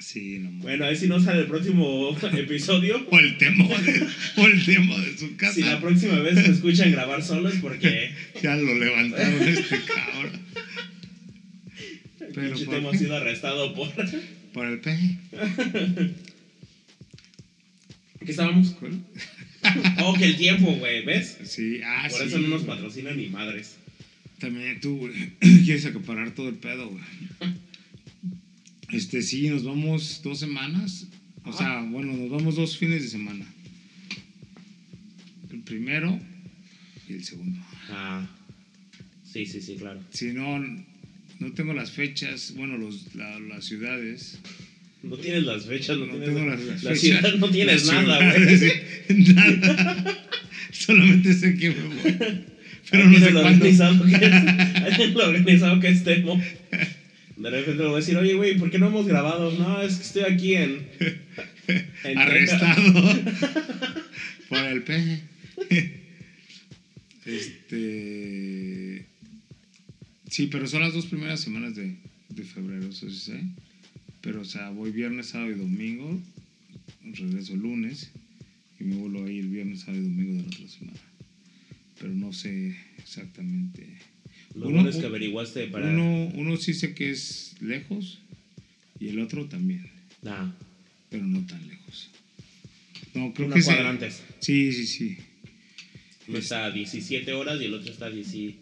Sí, 0.00 0.38
no 0.38 0.48
mames. 0.48 0.62
Bueno, 0.62 0.84
a 0.86 0.88
ver 0.88 0.96
si 0.96 1.06
no 1.06 1.20
sale 1.20 1.40
el 1.40 1.48
próximo 1.48 2.16
episodio. 2.32 3.06
O 3.10 3.18
el 3.18 3.36
demo 3.36 3.68
de, 3.68 4.06
o 4.36 4.46
el 4.46 4.64
de 4.64 5.18
su 5.18 5.36
casa. 5.36 5.52
Si 5.52 5.60
la 5.60 5.78
próxima 5.82 6.18
vez 6.20 6.42
se 6.42 6.50
escuchan 6.50 6.92
grabar 6.92 7.22
solos 7.22 7.52
porque 7.60 8.10
Ya 8.42 8.56
lo 8.56 8.74
levantaron 8.74 9.42
este 9.42 9.80
cabrón. 9.82 10.40
Pero 12.34 12.56
¿por 12.56 12.74
tema 12.74 12.90
qué? 12.92 12.98
sido 12.98 13.16
arrestado 13.16 13.74
por... 13.74 13.92
Por 14.54 14.66
el 14.66 14.78
peje. 14.78 15.18
¿Qué 18.24 18.30
estábamos? 18.30 18.70
¿Cuál? 18.72 19.00
Oh, 20.00 20.14
que 20.14 20.24
el 20.24 20.36
tiempo, 20.36 20.72
güey, 20.76 21.04
¿ves? 21.04 21.36
Sí, 21.44 21.80
ah, 21.84 22.06
Por 22.08 22.20
sí. 22.20 22.26
eso 22.28 22.38
no 22.38 22.46
nos 22.48 22.62
patrocinan 22.62 23.16
ni 23.16 23.26
madres. 23.26 23.76
También 24.38 24.80
tú, 24.80 24.96
güey, 24.98 25.12
quieres 25.64 25.84
acaparar 25.84 26.30
todo 26.30 26.48
el 26.48 26.54
pedo, 26.56 26.88
güey. 26.88 27.04
Este, 28.90 29.20
sí, 29.20 29.48
nos 29.50 29.64
vamos 29.64 30.22
dos 30.24 30.38
semanas 30.38 31.04
O 31.44 31.52
sea, 31.52 31.82
bueno, 31.82 32.14
nos 32.14 32.30
vamos 32.30 32.54
dos 32.54 32.78
fines 32.78 33.02
de 33.02 33.08
semana. 33.08 33.44
El 35.50 35.60
primero 35.60 36.18
y 37.06 37.12
el 37.14 37.24
segundo. 37.24 37.58
Ah. 37.90 38.26
Sí, 39.30 39.44
sí, 39.44 39.60
sí, 39.60 39.76
claro. 39.76 40.00
Si 40.10 40.32
no, 40.32 40.58
no 40.58 41.52
tengo 41.52 41.74
las 41.74 41.90
fechas, 41.90 42.54
bueno, 42.56 42.78
los, 42.78 43.14
la- 43.14 43.38
las 43.40 43.66
ciudades. 43.66 44.38
No 45.02 45.16
tienes 45.16 45.44
las 45.44 45.64
fechas, 45.66 45.96
no, 45.96 46.06
No 46.06 46.12
tienes 46.12 46.28
tengo 46.28 46.40
la, 46.46 46.56
las, 46.56 46.60
las 46.64 46.82
la 46.82 46.90
fechas. 46.90 47.00
ciudad 47.00 47.34
no 47.34 47.50
tienes 47.50 47.86
nada, 47.86 48.18
güey. 48.38 48.58
sí, 48.58 48.72
nada. 49.34 50.18
Solamente 50.72 51.32
sé 51.34 51.54
que 51.56 51.70
me 51.70 51.82
voy. 51.82 52.16
Pero 52.90 53.04
no 53.06 53.18
sé 53.18 53.30
lo 53.30 53.40
cuándo. 53.42 53.64
organizado 53.66 54.04
que 54.06 54.14
es, 55.04 55.10
lo 55.14 55.28
organizado 55.28 55.80
que 55.80 55.88
es 55.88 56.04
Temo. 56.04 56.42
De 57.36 57.50
repente 57.50 57.82
le 57.82 57.88
voy 57.88 57.94
a 57.94 57.98
decir, 57.98 58.16
oye, 58.16 58.34
güey, 58.34 58.56
¿por 58.58 58.70
qué 58.70 58.78
no 58.78 58.88
hemos 58.88 59.06
grabado? 59.06 59.52
No, 59.52 59.80
es 59.82 59.96
que 59.96 60.02
estoy 60.02 60.22
aquí 60.22 60.54
en... 60.56 60.88
en 62.04 62.18
Arrestado 62.18 62.92
por 64.48 64.58
el 64.64 64.82
peje. 64.82 65.20
Este. 67.24 69.06
Sí, 70.30 70.48
pero 70.50 70.66
son 70.66 70.80
las 70.82 70.92
dos 70.94 71.06
primeras 71.06 71.40
semanas 71.40 71.74
de, 71.76 71.94
de 72.30 72.42
febrero, 72.42 72.90
sí. 72.92 73.08
Pero, 74.20 74.40
o 74.42 74.44
sea, 74.44 74.70
voy 74.70 74.90
viernes, 74.90 75.28
sábado 75.28 75.50
y 75.50 75.54
domingo. 75.54 76.20
Regreso 77.04 77.56
lunes. 77.56 78.10
Y 78.80 78.84
me 78.84 78.96
vuelvo 78.96 79.24
a 79.24 79.30
ir 79.30 79.46
viernes, 79.46 79.80
sábado 79.80 79.98
y 79.98 80.02
domingo 80.04 80.34
de 80.34 80.42
la 80.42 80.48
otra 80.48 80.68
semana. 80.68 80.98
Pero 81.98 82.12
no 82.14 82.32
sé 82.32 82.76
exactamente. 82.98 83.86
Lo 84.54 84.66
Uno- 84.68 84.76
bueno 84.76 84.90
es 84.90 84.96
que 84.96 85.06
averiguaste 85.06 85.66
para... 85.68 85.90
Uno, 85.90 86.30
uno 86.34 86.56
sí 86.56 86.74
sé 86.74 86.94
que 86.94 87.10
es 87.10 87.54
lejos. 87.60 88.20
Y 89.00 89.08
el 89.08 89.18
otro 89.20 89.46
también. 89.46 89.88
Nah, 90.22 90.50
Pero 91.10 91.24
no 91.26 91.44
tan 91.46 91.66
lejos. 91.68 92.10
No, 93.14 93.32
creo 93.32 93.46
una 93.46 93.56
que 93.56 93.62
sí. 93.62 93.66
cuadra 93.66 93.90
antes. 93.90 94.22
Sí, 94.40 94.72
sí, 94.72 94.86
sí. 94.86 95.16
Uno 96.28 96.38
está 96.38 96.66
a 96.66 96.70
17 96.70 97.32
horas 97.32 97.60
y 97.60 97.64
el 97.64 97.74
otro 97.74 97.90
está 97.92 98.06
a 98.06 98.10
16 98.10 98.56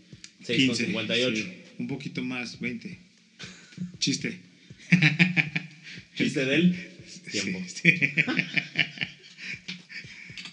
con 0.46 0.56
15, 0.56 0.86
58. 0.86 1.36
sí. 1.36 1.48
Un 1.78 1.88
poquito 1.88 2.22
más, 2.22 2.60
20. 2.60 2.98
Chiste. 3.98 4.38
Chiste 6.16 6.44
de 6.44 6.54
él, 6.54 6.76
tiempo. 7.30 7.62
Sí, 7.66 7.90
sí. 7.98 8.00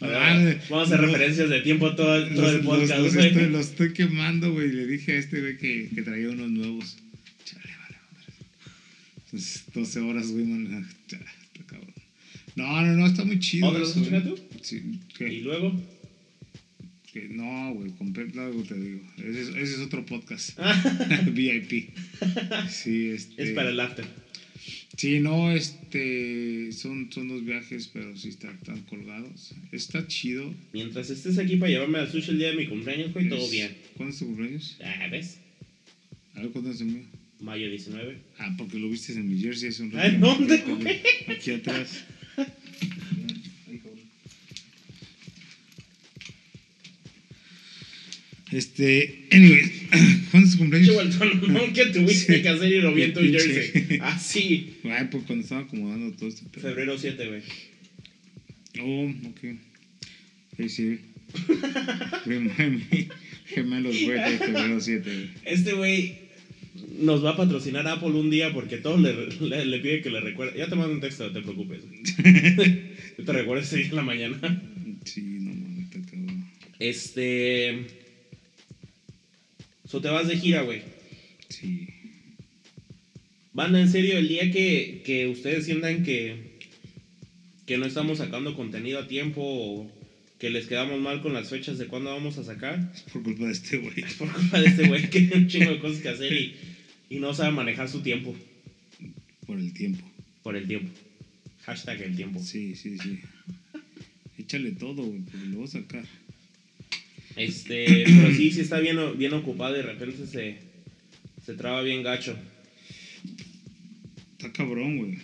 Ah, 0.06 0.38
Vamos 0.70 0.92
a 0.92 0.96
hacer 0.96 1.00
no, 1.00 1.14
referencias 1.14 1.50
de 1.50 1.62
tiempo 1.62 1.96
todo, 1.96 2.28
todo 2.34 2.42
Los, 2.42 2.52
el 2.52 2.58
los- 2.58 2.66
podcast, 2.66 3.00
los 3.02 3.14
güey. 3.14 3.28
estoy, 3.28 3.50
los 3.50 3.68
estoy 3.70 3.94
quemando, 3.94 4.52
güey. 4.52 4.70
Le 4.70 4.86
dije 4.86 5.14
a 5.14 5.18
este 5.18 5.40
güey 5.40 5.58
que, 5.58 5.88
que 5.96 6.02
traía 6.02 6.30
unos 6.30 6.52
nuevos. 6.52 6.98
Chale, 7.46 7.70
vale, 7.80 7.96
madre. 8.12 8.34
Entonces, 9.26 9.64
12 9.74 10.00
horas, 10.02 10.28
güey, 10.32 10.44
man. 10.44 10.86
Ya, 11.08 11.18
está 11.20 11.64
cabrón. 11.68 11.94
No, 12.58 12.82
no, 12.82 12.94
no, 12.98 13.08
está 13.08 13.24
muy 13.24 13.40
chido. 13.40 13.68
¿Otra 13.70 13.84
eso, 13.84 14.02
vez 14.02 14.10
güey. 14.10 14.24
tú? 14.24 14.40
Sí, 14.62 15.00
¿qué? 15.18 15.32
Y 15.36 15.40
luego... 15.40 15.82
Que 17.14 17.30
no, 17.30 17.74
güey, 17.76 17.92
compré, 17.92 18.26
luego 18.34 18.62
te 18.64 18.74
digo. 18.76 19.00
Ese 19.20 19.42
es, 19.42 19.48
ese 19.50 19.62
es 19.76 19.80
otro 19.80 20.06
podcast. 20.06 20.60
VIP. 21.32 21.92
Sí, 22.70 23.10
este. 23.12 23.42
Es 23.44 23.52
para 23.52 23.70
el 23.70 23.80
after. 23.80 24.04
Sí, 24.98 25.20
no, 25.20 25.52
este. 25.52 26.72
Son, 26.72 27.12
son 27.12 27.28
dos 27.28 27.44
viajes, 27.44 27.90
pero 27.92 28.16
sí 28.16 28.30
están, 28.30 28.56
están 28.56 28.82
colgados. 28.84 29.54
Está 29.72 30.08
chido. 30.08 30.54
Mientras 30.72 31.10
estés 31.10 31.38
aquí 31.38 31.56
para 31.56 31.72
llevarme 31.72 32.00
al 32.00 32.12
sushi 32.12 32.32
el 32.32 32.40
día 32.40 32.50
de 32.50 32.58
mi 32.58 32.68
cumpleaños, 32.68 33.14
güey, 33.14 33.30
todo 33.30 33.50
bien. 33.50 33.76
¿Cuándo 33.96 34.14
es 34.14 34.20
tu 34.20 34.26
cumpleaños? 34.26 34.78
Ah, 34.84 35.08
¿ves? 35.10 35.40
A 36.36 36.42
ver, 36.42 36.52
¿cuándo 36.52 36.72
es 36.72 36.82
el 36.82 36.88
mío? 36.88 37.04
Mayo 37.40 37.70
19. 37.70 38.18
Ah, 38.40 38.56
porque 38.58 38.80
lo 38.80 38.90
viste 38.90 39.14
en 39.14 39.28
mi 39.28 39.40
jersey 39.40 39.70
hace 39.70 39.84
un 39.84 39.92
rato. 39.92 40.08
Ay, 40.08 40.18
¿dónde, 40.18 40.58
güey? 40.60 41.02
Aquí 41.28 41.52
atrás. 41.52 42.06
Este, 48.54 49.26
anyways, 49.32 49.72
¿cuándo 50.32 50.48
es 50.48 50.52
tu 50.52 50.58
cumpleaños? 50.60 51.20
No, 51.48 51.74
que 51.74 51.86
tuviste 51.88 52.42
que 52.42 52.50
hacer 52.50 52.72
y 52.72 52.82
lo 52.82 52.94
vi 52.94 53.04
en 53.04 53.14
tu 53.14 53.22
jersey. 53.22 54.00
Así. 54.02 54.76
Ay, 54.84 55.08
pues 55.10 55.24
cuando 55.26 55.44
estaba 55.44 55.62
acomodando 55.62 56.16
todo 56.16 56.30
este 56.30 56.44
pedo. 56.50 56.62
Febrero 56.62 56.98
7, 56.98 57.28
güey. 57.28 57.42
Oh, 58.80 59.12
ok. 59.30 59.40
Sí, 60.58 60.70
sí. 60.70 61.00
Gemelos, 63.46 63.96
güey, 64.04 64.20
de 64.20 64.38
febrero 64.38 64.80
7, 64.80 65.02
güey. 65.04 65.30
Este 65.46 65.74
güey 65.74 66.20
nos 67.00 67.26
va 67.26 67.32
a 67.32 67.38
patrocinar 67.38 67.88
Apple 67.88 68.10
un 68.10 68.30
día 68.30 68.54
porque 68.54 68.78
todo 68.78 68.98
le, 68.98 69.14
le, 69.42 69.66
le 69.66 69.80
pide 69.80 70.02
que 70.02 70.12
le 70.12 70.20
recuerde. 70.20 70.60
Ya 70.60 70.68
te 70.68 70.76
mando 70.76 70.94
un 70.94 71.02
texto, 71.02 71.26
no 71.26 71.34
te 71.34 71.42
preocupes. 71.42 71.82
Yo 73.18 73.26
te 73.26 73.34
recuerdo 73.34 73.64
ese 73.64 73.78
día 73.78 73.90
en 73.90 73.96
la 73.96 74.04
mañana. 74.04 74.62
Sí, 75.06 75.22
no 75.22 75.54
mames, 75.56 75.86
está 75.86 76.12
cabrón. 76.12 76.46
Este. 76.78 78.03
So 79.94 80.02
te 80.02 80.10
vas 80.10 80.28
de 80.28 80.36
gira, 80.40 80.64
güey. 80.64 80.82
Sí. 81.50 81.88
Banda, 83.54 83.80
en 83.80 83.88
serio, 83.92 84.18
el 84.18 84.28
día 84.28 84.52
que, 84.52 85.04
que 85.06 85.28
ustedes 85.28 85.66
sientan 85.66 86.02
que, 86.04 86.58
que 87.68 87.78
no 87.78 87.86
estamos 87.86 88.18
sacando 88.18 88.56
contenido 88.56 88.98
a 88.98 89.08
tiempo 89.08 89.42
o 89.46 89.92
que 90.40 90.50
les 90.50 90.66
quedamos 90.66 91.00
mal 91.00 91.22
con 91.22 91.34
las 91.36 91.50
fechas 91.52 91.78
de 91.78 91.86
cuándo 91.86 92.10
vamos 92.10 92.40
a 92.40 92.44
sacar, 92.44 92.92
Es 92.96 93.02
por 93.04 93.22
culpa 93.22 93.46
de 93.46 93.52
este 93.52 93.78
güey. 93.78 93.94
es 94.00 94.16
por 94.16 94.34
culpa 94.34 94.60
de 94.60 94.66
este 94.70 94.88
güey 94.88 95.04
que 95.12 95.20
tiene 95.20 95.36
un 95.36 95.48
chingo 95.48 95.70
de 95.70 95.80
cosas 95.80 96.02
que 96.02 96.10
hacer 96.10 96.34
y, 96.34 96.56
y 97.12 97.20
no 97.20 97.36
sabe 97.36 97.52
manejar 97.52 97.88
su 97.88 98.02
tiempo 98.02 98.36
Por 99.46 99.60
el 99.60 99.74
tiempo. 99.76 100.04
por 100.42 100.56
el 100.56 100.68
tiempo. 100.68 100.90
Hashtag 101.66 102.02
el 102.02 102.16
tiempo. 102.16 102.42
Sí, 102.42 102.74
sí, 102.76 102.98
sí. 102.98 103.20
Échale 104.40 104.72
todo, 104.72 105.04
güey, 105.04 105.20
porque 105.20 105.46
lo 105.50 105.58
voy 105.58 105.66
a 105.66 105.68
sacar. 105.68 106.04
Este, 107.36 108.04
pero 108.06 108.34
sí, 108.36 108.52
sí 108.52 108.62
está 108.62 108.80
bien, 108.80 108.98
bien 109.18 109.34
ocupado 109.34 109.74
y 109.76 109.78
de 109.80 109.84
repente 109.84 110.28
se, 110.28 110.58
se 111.44 111.54
traba 111.56 111.82
bien 111.82 112.04
gacho. 112.04 112.38
Está 114.34 114.52
cabrón, 114.52 114.98
güey. 114.98 115.18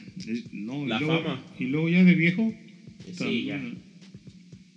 No, 0.51 0.85
La 0.87 0.97
y 0.97 0.99
luego, 0.99 1.23
fama. 1.23 1.43
Y 1.59 1.63
luego 1.65 1.89
ya 1.89 2.03
de 2.03 2.15
viejo. 2.15 2.53
Sí, 3.05 3.13
también, 3.17 3.45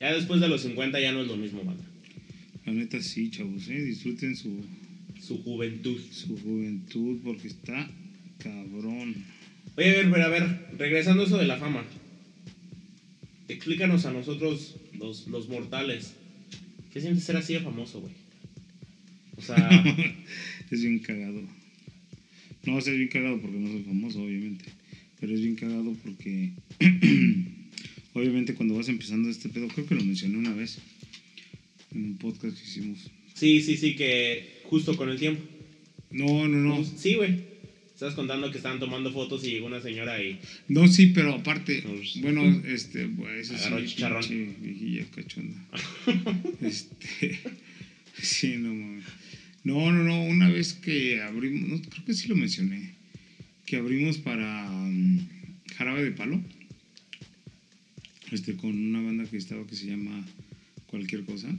ya. 0.01 0.09
Ya 0.09 0.15
después 0.15 0.41
de 0.41 0.49
los 0.49 0.63
50 0.63 1.01
ya 1.01 1.13
no 1.13 1.23
es 1.23 1.29
lo 1.29 1.37
mismo, 1.37 1.63
banda. 1.63 1.85
La 2.67 2.73
neta 2.73 3.01
sí, 3.01 3.31
chavos, 3.31 3.69
¿eh? 3.69 3.81
Disfruten 3.83 4.37
su, 4.37 4.65
Su 5.21 5.43
juventud. 5.43 6.01
su 6.11 6.37
juventud 6.39 7.19
porque 7.25 7.49
está 7.49 7.89
cabrón. 8.39 9.15
Oye, 9.77 9.91
a 9.91 9.95
ver, 9.95 10.11
pero 10.11 10.25
a 10.25 10.29
ver, 10.29 10.67
regresando 10.79 11.23
a 11.23 11.27
eso 11.27 11.39
de 11.39 11.47
la 11.47 11.57
fama. 11.57 11.85
Explícanos 13.49 14.07
a 14.07 14.13
nosotros, 14.13 14.77
los, 14.99 15.27
los 15.29 15.49
mortales, 15.49 16.15
¿qué 16.93 17.01
siente 17.01 17.21
ser 17.21 17.37
así 17.37 17.55
de 17.55 17.61
famoso, 17.61 18.01
güey? 18.01 18.13
O 19.37 19.43
sea, 19.43 19.57
es 20.71 20.83
bien 20.83 20.99
cagado. 20.99 21.43
No, 22.65 22.77
o 22.77 22.81
sea, 22.81 22.93
es 22.93 22.99
bien 22.99 23.11
cagado 23.11 23.41
porque 23.41 23.59
no 23.59 23.69
soy 23.71 23.83
famoso, 23.83 24.23
obviamente. 24.23 24.67
Pero 25.19 25.35
es 25.35 25.41
bien 25.41 25.57
cagado 25.57 25.95
porque, 26.05 26.53
obviamente, 28.13 28.55
cuando 28.55 28.75
vas 28.75 28.89
empezando 28.89 29.29
este 29.29 29.49
pedo, 29.49 29.69
creo 29.69 29.87
que 29.87 29.95
lo 29.95 30.05
mencioné 30.05 30.37
una 30.37 30.53
vez 30.53 30.79
en 31.93 32.05
un 32.05 32.17
podcast 32.19 32.57
que 32.57 32.65
hicimos. 32.65 33.11
sí, 33.35 33.61
sí, 33.61 33.77
sí, 33.77 33.95
que 33.95 34.61
justo 34.65 34.97
con 34.97 35.09
el 35.09 35.19
tiempo. 35.19 35.43
No, 36.11 36.47
no, 36.47 36.59
no. 36.59 36.85
Sí, 36.85 37.15
güey. 37.15 37.52
Estás 38.03 38.17
contando 38.17 38.51
que 38.51 38.57
estaban 38.57 38.81
tomando 38.81 39.13
fotos 39.13 39.45
y 39.45 39.53
llegó 39.53 39.67
una 39.67 39.81
señora 39.81 40.21
y... 40.21 40.37
No, 40.67 40.89
sí, 40.89 41.13
pero 41.15 41.35
aparte, 41.35 41.85
Pues, 41.87 42.21
bueno, 42.21 42.43
este, 42.67 43.07
pues, 43.07 43.53
Agarró 43.53 43.79
sí, 43.79 43.87
chicharrón. 43.87 44.25
pinche 44.29 45.07
cachonda. 45.15 45.57
este, 46.63 47.39
sí, 48.21 48.57
no 48.59 48.75
mames. 48.75 49.05
No, 49.63 49.93
no, 49.93 50.03
no, 50.03 50.21
una 50.25 50.49
vez 50.49 50.73
que 50.73 51.23
abrimos, 51.23 51.69
no, 51.69 51.81
creo 51.81 52.05
que 52.05 52.15
sí 52.15 52.27
lo 52.27 52.35
mencioné, 52.35 52.97
que 53.67 53.77
abrimos 53.77 54.19
para 54.19 54.69
mm, 54.69 55.29
Jarabe 55.77 56.03
de 56.03 56.11
Palo, 56.11 56.43
este, 58.33 58.57
con 58.57 58.77
una 58.77 59.01
banda 59.01 59.31
que 59.31 59.37
estaba 59.37 59.65
que 59.65 59.77
se 59.77 59.87
llama 59.87 60.27
Cualquier 60.89 61.25
Cosa. 61.25 61.55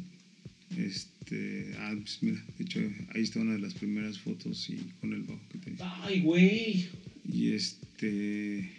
Este, 0.78 1.74
ah, 1.78 1.96
pues 2.00 2.20
mira, 2.22 2.44
de 2.58 2.64
hecho, 2.64 2.80
ahí 3.14 3.22
está 3.22 3.40
una 3.40 3.54
de 3.54 3.60
las 3.60 3.74
primeras 3.74 4.20
fotos 4.20 4.70
y 4.70 4.78
con 5.00 5.14
el 5.14 5.24
bajo 5.24 5.42
que 5.52 5.58
tenía. 5.60 5.80
¡Ay, 6.04 6.22
güey! 6.22 6.88
Y 7.32 7.52
este. 7.52 8.70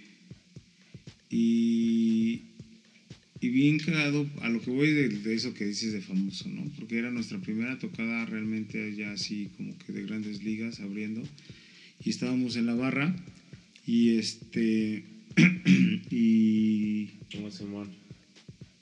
Y. 1.31 2.43
Y 3.41 3.49
bien 3.51 3.79
cagado 3.79 4.27
a 4.41 4.49
lo 4.49 4.63
que 4.63 4.71
voy 4.71 4.91
de, 4.91 5.09
de 5.09 5.35
eso 5.35 5.53
que 5.53 5.67
dices 5.67 5.93
de 5.93 6.01
famoso, 6.01 6.49
¿no? 6.49 6.65
Porque 6.79 6.97
era 6.99 7.11
nuestra 7.11 7.39
primera 7.41 7.79
tocada 7.79 8.25
realmente 8.25 8.95
ya 8.97 9.13
así 9.13 9.51
como 9.59 9.77
que 9.79 9.93
de 9.93 10.03
grandes 10.03 10.43
ligas 10.43 10.81
abriendo. 10.81 11.23
Y 12.03 12.11
estábamos 12.11 12.57
en 12.57 12.67
la 12.67 12.75
barra. 12.75 13.15
Y 13.87 14.17
este. 14.17 15.05
y. 16.11 17.07
Como 17.33 17.51
Simón. 17.51 17.91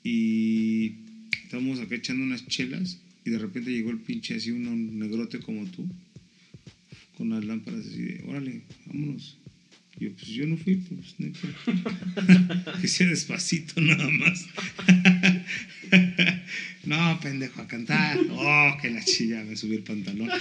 Y. 0.03 0.95
Estábamos 1.43 1.79
acá 1.79 1.95
echando 1.95 2.23
unas 2.23 2.47
chelas. 2.47 3.02
Y 3.25 3.29
de 3.29 3.39
repente 3.39 3.71
llegó 3.71 3.91
el 3.91 3.99
pinche 3.99 4.35
así, 4.35 4.51
uno 4.51 4.75
negrote 4.75 5.39
como 5.39 5.65
tú. 5.65 5.87
Con 7.17 7.29
las 7.29 7.45
lámparas 7.45 7.85
así 7.85 8.01
de, 8.01 8.23
órale, 8.27 8.61
vámonos. 8.85 9.37
Yo, 9.99 10.11
pues 10.13 10.27
yo 10.27 10.47
no 10.47 10.57
fui, 10.57 10.75
pues 10.75 11.15
no. 11.19 11.31
Que 12.81 12.87
sea 12.87 13.07
despacito 13.07 13.79
nada 13.81 14.09
más. 14.09 14.45
No, 16.85 17.17
pendejo, 17.21 17.61
a 17.61 17.67
cantar. 17.67 18.19
Oh, 18.29 18.77
que 18.81 18.89
la 18.89 19.01
chilla, 19.05 19.41
me 19.45 19.55
subí 19.55 19.75
el 19.75 19.83
pantalón. 19.83 20.29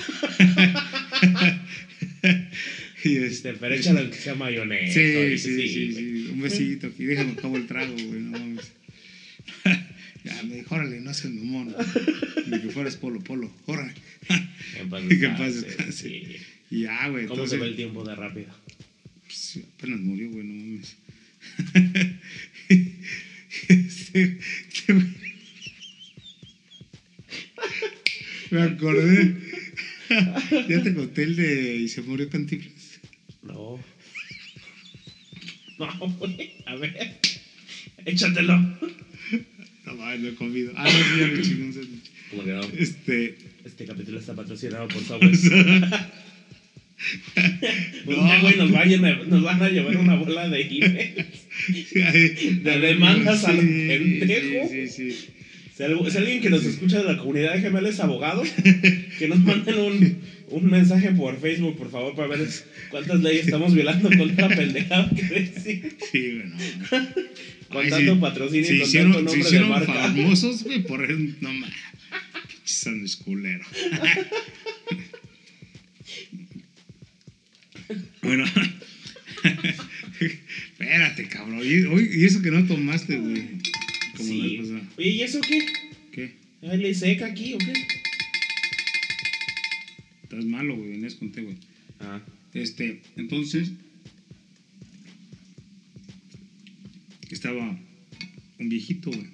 Y 3.04 3.16
este, 3.16 3.54
pero 3.54 3.74
échale 3.74 4.10
que 4.10 4.16
sea 4.16 4.34
mayonesa. 4.36 4.94
Sí, 4.94 5.00
oye, 5.00 5.38
sí, 5.38 5.68
sí, 5.68 5.90
güey. 5.90 5.92
sí, 5.92 6.28
Un 6.32 6.40
besito 6.40 6.86
aquí, 6.86 7.04
déjame 7.04 7.32
acabo 7.32 7.56
el 7.56 7.66
trago, 7.66 7.92
güey, 7.92 8.20
no 8.20 8.38
mames. 8.38 8.72
Ya 10.24 10.42
me 10.44 10.56
dijo, 10.56 10.74
órale, 10.74 11.00
no 11.00 11.12
seas 11.14 11.32
mamón. 11.34 11.74
Ni 12.46 12.60
que 12.60 12.68
fueras 12.70 12.96
polo, 12.96 13.20
polo, 13.20 13.52
órale. 13.66 13.94
Que 14.78 14.84
descanse. 15.16 15.92
sí. 15.92 16.36
Ya, 16.70 17.08
güey, 17.08 17.26
¿Cómo 17.26 17.42
entonces. 17.42 17.50
se 17.50 17.56
ve 17.58 17.66
el 17.70 17.76
tiempo 17.76 18.04
de 18.04 18.14
rápido? 18.14 18.48
pues, 19.26 19.58
apenas 19.78 20.00
murió, 20.00 20.30
güey, 20.30 20.44
no 20.46 20.54
mames. 20.54 20.96
Este- 23.68 24.38
este 24.72 24.94
Me 28.50 28.62
acordé. 28.62 29.36
ya 30.68 30.82
te 30.82 30.94
conté 30.94 31.22
el 31.24 31.36
de. 31.36 31.74
Y 31.76 31.88
se 31.88 32.02
murió 32.02 32.28
Cantinflas. 32.28 33.00
No. 33.42 33.78
No, 35.78 36.08
güey. 36.18 36.52
A 36.66 36.74
ver. 36.76 37.18
Échatelo. 38.04 38.78
No 39.92 39.98
mames, 39.98 40.20
lo 40.20 40.28
he 40.30 40.34
comido. 40.34 40.72
Ah, 40.76 40.84
no, 40.84 40.90
sí, 40.90 41.20
ya 41.20 41.26
me 41.26 41.42
chingó 41.42 41.64
un 41.66 41.72
sándwich. 41.74 42.10
Como 42.30 42.44
que 42.44 42.50
no. 42.52 42.62
Este. 42.78 43.34
Este 43.64 43.84
capítulo 43.84 44.18
está 44.18 44.34
patrocinado 44.34 44.88
por 44.88 45.02
Subway. 45.04 45.32
Un 48.06 48.14
No. 48.16 48.40
güey, 48.42 48.56
nos, 48.56 48.70
vayan 48.72 49.04
a- 49.04 49.24
nos 49.24 49.42
van 49.42 49.62
a 49.62 49.68
llevar 49.68 49.96
una 49.96 50.14
bola 50.14 50.48
de 50.48 50.60
emails. 50.62 51.26
De 52.62 52.78
demandas 52.80 53.44
a 53.44 53.52
lo 53.52 53.60
pendejo. 53.60 54.68
Sí, 54.70 54.88
sí, 54.88 55.10
sí. 55.10 55.26
Si, 55.76 55.82
alguien 56.18 56.40
que 56.40 56.50
nos 56.50 56.64
escucha 56.64 56.98
de 57.02 57.04
la 57.12 57.18
comunidad 57.18 57.54
de 57.54 57.60
gemelos 57.60 57.98
abogados, 58.00 58.48
que 59.18 59.26
nos 59.26 59.40
manden 59.40 59.78
un, 59.78 60.18
un 60.50 60.66
mensaje 60.70 61.10
por 61.12 61.40
Facebook, 61.40 61.76
por 61.76 61.90
favor, 61.90 62.14
para 62.14 62.28
ver 62.28 62.46
cuántas 62.90 63.20
leyes 63.20 63.46
estamos 63.46 63.74
violando 63.74 64.08
con 64.16 64.30
esta 64.30 64.48
pendejada 64.48 65.10
que 65.10 65.22
decir. 65.22 65.96
Sí, 66.12 66.32
güey, 66.32 66.48
no. 66.48 67.08
Con 67.72 67.88
tanto 67.88 68.20
patrocinio 68.20 68.66
Se 68.66 68.74
y 68.74 68.78
con 68.78 68.88
hicieron, 68.88 69.12
tanto 69.12 69.30
se 69.30 69.36
nombre 69.38 69.42
de 69.42 69.48
hicieron 69.48 69.68
marca. 69.70 69.92
famosos, 69.92 70.62
güey, 70.64 70.82
por 70.82 71.02
el. 71.04 71.36
No 71.40 71.52
mames. 71.52 71.70
Sándwich 72.64 73.18
culero. 73.18 73.64
bueno. 78.22 78.44
Espérate, 80.20 81.28
cabrón. 81.28 81.60
Y, 81.64 82.24
eso 82.24 82.42
que 82.42 82.50
no 82.50 82.64
tomaste, 82.66 83.18
güey. 83.18 83.42
Como 84.16 84.34
la 84.34 84.44
Sí. 84.44 84.56
vez 84.56 84.60
pasada. 84.68 84.88
Oye, 84.98 85.08
¿y 85.10 85.22
eso 85.22 85.40
qué? 85.40 85.66
¿Qué? 86.12 86.32
¿Ay, 86.62 86.78
¿Le 86.78 86.94
seca 86.94 87.26
aquí 87.26 87.54
o 87.54 87.58
qué? 87.58 87.72
Estás 90.22 90.44
malo, 90.44 90.76
güey. 90.76 90.90
Venías 90.92 91.14
con 91.14 91.32
té, 91.32 91.42
güey. 91.42 91.56
Ah, 92.00 92.20
Este, 92.54 93.00
entonces, 93.16 93.70
estaba 97.34 97.78
un 98.58 98.68
viejito, 98.68 99.10
güey. 99.10 99.26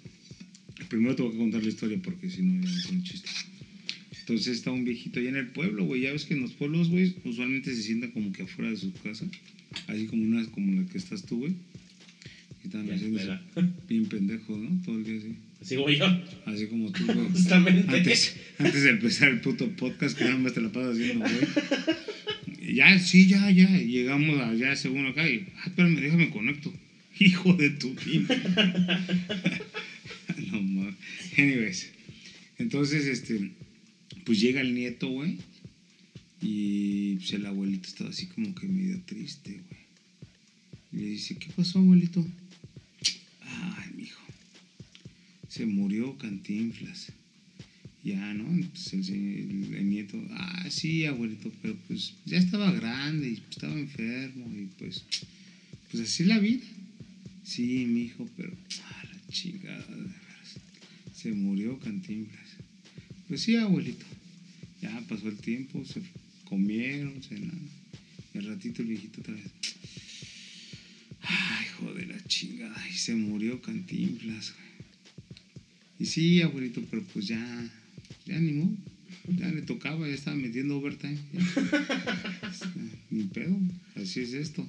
Primero 0.89 1.17
tengo 1.17 1.31
que 1.33 1.39
contar 1.39 1.63
la 1.63 1.69
historia 1.69 1.99
porque 2.03 2.31
si 2.31 2.43
no, 2.43 2.65
ya 2.65 2.71
no 2.73 2.83
tiene 2.83 3.03
chiste. 3.03 3.29
Entonces 4.21 4.57
estaba 4.59 4.77
un 4.77 4.85
viejito 4.85 5.21
allá 5.21 5.31
en 5.31 5.37
el 5.37 5.49
pueblo, 5.49 5.85
güey. 5.85 6.03
Ya 6.03 6.13
ves 6.13 6.25
que 6.25 6.35
en 6.35 6.43
los 6.43 6.53
pueblos, 6.53 6.89
güey, 6.89 7.15
usualmente 7.25 7.75
se 7.75 7.83
sienta 7.83 8.11
como 8.11 8.31
que 8.33 8.43
afuera 8.43 8.71
de 8.71 8.77
su 8.77 8.93
casa. 8.93 9.27
Así 9.87 10.07
como 10.07 10.23
una 10.23 10.45
como 10.47 10.81
la 10.81 10.87
que 10.89 10.99
estás 10.99 11.25
tú, 11.25 11.39
güey. 11.39 11.53
Y 12.65 12.69
Ya, 12.71 12.95
haciendo 12.95 13.21
bien 13.89 14.07
pendejo, 14.07 14.57
¿no? 14.57 14.83
Todo 14.85 14.99
el 14.99 15.05
día 15.05 15.17
así. 15.19 15.35
sigo 15.63 15.89
yo, 15.91 16.07
Así 16.47 16.67
como 16.67 16.91
tú, 16.93 17.05
güey. 17.07 17.29
justamente. 17.31 17.97
Antes, 17.97 18.37
antes 18.59 18.83
de 18.83 18.91
empezar 18.91 19.31
el 19.31 19.41
puto 19.41 19.69
podcast, 19.77 20.17
que 20.19 20.25
nada 20.25 20.39
más 20.39 20.53
te 20.55 20.61
la 20.61 20.71
pasas 20.71 20.97
haciendo, 20.97 21.25
güey. 21.25 22.75
Ya, 22.75 22.99
sí, 22.99 23.27
ya, 23.27 23.51
ya. 23.51 23.69
Llegamos 23.79 24.39
allá, 24.41 24.77
según 24.77 25.07
acá, 25.07 25.29
y, 25.29 25.47
ah, 25.57 25.65
espérame, 25.67 25.97
déjame 26.01 26.31
conecto. 26.31 26.73
Hijo 27.21 27.53
de 27.55 27.71
tu 27.71 27.89
no 30.51 30.63
mames. 30.63 30.95
Anyways. 31.37 31.89
Entonces, 32.59 33.07
este, 33.07 33.51
pues 34.25 34.41
llega 34.41 34.61
el 34.61 34.75
nieto, 34.75 35.09
güey. 35.09 35.39
Y 36.41 37.17
pues 37.17 37.33
el 37.33 37.47
abuelito 37.47 37.89
estaba 37.89 38.11
así 38.11 38.27
como 38.27 38.55
que 38.55 38.67
medio 38.69 39.01
triste, 39.03 39.61
güey. 39.69 39.81
Y 40.93 40.97
le 40.97 41.11
dice, 41.11 41.37
¿qué 41.37 41.49
pasó, 41.55 41.79
abuelito? 41.81 42.25
Ay, 43.43 43.91
mijo. 43.97 44.21
Se 45.49 45.67
murió 45.67 46.17
Cantinflas. 46.19 47.13
Ya, 48.05 48.33
¿no? 48.35 48.49
Entonces 48.49 49.09
el, 49.11 49.17
el- 49.17 49.75
el 49.75 49.89
nieto, 49.91 50.17
ah, 50.31 50.67
sí, 50.71 51.05
abuelito, 51.05 51.53
pero 51.61 51.77
pues 51.89 52.15
ya 52.25 52.39
estaba 52.39 52.71
grande 52.73 53.29
y 53.31 53.43
estaba 53.51 53.75
enfermo 53.79 54.51
y 54.57 54.67
pues, 54.79 55.05
pues 55.91 56.05
así 56.05 56.23
es 56.23 56.29
la 56.29 56.39
vida. 56.39 56.65
Sí, 57.49 57.87
mi 57.87 58.03
hijo, 58.03 58.29
pero, 58.37 58.53
ah, 58.85 59.03
la 59.11 59.33
chingada. 59.33 59.87
Se 61.15 61.33
murió 61.33 61.79
Cantinflas. 61.79 62.47
Pues 63.27 63.41
sí, 63.41 63.57
abuelito. 63.57 64.05
Ya 64.83 65.01
pasó 65.09 65.29
el 65.29 65.39
tiempo, 65.39 65.83
se 65.83 66.03
comieron, 66.45 67.23
cenaron. 67.23 67.71
Y 68.35 68.39
al 68.39 68.45
ratito 68.49 68.83
el 68.83 68.89
viejito 68.89 69.23
otra 69.23 69.33
vez. 69.33 69.45
Ay, 71.23 71.65
hijo 71.65 71.95
de 71.95 72.05
la 72.05 72.23
chingada. 72.25 72.87
Y 72.87 72.93
se 72.93 73.15
murió 73.15 73.63
Cantinflas, 73.63 74.53
güey. 74.53 74.69
Y 76.01 76.05
sí, 76.05 76.43
abuelito, 76.43 76.83
pero 76.91 77.03
pues 77.03 77.29
ya, 77.29 77.71
ya 78.27 78.39
ni 78.39 78.53
modo. 78.53 78.77
Ya 79.39 79.49
le 79.49 79.63
tocaba, 79.63 80.07
ya 80.07 80.13
estaba 80.13 80.37
metiendo 80.37 80.77
overtime. 80.77 81.17
ya. 81.33 81.41
Ni 83.11 83.23
pedo, 83.25 83.59
así 83.97 84.21
es 84.21 84.35
esto. 84.35 84.69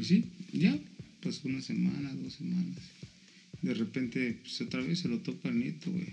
Y 0.00 0.04
sí, 0.04 0.24
ya, 0.52 0.78
pasó 1.22 1.48
una 1.48 1.60
semana, 1.62 2.12
dos 2.14 2.34
semanas. 2.34 2.78
De 3.62 3.74
repente, 3.74 4.36
pues 4.42 4.60
otra 4.60 4.80
vez 4.80 5.00
se 5.00 5.08
lo 5.08 5.18
topa 5.18 5.48
el 5.48 5.58
nieto, 5.58 5.90
güey. 5.90 6.06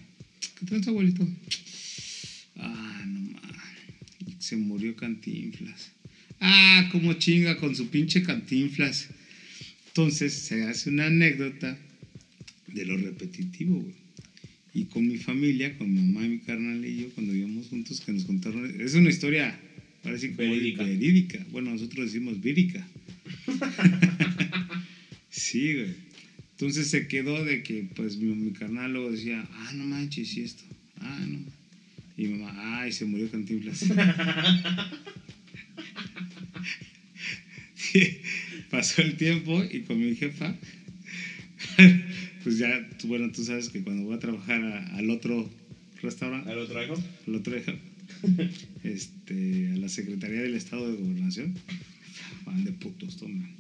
¿Qué 0.60 0.66
tranza, 0.66 0.89
abuelito? 0.89 1.28
Ah, 2.58 3.03
no 3.08 3.20
mames. 3.20 4.36
Se 4.39 4.56
murió 4.56 4.95
Cantinflas. 4.95 5.91
Ah, 6.39 6.89
como 6.91 7.14
chinga 7.14 7.58
con 7.58 7.76
su 7.76 7.88
pinche 7.89 8.24
Cantinflas. 8.24 9.08
Entonces 9.88 10.34
se 10.34 10.64
hace 10.64 10.89
una 10.89 11.06
anécdota 11.08 11.78
de 12.68 12.86
lo 12.86 12.97
repetitivo, 12.97 13.80
güey. 13.80 13.95
Y 14.74 14.86
con 14.86 15.08
mi 15.08 15.18
familia, 15.18 15.78
con 15.78 15.93
mi 15.93 16.01
mamá 16.01 16.26
y 16.26 16.30
mi 16.30 16.39
carnal 16.39 16.84
y 16.86 16.97
yo, 16.97 17.10
cuando 17.12 17.32
vivíamos 17.32 17.68
juntos, 17.68 18.01
que 18.01 18.12
nos 18.12 18.26
contaron. 18.26 18.82
Es 18.82 18.93
una 18.95 19.10
historia, 19.10 19.58
parece 20.03 20.34
como 20.36 20.49
Verídica. 20.51 20.84
verídica. 20.84 21.45
Bueno, 21.51 21.72
nosotros 21.72 22.08
decimos 22.08 22.41
vírica. 22.41 22.86
sí, 25.56 25.74
güey. 25.74 25.95
Entonces 26.51 26.88
se 26.89 27.08
quedó 27.08 27.43
de 27.45 27.64
que, 27.64 27.86
pues, 27.95 28.18
mi, 28.18 28.34
mi 28.36 28.51
carnal 28.51 28.91
luego 28.91 29.10
decía, 29.12 29.47
ah, 29.53 29.72
no 29.74 29.86
manches, 29.86 30.36
y 30.36 30.41
esto. 30.41 30.64
Ah, 30.99 31.24
no. 31.26 31.39
Y 32.18 32.28
mi 32.28 32.38
mamá, 32.39 32.82
ay, 32.82 32.91
se 32.91 33.06
murió 33.06 33.30
Cantinflas. 33.32 33.86
Sí, 37.76 38.18
Pasó 38.70 39.01
el 39.01 39.16
tiempo 39.16 39.64
y 39.64 39.82
con 39.82 39.97
mi 39.99 40.14
jefa, 40.16 40.53
pues 42.43 42.58
ya, 42.58 42.86
tú- 42.97 43.08
bueno, 43.08 43.32
tú 43.32 43.43
sabes 43.45 43.70
que 43.70 43.82
cuando 43.82 44.03
voy 44.03 44.16
a 44.16 44.20
trabajar 44.20 44.62
a- 44.62 44.86
al 44.97 45.10
otro 45.10 45.49
restaurante, 46.01 46.51
¿Al 46.51 46.58
otro 46.60 46.84
hijo? 46.84 47.01
al 47.28 47.36
otro, 47.36 47.56
este, 48.84 49.72
a 49.74 49.78
la 49.78 49.88
Secretaría 49.88 50.41
del 50.41 50.56
Estado 50.56 50.89
de 50.91 50.97
Gobernación, 51.01 51.53
van 52.45 52.64
de 52.66 52.74
putos, 52.74 53.16
toman. 53.16 53.56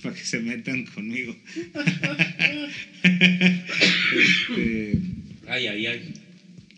Para 0.02 0.14
que 0.14 0.24
se 0.24 0.40
metan 0.40 0.84
conmigo. 0.86 1.36
este, 4.14 4.98
Ay, 5.48 5.66
ay, 5.66 5.86
ay. 5.86 6.14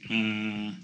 Ah, 0.09 0.75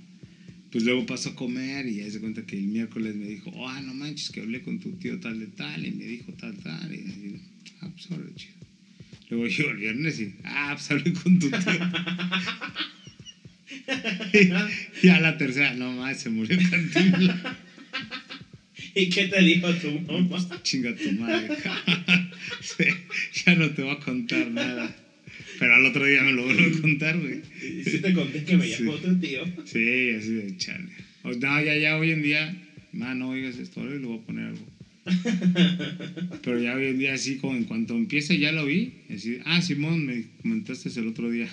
pues 0.70 0.84
luego 0.84 1.06
pasó 1.06 1.30
a 1.30 1.34
comer 1.34 1.86
y 1.86 1.96
ya 1.96 2.10
se 2.10 2.20
cuenta 2.20 2.44
que 2.44 2.56
el 2.56 2.64
miércoles 2.64 3.16
me 3.16 3.26
dijo, 3.26 3.50
ah, 3.66 3.80
no 3.80 3.94
manches, 3.94 4.30
que 4.30 4.40
hablé 4.40 4.60
con 4.60 4.78
tu 4.78 4.92
tío 4.92 5.18
tal 5.20 5.40
de 5.40 5.46
tal 5.46 5.86
y 5.86 5.90
me 5.92 6.04
dijo 6.04 6.32
tal, 6.34 6.54
tal. 6.58 6.94
Y 6.94 7.00
así, 7.00 7.40
ah, 7.80 7.90
pues 7.90 8.10
ahora 8.10 8.24
chido. 8.36 8.54
Luego 9.30 9.46
yo 9.46 9.70
el 9.70 9.76
viernes 9.78 10.20
y, 10.20 10.34
ah, 10.44 10.74
pues 10.74 10.90
hablé 10.90 11.12
con 11.14 11.38
tu 11.38 11.48
tío. 11.50 11.90
y, 15.02 15.06
y 15.06 15.08
a 15.08 15.20
la 15.20 15.38
tercera, 15.38 15.72
no 15.74 15.92
más, 15.92 16.20
se 16.20 16.28
murió 16.28 16.58
Cantinflas. 16.70 17.56
¿Y 19.00 19.08
qué 19.10 19.26
te 19.26 19.40
dijo 19.42 19.72
tu 19.74 20.00
mamá? 20.00 20.38
Chinga 20.62 20.94
tu 20.94 21.12
madre. 21.12 21.48
Sí, 22.60 22.84
ya 23.44 23.54
no 23.54 23.70
te 23.70 23.82
voy 23.82 23.92
a 23.92 23.98
contar 24.00 24.50
nada. 24.50 24.94
Pero 25.58 25.74
al 25.74 25.86
otro 25.86 26.06
día 26.06 26.22
me 26.22 26.32
lo 26.32 26.44
vuelvo 26.44 26.76
a 26.76 26.80
contar, 26.80 27.18
güey. 27.18 27.40
Y 27.62 27.84
sí 27.84 27.98
te 28.00 28.12
conté 28.12 28.42
que 28.44 28.56
me 28.56 28.66
Sí. 28.66 28.82
llamó 28.84 28.94
tu 28.96 29.14
tío. 29.18 29.44
Sí, 29.64 30.10
así 30.16 30.32
de 30.34 30.56
chale. 30.56 30.88
O- 31.22 31.32
No, 31.32 31.60
ya, 31.62 31.76
ya 31.76 31.96
hoy 31.98 32.10
en 32.10 32.22
día, 32.22 32.56
ma, 32.92 33.14
no 33.14 33.28
oigas 33.30 33.58
esto, 33.58 33.80
ahora 33.80 33.94
le 33.94 34.06
voy 34.06 34.18
a 34.18 34.22
poner 34.26 34.44
algo. 34.46 34.66
Pero 36.42 36.58
ya 36.60 36.74
hoy 36.74 36.86
en 36.86 36.98
día, 36.98 37.14
así 37.14 37.36
como 37.36 37.54
en 37.56 37.64
cuanto 37.64 37.94
empieza, 37.96 38.34
ya 38.34 38.52
lo 38.52 38.64
vi. 38.66 38.90
Así, 39.14 39.38
ah, 39.44 39.60
Simón, 39.62 40.06
me 40.06 40.24
comentaste 40.42 40.88
el 40.98 41.08
otro 41.08 41.30
día. 41.30 41.48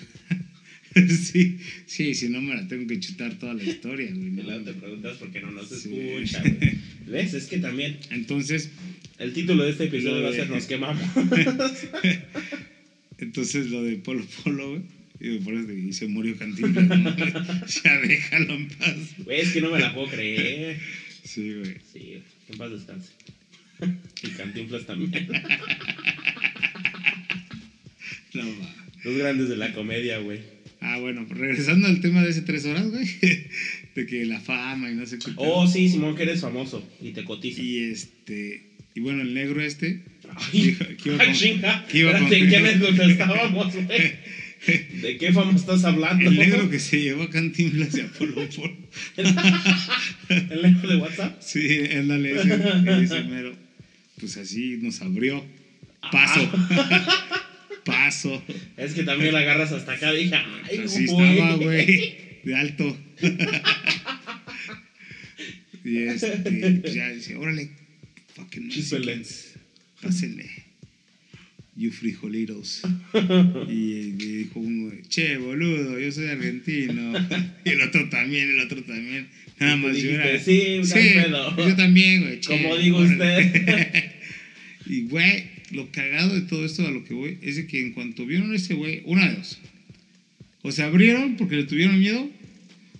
sí, 1.08 1.58
sí, 1.86 2.14
si 2.14 2.28
no 2.28 2.40
me 2.40 2.54
la 2.54 2.66
tengo 2.68 2.86
que 2.86 2.98
chutar 3.00 3.38
toda 3.38 3.54
la 3.54 3.62
historia, 3.62 4.08
güey. 4.12 4.30
¿no? 4.30 4.42
luego 4.44 4.64
te 4.64 4.72
preguntas 4.74 5.16
por 5.18 5.30
qué 5.30 5.40
no 5.40 5.50
nos 5.50 5.68
Sí. 5.68 5.94
escucha, 5.94 6.42
güey. 6.42 6.78
¿Ves? 7.06 7.34
Es 7.34 7.46
que 7.46 7.58
también 7.58 7.98
Entonces, 8.10 8.70
el 9.18 9.32
título 9.32 9.64
de 9.64 9.70
este 9.70 9.84
episodio 9.84 10.22
va 10.22 10.30
a 10.30 10.32
ser 10.32 10.50
Nos 10.50 10.66
quemamos. 10.66 11.02
entonces 13.18 13.70
lo 13.70 13.82
de 13.82 13.96
Polo 13.96 14.24
Polo, 14.42 14.70
güey. 14.70 14.82
Y 15.18 15.38
por 15.38 15.54
eso 15.54 15.72
y 15.72 15.92
se 15.94 16.08
murió 16.08 16.36
Cantinflas, 16.36 16.88
¿no? 16.88 17.16
ya 17.16 17.98
déjalo 18.00 18.54
en 18.54 18.68
paz. 18.68 18.96
Güey, 19.24 19.40
es 19.40 19.52
que 19.52 19.62
no 19.62 19.70
me 19.70 19.78
la 19.80 19.94
puedo 19.94 20.08
creer. 20.08 20.78
Sí, 21.24 21.54
güey. 21.54 21.76
Sí, 21.90 22.22
en 22.50 22.58
paz 22.58 22.70
descanse. 22.72 23.12
Y 24.22 24.28
Cantinflas 24.28 24.84
también. 24.84 25.26
No, 28.34 28.44
va. 28.60 28.74
Los 29.04 29.16
grandes 29.16 29.48
de 29.48 29.56
la 29.56 29.72
comedia, 29.72 30.18
güey. 30.18 30.40
Ah, 30.88 30.98
bueno, 31.00 31.26
regresando 31.28 31.88
al 31.88 32.00
tema 32.00 32.22
de 32.22 32.30
ese 32.30 32.42
tres 32.42 32.64
horas, 32.64 32.88
güey. 32.88 33.06
De 33.96 34.06
que 34.06 34.24
la 34.26 34.40
fama 34.40 34.90
y 34.90 34.94
no 34.94 35.04
sé 35.06 35.18
qué. 35.18 35.32
Oh, 35.36 35.66
sí, 35.66 35.88
Simón, 35.88 36.14
que 36.14 36.22
eres 36.24 36.40
famoso 36.42 36.86
y 37.02 37.10
te 37.10 37.24
cotiza. 37.24 37.60
Y 37.62 37.78
este. 37.90 38.62
Y 38.94 39.00
bueno, 39.00 39.22
el 39.22 39.34
negro 39.34 39.60
este. 39.62 40.02
Ay, 40.36 40.76
que 41.02 41.08
iba 41.98 42.12
con- 42.18 42.32
¿En 42.32 42.48
qué 42.48 42.56
anécdota 42.56 43.04
estábamos, 43.04 43.74
güey? 43.86 44.12
¿De 45.00 45.16
qué 45.18 45.32
fama 45.32 45.54
estás 45.56 45.84
hablando? 45.84 46.28
El 46.28 46.36
negro 46.36 46.68
que 46.70 46.78
se 46.78 47.00
llevó 47.00 47.24
a 47.24 47.30
Cantinflas 47.30 47.96
y 47.96 48.00
a 48.00 48.06
Polo 48.08 48.34
Polo. 48.48 48.76
¿El 50.28 50.62
negro 50.62 50.88
de 50.88 50.96
WhatsApp? 50.96 51.40
Sí, 51.40 51.80
ándale, 51.94 52.32
ese, 52.40 53.02
ese 53.02 53.22
mero. 53.24 53.54
Pues 54.18 54.36
así 54.38 54.78
nos 54.82 55.00
abrió. 55.02 55.44
Paso. 56.12 56.50
Paso. 57.86 58.44
Es 58.76 58.92
que 58.92 59.04
también 59.04 59.32
la 59.32 59.38
agarras 59.40 59.72
hasta 59.72 59.92
acá. 59.92 60.12
Dije, 60.12 60.34
ay, 60.34 60.78
Así 60.84 61.06
güey. 61.06 61.30
estaba, 61.38 61.56
güey. 61.56 62.16
De 62.44 62.54
alto. 62.54 62.96
Y 65.84 65.98
este, 65.98 66.36
pues 66.82 66.94
ya 66.94 67.08
dice, 67.10 67.36
órale, 67.36 67.70
fucking. 68.34 68.66
Mexicans, 68.66 69.54
pásenle. 70.02 70.50
You 71.76 71.90
frijolitos. 71.92 72.82
Y 73.68 74.12
le 74.12 74.26
dijo 74.38 74.60
uno, 74.60 74.92
che, 75.08 75.36
boludo, 75.36 75.98
yo 75.98 76.10
soy 76.10 76.26
argentino. 76.28 77.12
Y 77.64 77.68
el 77.70 77.82
otro 77.82 78.08
también, 78.08 78.48
el 78.50 78.60
otro 78.60 78.82
también. 78.82 79.28
Nada 79.60 79.76
más 79.76 79.96
yo 79.96 80.10
era. 80.10 80.38
"Sí, 80.38 80.80
hay 80.94 81.14
pedo". 81.14 81.56
yo 81.56 81.76
también, 81.76 82.22
güey. 82.22 82.40
Como 82.46 82.76
digo 82.76 82.98
órale. 82.98 83.12
usted. 83.12 84.12
Y, 84.86 85.02
güey, 85.02 85.44
lo 85.72 85.90
cagado 85.90 86.34
de 86.34 86.42
todo 86.42 86.64
esto 86.64 86.86
a 86.86 86.90
lo 86.90 87.04
que 87.04 87.14
voy 87.14 87.38
es 87.42 87.56
de 87.56 87.66
que 87.66 87.80
en 87.80 87.92
cuanto 87.92 88.24
vieron 88.26 88.52
a 88.52 88.56
ese 88.56 88.74
güey, 88.74 89.02
una 89.04 89.28
de 89.28 89.36
dos. 89.36 89.58
O 90.62 90.72
se 90.72 90.82
abrieron 90.82 91.36
porque 91.36 91.56
le 91.56 91.64
tuvieron 91.64 91.98
miedo, 91.98 92.28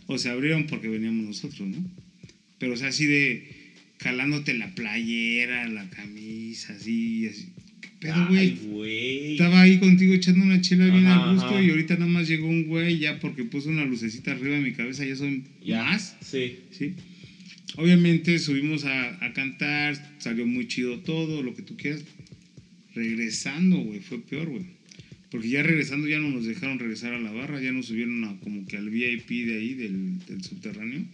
o 0.06 0.18
se 0.18 0.28
abrieron 0.28 0.66
porque 0.66 0.88
veníamos 0.88 1.24
nosotros, 1.26 1.68
¿no? 1.68 1.84
Pero, 2.58 2.74
o 2.74 2.76
sea, 2.76 2.88
así 2.88 3.06
de 3.06 3.48
jalándote 4.00 4.54
la 4.54 4.74
playera, 4.74 5.68
la 5.68 5.88
camisa, 5.90 6.72
así, 6.74 7.26
así. 7.26 7.48
¿Qué 7.80 7.88
pedo, 8.00 8.26
Ay, 8.30 8.58
güey? 8.66 9.32
Estaba 9.32 9.62
ahí 9.62 9.78
contigo 9.78 10.14
echando 10.14 10.44
una 10.44 10.60
chela 10.60 10.84
bien 10.86 11.06
Ajá, 11.06 11.30
a 11.30 11.32
gusto 11.32 11.48
ajá. 11.48 11.62
y 11.62 11.70
ahorita 11.70 11.94
nada 11.94 12.06
más 12.10 12.28
llegó 12.28 12.46
un 12.48 12.64
güey 12.64 12.98
ya 12.98 13.18
porque 13.20 13.44
puso 13.44 13.68
una 13.68 13.84
lucecita 13.84 14.32
arriba 14.32 14.54
de 14.56 14.60
mi 14.62 14.72
cabeza, 14.72 15.04
ya 15.04 15.16
son 15.16 15.44
Ya. 15.64 15.82
más. 15.82 16.16
Sí. 16.20 16.58
¿sí? 16.70 16.94
Obviamente 17.76 18.38
subimos 18.38 18.84
a, 18.84 19.24
a 19.24 19.32
cantar, 19.32 20.14
salió 20.18 20.46
muy 20.46 20.66
chido 20.68 21.00
todo, 21.00 21.42
lo 21.42 21.54
que 21.54 21.62
tú 21.62 21.76
quieras. 21.76 22.04
Regresando, 22.96 23.76
güey, 23.76 24.00
fue 24.00 24.18
peor, 24.20 24.48
güey. 24.48 24.64
Porque 25.30 25.48
ya 25.48 25.62
regresando 25.62 26.08
ya 26.08 26.18
no 26.18 26.30
nos 26.30 26.46
dejaron 26.46 26.78
regresar 26.78 27.12
a 27.12 27.20
la 27.20 27.30
barra, 27.30 27.60
ya 27.60 27.70
nos 27.70 27.86
subieron 27.86 28.24
a, 28.24 28.40
como 28.40 28.66
que 28.66 28.76
al 28.78 28.88
VIP 28.90 29.28
de 29.46 29.58
ahí, 29.58 29.74
del, 29.74 30.18
del 30.26 30.42
subterráneo. 30.42 31.04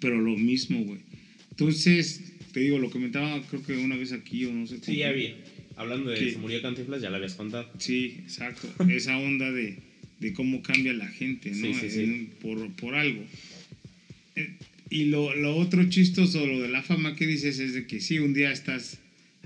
Pero 0.00 0.20
lo 0.20 0.36
mismo, 0.36 0.82
güey. 0.84 1.00
Entonces, 1.50 2.22
te 2.52 2.60
digo, 2.60 2.78
lo 2.78 2.90
comentaba 2.90 3.42
creo 3.48 3.62
que 3.64 3.76
una 3.76 3.96
vez 3.96 4.12
aquí 4.12 4.44
o 4.44 4.52
no 4.52 4.66
sé. 4.66 4.78
Sí, 4.82 4.96
ya 4.96 5.12
vi. 5.12 5.34
Hablando 5.76 6.10
de 6.10 6.18
que 6.18 6.30
se 6.32 6.38
murió 6.38 6.60
Cantinflas, 6.62 7.02
ya 7.02 7.10
lo 7.10 7.16
habías 7.16 7.34
contado. 7.34 7.70
Sí, 7.78 8.16
exacto. 8.20 8.72
Esa 8.88 9.18
onda 9.18 9.50
de, 9.52 9.76
de 10.20 10.32
cómo 10.32 10.62
cambia 10.62 10.92
la 10.92 11.08
gente, 11.08 11.50
¿no? 11.50 11.56
Sí, 11.56 11.74
sí, 11.74 11.90
sí. 11.90 12.00
En- 12.02 12.26
por, 12.40 12.70
por 12.76 12.94
algo. 12.94 13.22
Eh, 14.36 14.54
Y 14.90 15.04
lo, 15.06 15.34
lo 15.34 15.56
otro 15.56 15.88
chistoso, 15.90 16.46
lo 16.46 16.60
de 16.62 16.68
la 16.68 16.82
fama 16.82 17.14
que 17.16 17.26
dices, 17.26 17.58
es 17.58 17.74
de 17.74 17.86
que 17.86 18.00
sí, 18.00 18.18
un 18.20 18.32
día 18.34 18.50
estás, 18.52 18.98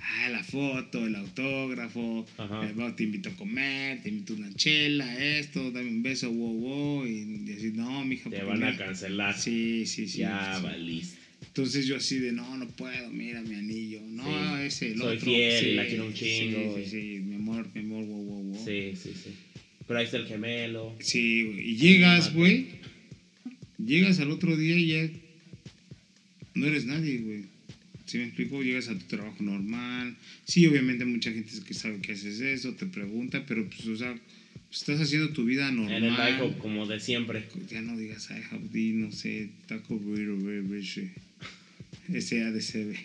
ah, 0.03 0.29
la 0.31 0.43
foto, 0.43 1.07
el 1.07 1.15
autógrafo, 1.15 2.27
eh, 2.39 2.73
va, 2.79 2.95
te 2.95 3.05
invito 3.05 3.29
a 3.31 3.33
comer, 3.37 4.03
te 4.03 4.09
invito 4.09 4.35
a 4.35 4.37
una 4.37 4.53
chela, 4.55 5.39
esto, 5.39 5.71
dame 5.71 5.89
un 5.89 6.03
beso, 6.03 6.31
wow, 6.31 6.55
wow, 6.59 7.07
y, 7.07 7.53
así, 7.57 7.73
no, 7.73 8.05
mija, 8.05 8.29
Te 8.31 8.43
van 8.43 8.63
a 8.63 8.71
mira". 8.73 8.77
cancelar. 8.87 9.37
Sí, 9.39 9.87
sí, 9.87 10.09
sí. 10.09 10.19
ya 10.19 10.57
sí. 10.59 10.63
valiste. 10.65 11.19
Entonces 11.47 11.87
yo 11.87 11.97
así 11.97 12.19
de, 12.19 12.33
no, 12.33 12.57
no 12.57 12.67
puedo, 12.69 13.11
mira 13.11 13.43
mi 13.43 13.55
anillo, 13.57 14.01
no, 14.09 14.25
Sí. 14.59 14.63
ese, 14.65 14.93
el 14.93 14.99
Soy 14.99 15.17
otro. 15.17 15.31
fiel, 15.33 15.61
sí, 15.65 15.73
la 15.75 15.87
quiero 15.87 16.07
un 16.07 16.15
chingo, 16.15 16.77
Sí, 16.77 16.85
sí, 16.85 16.91
sí, 16.91 17.21
mi 17.21 17.35
amor, 17.35 17.69
mi 17.75 17.81
amor, 17.81 18.05
wow, 18.05 18.25
wow, 18.25 18.43
wow. 18.55 18.65
Sí, 18.65 18.93
sí, 18.97 19.11
sí. 19.15 19.31
Pero 19.87 19.99
ahí 19.99 20.05
está 20.05 20.17
el 20.19 20.27
gemelo. 20.27 20.95
Sí, 21.01 21.43
güey. 21.45 21.71
Y 21.71 21.77
llegas, 21.77 22.33
güey. 22.33 22.67
Llegas 23.85 24.21
al 24.21 24.31
otro 24.31 24.57
día 24.57 24.77
y 24.79 24.87
ya 24.87 25.11
no 26.55 26.67
eres 26.67 26.87
nadie, 26.87 27.19
güey. 27.19 27.45
¿Sí 28.13 28.19
me 28.19 28.25
explico? 28.25 28.63
Llegas 28.63 28.89
a 28.89 28.99
tu 28.99 29.07
trabajo 29.07 29.43
normal. 29.43 30.15
Sí, 30.45 30.67
obviamente 30.67 31.07
mucha 31.07 31.33
gente 31.33 31.51
que 31.67 31.73
sabe 31.73 31.99
que 32.03 32.13
haces 32.13 32.43
eso, 32.43 32.75
te 32.75 32.85
pregunta, 32.85 33.43
pero 33.49 33.67
pues, 33.67 33.87
o 33.87 33.97
sea, 33.97 34.15
estás 34.71 35.01
haciendo 35.01 35.31
tu 35.31 35.47
vida 35.47 35.71
normal. 35.71 36.05
En 36.05 36.13
el 36.13 36.37
IHOP, 36.37 36.59
como 36.59 36.87
de 36.87 37.01
siempre. 37.01 37.49
Ya 37.71 37.81
no 37.81 37.97
digas 37.97 38.29
IHOP, 38.29 38.71
di, 38.71 38.93
no 38.93 39.11
sé, 39.13 39.49
Taco 39.67 39.97
Burrito. 39.97 41.01
SADCB. 42.09 42.97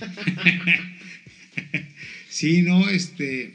sí, 2.28 2.62
no, 2.62 2.88
este... 2.88 3.54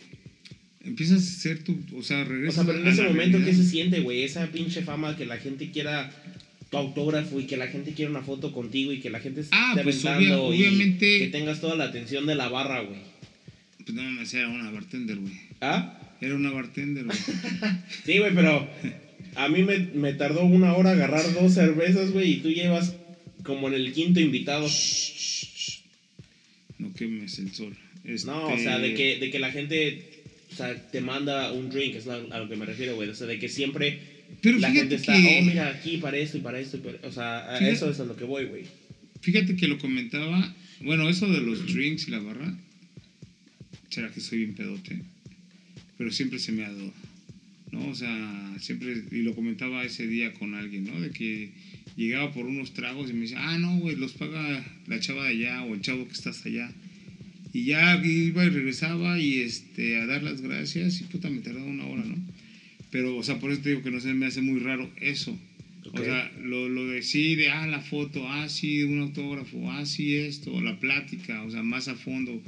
Empiezas 0.86 1.18
a 1.18 1.42
ser 1.42 1.62
tu... 1.62 1.78
O 1.94 2.04
sea, 2.04 2.22
O 2.22 2.24
regresas 2.24 2.56
sea, 2.56 2.64
pero 2.64 2.80
en 2.80 2.88
ese 2.88 3.04
momento, 3.04 3.38
¿qué 3.38 3.44
realidad. 3.44 3.66
se 3.66 3.70
siente, 3.70 4.00
güey? 4.00 4.24
Esa 4.24 4.50
pinche 4.50 4.82
fama 4.82 5.18
que 5.18 5.26
la 5.26 5.36
gente 5.36 5.72
quiera 5.72 6.10
tu 6.72 6.78
autógrafo 6.78 7.40
y 7.40 7.46
que 7.46 7.58
la 7.58 7.68
gente 7.68 7.92
quiera 7.94 8.10
una 8.10 8.22
foto 8.22 8.52
contigo 8.54 8.92
y 8.94 9.00
que 9.02 9.10
la 9.12 9.20
gente 9.20 9.42
esté 9.42 9.56
Ah, 9.56 9.78
pues, 9.84 10.04
aventando 10.06 10.46
obvia- 10.48 10.58
y 10.58 10.68
obviamente- 10.70 11.20
que 11.20 11.28
tengas 11.28 11.60
toda 11.62 11.76
la 11.76 11.84
atención 11.84 12.26
de 12.26 12.34
la 12.36 12.48
barra, 12.50 12.80
güey. 12.82 13.02
Pues 13.78 13.94
no 13.94 14.02
me 14.04 14.24
era 14.24 14.48
una 14.48 14.72
bartender, 14.72 15.18
güey. 15.18 15.34
¿Ah? 15.60 16.00
Era 16.22 16.36
una 16.36 16.52
bartender, 16.52 17.04
güey. 17.06 17.18
Sí, 18.06 18.18
güey, 18.20 18.34
pero 18.34 18.68
a 19.36 19.50
mí 19.50 19.64
me, 19.64 19.80
me 19.80 20.14
tardó 20.14 20.44
una 20.46 20.74
hora 20.76 20.92
agarrar 20.92 21.34
dos 21.34 21.54
cervezas, 21.54 22.12
güey, 22.12 22.32
y 22.34 22.38
tú 22.38 22.50
llevas 22.50 22.96
como 23.44 23.68
en 23.68 23.74
el 23.74 23.92
quinto 23.92 24.20
invitado. 24.22 24.68
No 26.78 26.94
quemes 26.94 27.38
el 27.40 27.52
sol. 27.54 27.76
No, 28.26 28.46
o 28.48 28.52
Este, 28.52 28.64
sea, 28.64 28.80
de 28.80 28.94
que, 28.94 29.18
de 29.20 29.30
que 29.30 29.40
la 29.40 29.52
gente 29.52 30.08
o 30.52 30.56
sea, 30.56 30.74
te 30.92 31.02
manda 31.02 31.52
un 31.54 31.70
drink, 31.70 31.96
es 31.96 32.08
a 32.08 32.18
lo 32.18 32.50
que 32.50 32.56
me 32.56 32.66
refiero, 32.66 32.96
güey. 32.96 33.10
O 33.10 33.16
sea, 33.16 33.28
de 33.28 33.40
que 33.40 33.48
siempre 33.50 34.00
Pero 34.42 34.60
la 34.60 34.70
fíjate 34.70 34.90
gente 34.90 34.96
está, 34.96 35.14
que- 35.14 35.40
oh, 35.40 35.46
mira, 35.46 35.68
aquí 35.70 35.98
para 35.98 36.18
esto 36.18 36.38
y 36.38 36.42
para 36.42 36.60
esto. 36.60 36.78
y 36.78 36.80
para-". 36.82 37.00
O 37.08 37.12
sea, 37.12 37.40
a 37.56 37.58
Fíjate- 37.58 37.74
eso 37.74 37.90
es 37.92 38.00
a 38.00 38.06
lo 38.06 38.16
que 38.16 38.24
voy, 38.24 38.46
güey. 38.46 38.64
Fíjate 39.22 39.56
que 39.56 39.68
lo 39.68 39.78
comentaba. 39.78 40.54
Bueno, 40.82 41.08
eso 41.10 41.28
de 41.30 41.42
los 41.42 41.72
drinks 41.72 42.08
y 42.08 42.12
la 42.12 42.20
barra. 42.20 42.58
Será 43.90 44.12
que 44.12 44.20
soy 44.22 44.40
bien 44.40 44.54
pedote. 44.56 45.02
Pero 45.98 46.12
siempre 46.12 46.40
se 46.40 46.52
me 46.52 46.66
ha 46.66 46.72
dado. 46.72 46.94
¿No? 47.72 47.88
O 47.88 47.96
sea, 47.96 48.56
siempre. 48.60 49.04
Y 49.12 49.22
lo 49.22 49.36
comentaba 49.36 49.84
ese 49.86 50.08
día 50.08 50.34
con 50.34 50.56
alguien, 50.56 50.86
¿no? 50.86 51.00
De 51.00 51.12
que 51.12 51.52
llegaba 51.96 52.34
por 52.34 52.46
unos 52.46 52.74
tragos 52.74 53.10
y 53.10 53.14
me 53.14 53.22
decía, 53.22 53.38
ah, 53.40 53.58
no, 53.60 53.78
güey, 53.80 53.96
los 53.96 54.14
paga 54.14 54.66
la 54.88 55.00
chava 55.00 55.24
de 55.26 55.30
allá 55.30 55.64
o 55.64 55.74
el 55.76 55.82
chavo 55.82 56.06
que 56.08 56.14
está 56.14 56.32
hasta 56.32 56.50
allá. 56.50 56.72
Y 57.54 57.66
ya 57.66 58.02
iba 58.04 58.46
y 58.46 58.50
regresaba 58.50 59.20
y 59.20 59.42
este, 59.42 60.00
a 60.02 60.06
dar 60.08 60.24
las 60.24 60.42
gracias 60.42 61.02
y 61.02 61.04
puta, 61.04 61.30
me 61.30 61.42
tardaba 61.42 61.66
una 61.66 61.86
hora, 61.86 62.04
¿no? 62.04 62.16
Pero, 62.92 63.16
o 63.16 63.24
sea, 63.24 63.40
por 63.40 63.52
eso 63.52 63.62
te 63.62 63.70
digo 63.70 63.82
que 63.82 63.90
no 63.90 64.00
se 64.00 64.14
me 64.14 64.26
hace 64.26 64.42
muy 64.42 64.60
raro 64.60 64.92
eso. 64.98 65.38
O 65.94 65.98
sea, 65.98 66.32
lo, 66.40 66.70
lo 66.70 66.88
de 66.88 67.02
sí, 67.02 67.36
de, 67.36 67.50
ah, 67.50 67.66
la 67.66 67.82
foto, 67.82 68.28
ah, 68.28 68.48
sí, 68.48 68.84
un 68.84 69.00
autógrafo, 69.00 69.72
ah, 69.72 69.86
sí, 69.86 70.16
esto, 70.16 70.62
la 70.62 70.80
plática, 70.80 71.44
o 71.44 71.50
sea, 71.50 71.64
más 71.64 71.88
a 71.88 71.96
fondo. 71.96 72.42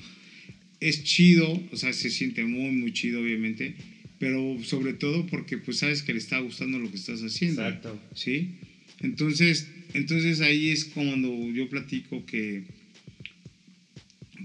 Es 0.79 1.03
chido, 1.03 1.61
o 1.71 1.77
sea, 1.77 1.93
se 1.93 2.09
siente 2.09 2.43
muy, 2.43 2.71
muy 2.71 2.93
chido, 2.93 3.21
obviamente, 3.21 3.75
pero 4.19 4.57
sobre 4.63 4.93
todo 4.93 5.25
porque, 5.27 5.57
pues, 5.57 5.77
sabes 5.77 6.03
que 6.03 6.13
le 6.13 6.19
está 6.19 6.39
gustando 6.39 6.77
lo 6.77 6.89
que 6.91 6.97
estás 6.97 7.21
haciendo. 7.21 7.65
Exacto. 7.65 7.99
¿Sí? 8.13 8.51
Entonces, 8.99 9.67
entonces 9.93 10.41
ahí 10.41 10.69
es 10.69 10.85
cuando 10.85 11.49
yo 11.51 11.69
platico 11.69 12.25
que, 12.25 12.63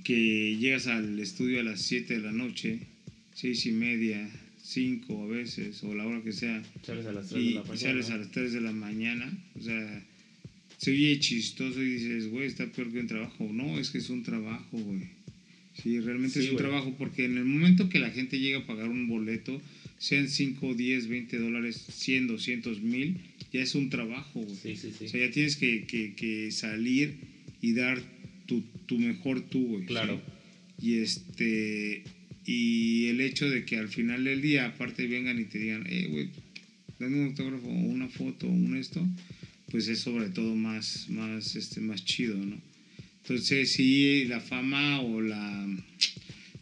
que 0.04 0.56
llegas 0.56 0.86
al 0.86 1.18
estudio 1.20 1.60
a 1.60 1.62
las 1.62 1.82
7 1.82 2.14
de 2.14 2.20
la 2.20 2.32
noche, 2.32 2.78
seis 3.34 3.66
y 3.66 3.72
media, 3.72 4.28
5 4.68 5.22
a 5.24 5.26
veces, 5.26 5.82
o 5.82 5.94
la 5.94 6.06
hora 6.06 6.22
que 6.22 6.32
sea, 6.32 6.62
Sales 6.82 7.06
a 7.06 7.12
las 7.12 7.28
3 7.28 7.42
de 7.42 7.50
y 7.50 7.54
la 7.54 7.62
mañana. 7.62 7.78
sales 7.78 8.10
a 8.10 8.16
las 8.18 8.30
3 8.30 8.52
de 8.52 8.60
la 8.60 8.72
mañana, 8.72 9.38
o 9.58 9.62
sea, 9.62 10.04
se 10.76 10.90
oye 10.92 11.18
chistoso 11.20 11.82
y 11.82 11.94
dices, 11.94 12.28
güey, 12.28 12.46
está 12.46 12.66
peor 12.66 12.92
que 12.92 13.00
un 13.00 13.06
trabajo. 13.06 13.48
No, 13.52 13.78
es 13.78 13.90
que 13.90 13.98
es 13.98 14.10
un 14.10 14.22
trabajo, 14.22 14.76
güey. 14.78 15.08
Sí, 15.82 15.98
realmente 16.00 16.34
Sí, 16.40 16.46
es 16.46 16.50
un 16.50 16.56
güey. 16.56 16.64
trabajo 16.68 16.94
porque 16.98 17.24
en 17.24 17.38
el 17.38 17.44
momento 17.44 17.88
que 17.88 17.98
la 17.98 18.10
gente 18.10 18.38
llega 18.38 18.58
a 18.58 18.66
pagar 18.66 18.88
un 18.88 19.08
boleto, 19.08 19.60
sean 19.98 20.28
5, 20.28 20.74
10, 20.74 21.08
20 21.08 21.38
dólares, 21.38 21.84
100, 21.90 22.26
200 22.26 22.82
mil, 22.82 23.16
ya 23.52 23.62
es 23.62 23.74
un 23.74 23.88
trabajo, 23.90 24.40
güey. 24.40 24.56
Sí, 24.56 24.76
sí, 24.76 24.92
sí. 24.96 25.06
O 25.06 25.08
sea, 25.08 25.26
ya 25.26 25.32
tienes 25.32 25.56
que, 25.56 25.84
que, 25.86 26.14
que 26.14 26.50
salir 26.52 27.14
y 27.62 27.72
dar 27.72 28.00
tu, 28.46 28.62
tu 28.86 28.98
mejor 28.98 29.40
tú, 29.48 29.66
güey. 29.66 29.86
Claro. 29.86 30.20
¿sí? 30.80 30.88
Y 30.90 30.98
este 30.98 32.02
y 32.50 33.08
el 33.08 33.20
hecho 33.20 33.50
de 33.50 33.62
que 33.66 33.76
al 33.76 33.88
final 33.88 34.24
del 34.24 34.40
día, 34.40 34.64
aparte 34.64 35.06
vengan 35.06 35.38
y 35.38 35.44
te 35.44 35.58
digan, 35.58 35.84
eh, 35.86 36.06
güey, 36.08 36.30
dame 36.98 37.18
un 37.20 37.26
autógrafo 37.26 37.66
o 37.66 37.70
una 37.70 38.08
foto 38.08 38.46
o 38.46 38.50
un 38.50 38.74
esto, 38.74 39.06
pues 39.70 39.86
es 39.88 39.98
sobre 39.98 40.30
todo 40.30 40.54
más, 40.56 41.10
más, 41.10 41.56
este, 41.56 41.80
más 41.82 42.02
chido, 42.06 42.38
¿no? 42.38 42.58
Entonces, 43.22 43.70
sí, 43.70 44.24
la 44.24 44.40
fama 44.40 45.02
o 45.02 45.20
la... 45.20 45.68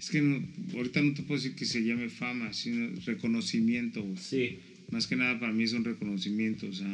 Es 0.00 0.10
que 0.10 0.20
no- 0.20 0.42
ahorita 0.74 1.00
no 1.02 1.14
te 1.14 1.22
puedo 1.22 1.40
decir 1.40 1.54
que 1.56 1.64
se 1.64 1.84
llame 1.84 2.08
fama, 2.08 2.52
sino 2.52 2.88
reconocimiento, 3.06 4.02
güey. 4.02 4.16
Sí, 4.18 4.58
Más 4.90 5.06
que 5.06 5.14
nada 5.14 5.38
para 5.38 5.52
mí 5.52 5.62
es 5.62 5.72
un 5.72 5.84
reconocimiento, 5.84 6.66
o 6.66 6.72
sea, 6.72 6.88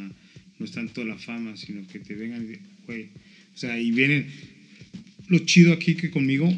no 0.59 0.67
es 0.67 0.71
tanto 0.73 1.03
la 1.05 1.17
fama, 1.17 1.57
sino 1.57 1.87
que 1.87 1.99
te 1.99 2.15
vengan 2.15 2.45
y, 2.45 2.59
güey, 2.87 3.05
o 3.55 3.59
sea, 3.59 3.81
y 3.81 3.91
vienen, 3.91 4.27
lo 5.29 5.39
chido 5.39 5.73
aquí 5.73 5.95
que 5.95 6.11
conmigo 6.11 6.53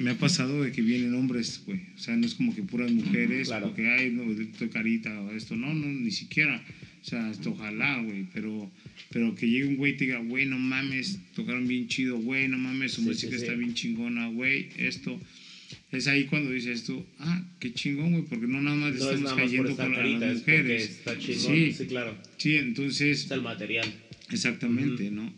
me 0.00 0.10
ha 0.10 0.18
pasado 0.18 0.62
de 0.62 0.72
que 0.72 0.82
vienen 0.82 1.14
hombres, 1.14 1.62
güey, 1.66 1.80
o 1.94 1.98
sea, 1.98 2.16
no 2.16 2.26
es 2.26 2.34
como 2.34 2.54
que 2.54 2.62
puras 2.62 2.90
mujeres, 2.90 3.48
Claro. 3.48 3.66
porque, 3.68 3.88
ay, 3.88 4.10
no, 4.10 4.22
estoy 4.32 4.68
carita 4.68 5.20
o 5.20 5.30
esto, 5.32 5.56
no, 5.56 5.72
no, 5.74 5.86
ni 5.86 6.10
siquiera, 6.10 6.62
o 7.02 7.04
sea, 7.04 7.30
esto 7.30 7.50
ojalá, 7.50 8.00
güey, 8.02 8.26
pero, 8.34 8.70
pero 9.10 9.34
que 9.34 9.46
llegue 9.48 9.66
un 9.66 9.76
güey 9.76 9.92
y 9.92 9.96
te 9.96 10.04
diga, 10.06 10.18
güey, 10.18 10.46
no 10.46 10.58
mames, 10.58 11.18
tocaron 11.34 11.66
bien 11.68 11.86
chido, 11.88 12.18
güey, 12.18 12.48
no 12.48 12.58
mames, 12.58 12.92
su 12.92 13.02
Sí, 13.02 13.08
música 13.08 13.32
sí, 13.32 13.38
sí. 13.38 13.44
está 13.44 13.54
bien 13.56 13.74
chingona, 13.74 14.28
güey, 14.28 14.68
esto. 14.78 15.20
Es 15.92 16.06
ahí 16.08 16.24
cuando 16.24 16.50
dices 16.50 16.82
tú, 16.84 17.04
ah, 17.20 17.44
qué 17.60 17.72
chingón, 17.72 18.12
güey, 18.12 18.24
porque 18.24 18.46
no 18.48 18.60
nada 18.60 18.76
más 18.76 18.94
no 18.94 18.96
es 18.96 19.02
estamos 19.02 19.22
nada 19.22 19.34
más 19.36 19.44
cayendo 19.44 19.76
con 19.76 19.94
carita, 19.94 20.18
las 20.26 20.30
es 20.36 20.38
mujeres. 20.40 20.82
está 20.90 21.18
chingón. 21.18 21.40
Sí, 21.56 21.72
Sí, 21.72 21.86
claro. 21.86 22.16
sí, 22.38 22.54
entonces, 22.56 23.24
Es 23.26 23.30
el 23.30 23.42
material. 23.42 23.86
exactamente, 24.30 25.10
¿no? 25.10 25.32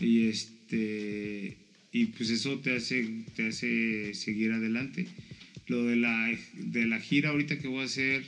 Y 0.00 0.28
este, 0.28 1.56
y 1.92 2.06
pues 2.06 2.30
eso 2.30 2.58
te 2.58 2.76
hace, 2.76 3.08
te 3.34 3.48
hace 3.48 4.14
seguir 4.14 4.52
adelante. 4.52 5.06
Lo 5.66 5.84
de 5.84 5.96
la, 5.96 6.36
de 6.54 6.86
la 6.86 7.00
gira 7.00 7.30
ahorita 7.30 7.58
que 7.58 7.68
voy 7.68 7.82
a 7.82 7.84
hacer, 7.84 8.24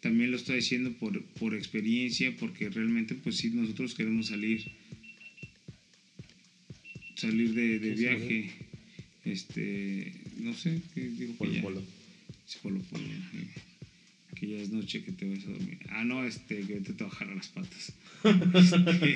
también 0.00 0.30
lo 0.30 0.36
estoy 0.36 0.58
haciendo 0.58 0.92
por, 0.92 1.22
por 1.22 1.54
experiencia, 1.54 2.34
porque 2.38 2.68
realmente, 2.70 3.14
pues 3.14 3.36
sí, 3.36 3.50
nosotros 3.50 3.94
queremos 3.94 4.26
salir, 4.28 4.72
salir 7.16 7.54
de, 7.54 7.78
viaje. 7.94 8.50
Este, 9.24 10.12
no 10.38 10.54
sé, 10.54 10.80
¿qué 10.94 11.02
digo? 11.02 11.32
que 11.32 11.38
Polo, 11.38 11.52
ya? 11.52 11.62
polo. 11.62 11.82
Sí, 12.46 12.58
polo, 12.62 12.80
polo, 12.80 13.04
eh, 13.04 13.48
Que 14.34 14.48
ya 14.48 14.56
es 14.56 14.70
noche 14.70 15.04
que 15.04 15.12
te 15.12 15.28
vas 15.28 15.44
a 15.44 15.50
dormir. 15.50 15.78
Ah, 15.90 16.04
no, 16.04 16.24
este, 16.24 16.60
que 16.62 16.74
vete 16.74 16.92
a 16.92 16.96
trabajar 16.96 17.28
a 17.28 17.34
las 17.34 17.48
patas. 17.48 17.92
Este, 18.54 19.14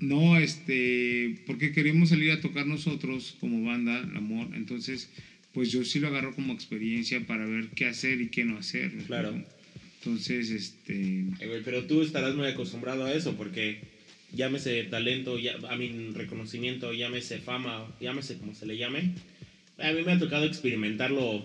no, 0.00 0.38
este, 0.38 1.36
porque 1.46 1.72
queremos 1.72 2.10
salir 2.10 2.30
a 2.30 2.40
tocar 2.40 2.66
nosotros 2.66 3.34
como 3.40 3.64
banda, 3.64 4.00
el 4.00 4.16
amor. 4.16 4.48
Entonces, 4.54 5.08
pues 5.52 5.72
yo 5.72 5.84
sí 5.84 6.00
lo 6.00 6.08
agarro 6.08 6.34
como 6.34 6.52
experiencia 6.52 7.20
para 7.26 7.46
ver 7.46 7.68
qué 7.74 7.86
hacer 7.86 8.20
y 8.20 8.28
qué 8.28 8.44
no 8.44 8.58
hacer. 8.58 8.92
¿me 8.92 9.04
Claro. 9.04 9.42
Entonces, 9.98 10.50
este, 10.50 11.24
Eh, 11.40 11.62
Pero 11.64 11.84
tú 11.84 12.02
estarás 12.02 12.34
muy 12.34 12.46
acostumbrado 12.46 13.06
a 13.06 13.12
eso 13.14 13.36
porque 13.36 13.78
llámese 14.32 14.84
talento, 14.84 15.38
ya, 15.38 15.56
a 15.68 15.76
mi 15.76 16.10
reconocimiento, 16.12 16.92
llámese 16.92 17.38
fama, 17.38 17.86
llámese 18.00 18.36
como 18.36 18.54
se 18.54 18.66
le 18.66 18.76
llame. 18.76 19.12
A 19.78 19.92
mí 19.92 20.02
me 20.04 20.12
ha 20.12 20.18
tocado 20.18 20.44
experimentarlo 20.44 21.44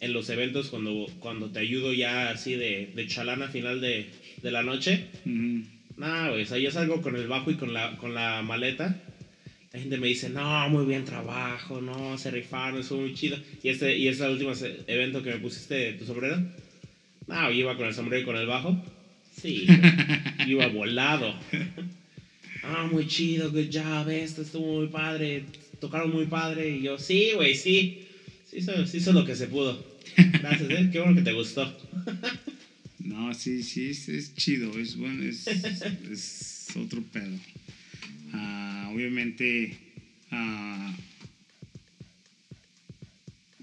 en 0.00 0.12
los 0.12 0.28
eventos 0.30 0.68
cuando, 0.68 1.06
cuando 1.18 1.50
te 1.50 1.60
ayudo 1.60 1.92
ya 1.92 2.30
así 2.30 2.54
de, 2.54 2.90
de 2.94 3.06
chalana 3.06 3.46
a 3.46 3.50
final 3.50 3.80
de, 3.80 4.06
de 4.42 4.50
la 4.50 4.62
noche. 4.62 5.06
Nah, 5.96 6.30
güey, 6.30 6.42
o 6.42 6.46
sea, 6.46 6.58
yo 6.58 6.70
salgo 6.70 7.02
con 7.02 7.16
el 7.16 7.26
bajo 7.28 7.50
y 7.50 7.56
con 7.56 7.72
la, 7.72 7.96
con 7.98 8.14
la 8.14 8.42
maleta. 8.42 8.96
La 9.72 9.78
gente 9.80 9.98
me 9.98 10.08
dice, 10.08 10.28
no, 10.30 10.68
muy 10.68 10.84
bien 10.84 11.04
trabajo, 11.04 11.80
no, 11.80 12.18
se 12.18 12.30
rifaron, 12.30 12.80
estuvo 12.80 13.00
muy 13.00 13.14
chido. 13.14 13.38
Y 13.62 13.68
este, 13.68 13.96
y 13.96 14.08
este 14.08 14.28
último 14.28 14.54
se- 14.54 14.82
evento 14.86 15.22
que 15.22 15.30
me 15.30 15.38
pusiste 15.38 15.92
tu 15.92 16.04
sombrero, 16.06 16.42
no, 17.26 17.50
iba 17.52 17.76
con 17.76 17.86
el 17.86 17.94
sombrero 17.94 18.22
y 18.22 18.24
con 18.24 18.36
el 18.36 18.46
bajo. 18.46 18.76
Sí, 19.40 19.66
iba 20.46 20.66
volado. 20.66 21.38
Ah, 22.62 22.88
muy 22.90 23.06
chido, 23.06 23.50
good 23.50 23.68
job, 23.72 24.08
esto 24.08 24.42
estuvo 24.42 24.78
muy 24.78 24.88
padre, 24.88 25.44
tocaron 25.78 26.10
muy 26.10 26.26
padre. 26.26 26.68
Y 26.70 26.82
yo, 26.82 26.98
sí, 26.98 27.32
güey, 27.34 27.54
sí, 27.54 28.02
sí 28.44 28.58
hizo, 28.58 28.86
sí 28.86 28.96
hizo 28.98 29.12
lo 29.12 29.24
que 29.24 29.36
se 29.36 29.46
pudo. 29.46 29.78
Gracias, 30.16 30.68
eh, 30.70 30.88
qué 30.90 30.98
bueno 30.98 31.14
que 31.14 31.22
te 31.22 31.32
gustó. 31.32 31.72
No, 33.10 33.34
sí, 33.34 33.62
sí, 33.62 33.88
es, 33.90 34.08
es 34.08 34.34
chido, 34.34 34.78
es 34.78 34.96
bueno, 34.96 35.22
es, 35.24 35.46
es 35.46 36.68
otro 36.76 37.02
pedo. 37.02 37.36
Ah, 38.32 38.90
obviamente, 38.94 39.76
ah, 40.30 40.94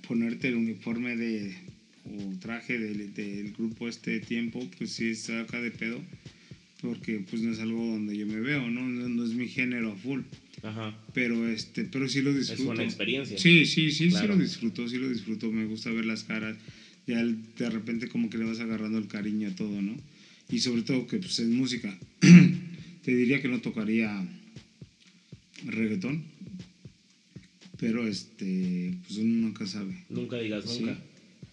ponerte 0.08 0.50
el 0.50 0.56
uniforme 0.56 1.16
de 1.16 1.56
o 2.06 2.34
traje 2.40 2.78
del, 2.80 3.14
del 3.14 3.52
grupo 3.54 3.88
este 3.90 4.20
tiempo, 4.20 4.66
pues 4.78 4.92
sí 4.92 5.14
saca 5.16 5.62
de 5.62 5.72
pedo, 5.72 6.02
porque 6.82 7.20
pues 7.30 7.42
no 7.42 7.52
es 7.52 7.60
algo 7.60 7.86
donde 7.86 8.18
yo 8.18 8.26
me 8.26 8.40
veo, 8.40 8.70
¿no? 8.70 8.82
No, 8.88 9.10
no 9.10 9.24
es 9.26 9.32
mi 9.32 9.48
género 9.48 9.92
a 9.92 9.96
full, 9.96 10.22
Ajá, 10.64 10.98
pero 11.14 11.48
este, 11.50 11.84
pero 11.86 12.08
sí 12.08 12.22
lo 12.22 12.32
es 12.32 12.38
disfruto. 12.48 12.64
buena 12.66 12.84
experiencia. 12.84 13.38
Sí, 13.38 13.66
sí, 13.66 13.92
sí, 13.92 14.10
Claro. 14.10 14.34
sí 14.34 14.38
lo 14.38 14.44
disfruto, 14.44 14.88
sí 14.88 14.98
lo 14.98 15.10
disfruto, 15.10 15.52
me 15.52 15.66
gusta 15.66 15.90
ver 15.92 16.06
las 16.06 16.24
caras, 16.24 16.56
ya 17.08 17.24
de 17.24 17.70
repente 17.70 18.08
como 18.10 18.30
que 18.30 18.38
le 18.38 18.44
vas 18.46 18.60
agarrando 18.60 18.98
el 18.98 19.08
cariño 19.08 19.48
a 19.50 19.56
todo, 19.56 19.82
¿no? 19.82 19.96
Y 20.50 20.60
sobre 20.60 20.82
todo 20.84 21.08
que 21.08 21.18
pues 21.18 21.40
es 21.40 21.48
música. 21.48 21.98
Te 23.04 23.16
diría 23.16 23.42
que 23.42 23.48
no 23.48 23.62
tocaría 23.62 24.28
reggaetón, 25.66 26.24
pero 27.80 28.08
este, 28.08 28.94
pues 29.08 29.18
uno 29.20 29.48
nunca 29.48 29.66
sabe. 29.66 29.96
Nunca 30.10 30.38
digas 30.38 30.66
Sí. 30.70 30.80
nunca. 30.82 31.00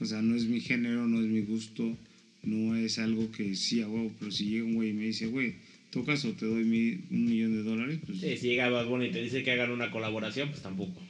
O 0.00 0.05
sea, 0.07 0.20
no 0.22 0.34
es 0.34 0.44
mi 0.46 0.61
género, 0.61 1.07
no 1.07 1.20
es 1.20 1.26
mi 1.26 1.40
gusto, 1.42 1.96
no 2.42 2.74
es 2.76 2.98
algo 2.98 3.30
que 3.30 3.55
sí 3.55 3.80
a 3.80 3.88
huevo, 3.88 4.12
pero 4.18 4.30
si 4.32 4.46
llega 4.46 4.64
un 4.64 4.74
güey 4.74 4.90
y 4.90 4.94
me 4.94 5.05
dice, 5.07 5.26
güey, 5.26 5.55
¿tocas 5.90 6.24
o 6.24 6.32
te 6.32 6.46
doy 6.46 6.64
mi- 6.64 6.98
un 7.11 7.26
millón 7.26 7.52
de 7.52 7.62
dólares? 7.62 8.00
Pues 8.05 8.18
Sí, 8.20 8.36
si 8.36 8.48
llega 8.48 8.68
Bad 8.68 8.86
Bunny 8.88 9.07
y 9.07 9.11
te 9.12 9.22
dice 9.22 9.42
que 9.44 9.52
hagan 9.52 9.70
una 9.70 9.90
colaboración, 9.92 10.50
pues 10.50 10.62
tampoco. 10.62 11.00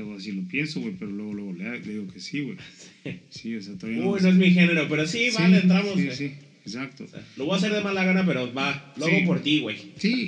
Luego 0.00 0.16
así 0.16 0.32
lo 0.32 0.42
pienso, 0.48 0.80
güey, 0.80 0.94
pero 0.98 1.10
luego, 1.10 1.34
luego 1.34 1.52
le, 1.52 1.80
digo 1.80 2.08
que 2.12 2.20
sí, 2.20 2.40
güey. 2.40 2.56
Sí, 3.30 3.54
o 3.56 3.62
sea, 3.62 3.74
todavía 3.74 4.02
no. 4.02 4.10
Uy, 4.10 4.20
no 4.20 4.28
es 4.28 4.34
mi 4.34 4.50
género, 4.50 4.86
pero 4.88 5.06
sí, 5.06 5.30
vale, 5.38 5.58
entramos. 5.60 5.94
Sí, 5.96 6.04
güey. 6.04 6.16
sí, 6.16 6.32
exacto. 6.64 7.04
O 7.04 7.08
sea, 7.08 7.24
lo 7.36 7.44
voy 7.46 7.54
a 7.54 7.56
hacer 7.58 7.72
de 7.72 7.80
mala 7.82 8.04
gana, 8.04 8.24
pero 8.26 8.52
va, 8.52 8.92
lo 8.96 9.06
Sí. 9.06 9.12
hago 9.12 9.26
por 9.26 9.42
ti, 9.42 9.60
güey. 9.60 9.76
Sí. 9.98 10.26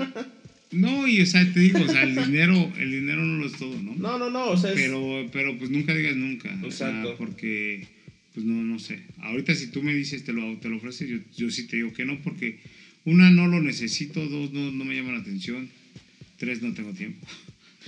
No, 0.72 1.06
y 1.06 1.20
o 1.20 1.26
sea, 1.26 1.50
te 1.52 1.60
digo, 1.60 1.80
o 1.80 1.88
sea, 1.88 2.02
el 2.04 2.14
dinero, 2.14 2.72
el 2.78 2.90
dinero 2.90 3.22
no 3.22 3.38
lo 3.42 3.46
es 3.46 3.52
todo, 3.58 3.78
¿no? 3.82 3.94
No, 3.94 4.18
no, 4.18 4.30
no, 4.30 4.50
o 4.50 4.56
sea, 4.56 4.70
es... 4.72 4.76
Pero, 4.76 5.28
pero 5.30 5.58
pues 5.58 5.70
nunca 5.70 5.94
digas 5.94 6.16
nunca. 6.16 6.48
O 6.64 6.70
sea, 6.70 6.88
Exacto. 6.88 7.16
porque, 7.18 7.86
pues 8.32 8.46
no, 8.46 8.54
no 8.62 8.78
sé. 8.78 9.00
Ahorita 9.18 9.54
si 9.54 9.66
tú 9.66 9.82
me 9.82 9.94
dices, 9.94 10.24
te 10.24 10.32
lo, 10.32 10.56
te 10.58 10.70
lo 10.70 10.76
ofreces, 10.78 11.08
yo, 11.10 11.18
yo 11.36 11.50
sí 11.50 11.66
te 11.66 11.76
digo 11.76 11.92
que 11.92 12.06
no, 12.06 12.18
porque 12.22 12.58
una, 13.04 13.30
no 13.30 13.48
lo 13.48 13.60
necesito, 13.60 14.26
dos, 14.26 14.52
no, 14.52 14.72
no 14.72 14.84
me 14.86 14.94
llama 14.94 15.12
la 15.12 15.18
atención, 15.18 15.68
tres, 16.38 16.62
no 16.62 16.72
tengo 16.72 16.92
tiempo. 16.92 17.26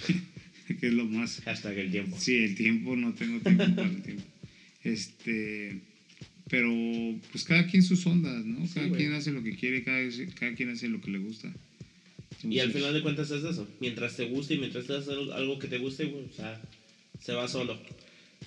que 0.81 0.87
es 0.87 0.93
lo 0.93 1.05
más. 1.07 1.41
Hashtag 1.45 1.79
el 1.79 1.91
tiempo. 1.91 2.17
Sí, 2.19 2.37
el 2.37 2.55
tiempo, 2.55 2.97
no 2.97 3.13
tengo 3.15 3.41
tiempo 3.41 3.65
para 3.75 3.89
el 3.89 4.03
tiempo. 4.03 4.23
Este, 4.83 5.81
pero 6.49 6.71
pues 7.33 7.45
cada 7.45 7.67
quien 7.67 7.83
sus 7.83 8.07
ondas, 8.07 8.45
¿no? 8.45 8.67
Cada 8.73 8.91
quien 8.91 9.15
hace 9.15 9.33
lo 9.33 9.43
que 9.43 9.57
quiere, 9.57 9.83
cada, 9.83 10.01
cada 10.39 10.55
quien 10.55 10.71
hace 10.71 10.89
lo 10.89 11.01
que 11.01 11.11
le 11.11 11.19
gusta. 11.19 11.53
Y 12.43 12.59
al 12.59 12.73
final 12.73 12.93
de 12.93 13.03
cuentas 13.03 13.31
es 13.31 13.45
eso. 13.45 13.67
Mientras 13.81 14.17
te 14.17 14.27
guste 14.27 14.55
y 14.55 14.59
mientras 14.59 14.87
te 14.87 14.95
haces 14.95 15.09
algo 15.09 15.59
que 15.59 15.69
te 15.69 15.79
guste, 15.79 16.05
güey, 16.05 16.25
o 16.25 16.33
sea, 16.33 16.61
se 17.21 17.33
va 17.33 17.49
solo. 17.49 17.81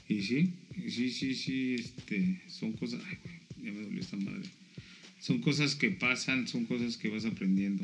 Y 0.07 0.21
sí, 0.21 0.53
y 0.77 0.91
sí, 0.91 1.09
sí, 1.09 1.33
sí, 1.33 1.75
este, 1.75 2.41
son 2.47 2.73
cosas, 2.73 3.01
ay, 3.07 3.17
güey, 3.23 3.65
ya 3.65 3.71
me 3.71 3.85
dolió 3.85 4.01
esta 4.01 4.17
madre. 4.17 4.47
Son 5.19 5.41
cosas 5.41 5.75
que 5.75 5.89
pasan, 5.89 6.47
son 6.47 6.65
cosas 6.65 6.97
que 6.97 7.09
vas 7.09 7.25
aprendiendo. 7.25 7.83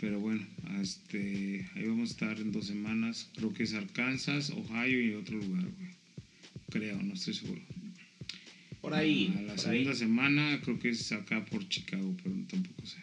Pero 0.00 0.18
bueno, 0.18 0.46
este, 0.80 1.68
ahí 1.74 1.84
vamos 1.84 2.08
a 2.08 2.12
estar 2.12 2.40
en 2.40 2.52
dos 2.52 2.66
semanas. 2.66 3.28
Creo 3.36 3.52
que 3.52 3.64
es 3.64 3.74
Arkansas, 3.74 4.48
Ohio 4.50 4.98
y 4.98 5.12
otro 5.12 5.36
lugar, 5.36 5.64
güey. 5.64 5.90
Creo, 6.70 7.02
no 7.02 7.12
estoy 7.12 7.34
seguro. 7.34 7.60
Por 8.80 8.94
ahí, 8.94 9.34
A 9.36 9.42
la 9.42 9.54
por 9.56 9.68
ahí. 9.68 9.78
segunda 9.78 9.94
semana 9.94 10.60
creo 10.64 10.78
que 10.78 10.88
es 10.88 11.12
acá 11.12 11.44
por 11.44 11.68
Chicago, 11.68 12.16
pero 12.22 12.34
tampoco 12.48 12.86
sé. 12.86 12.96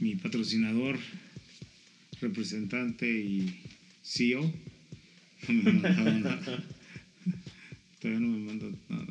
Mi 0.00 0.16
patrocinador, 0.16 0.98
representante 2.20 3.08
y 3.08 3.60
CEO 4.02 4.52
no 5.48 5.62
me 5.62 5.70
ha 5.70 5.72
mandado 5.74 6.18
nada. 6.18 6.64
Todavía 8.00 8.20
no 8.20 8.28
me 8.36 8.38
manda 8.38 8.66
nada. 8.88 9.06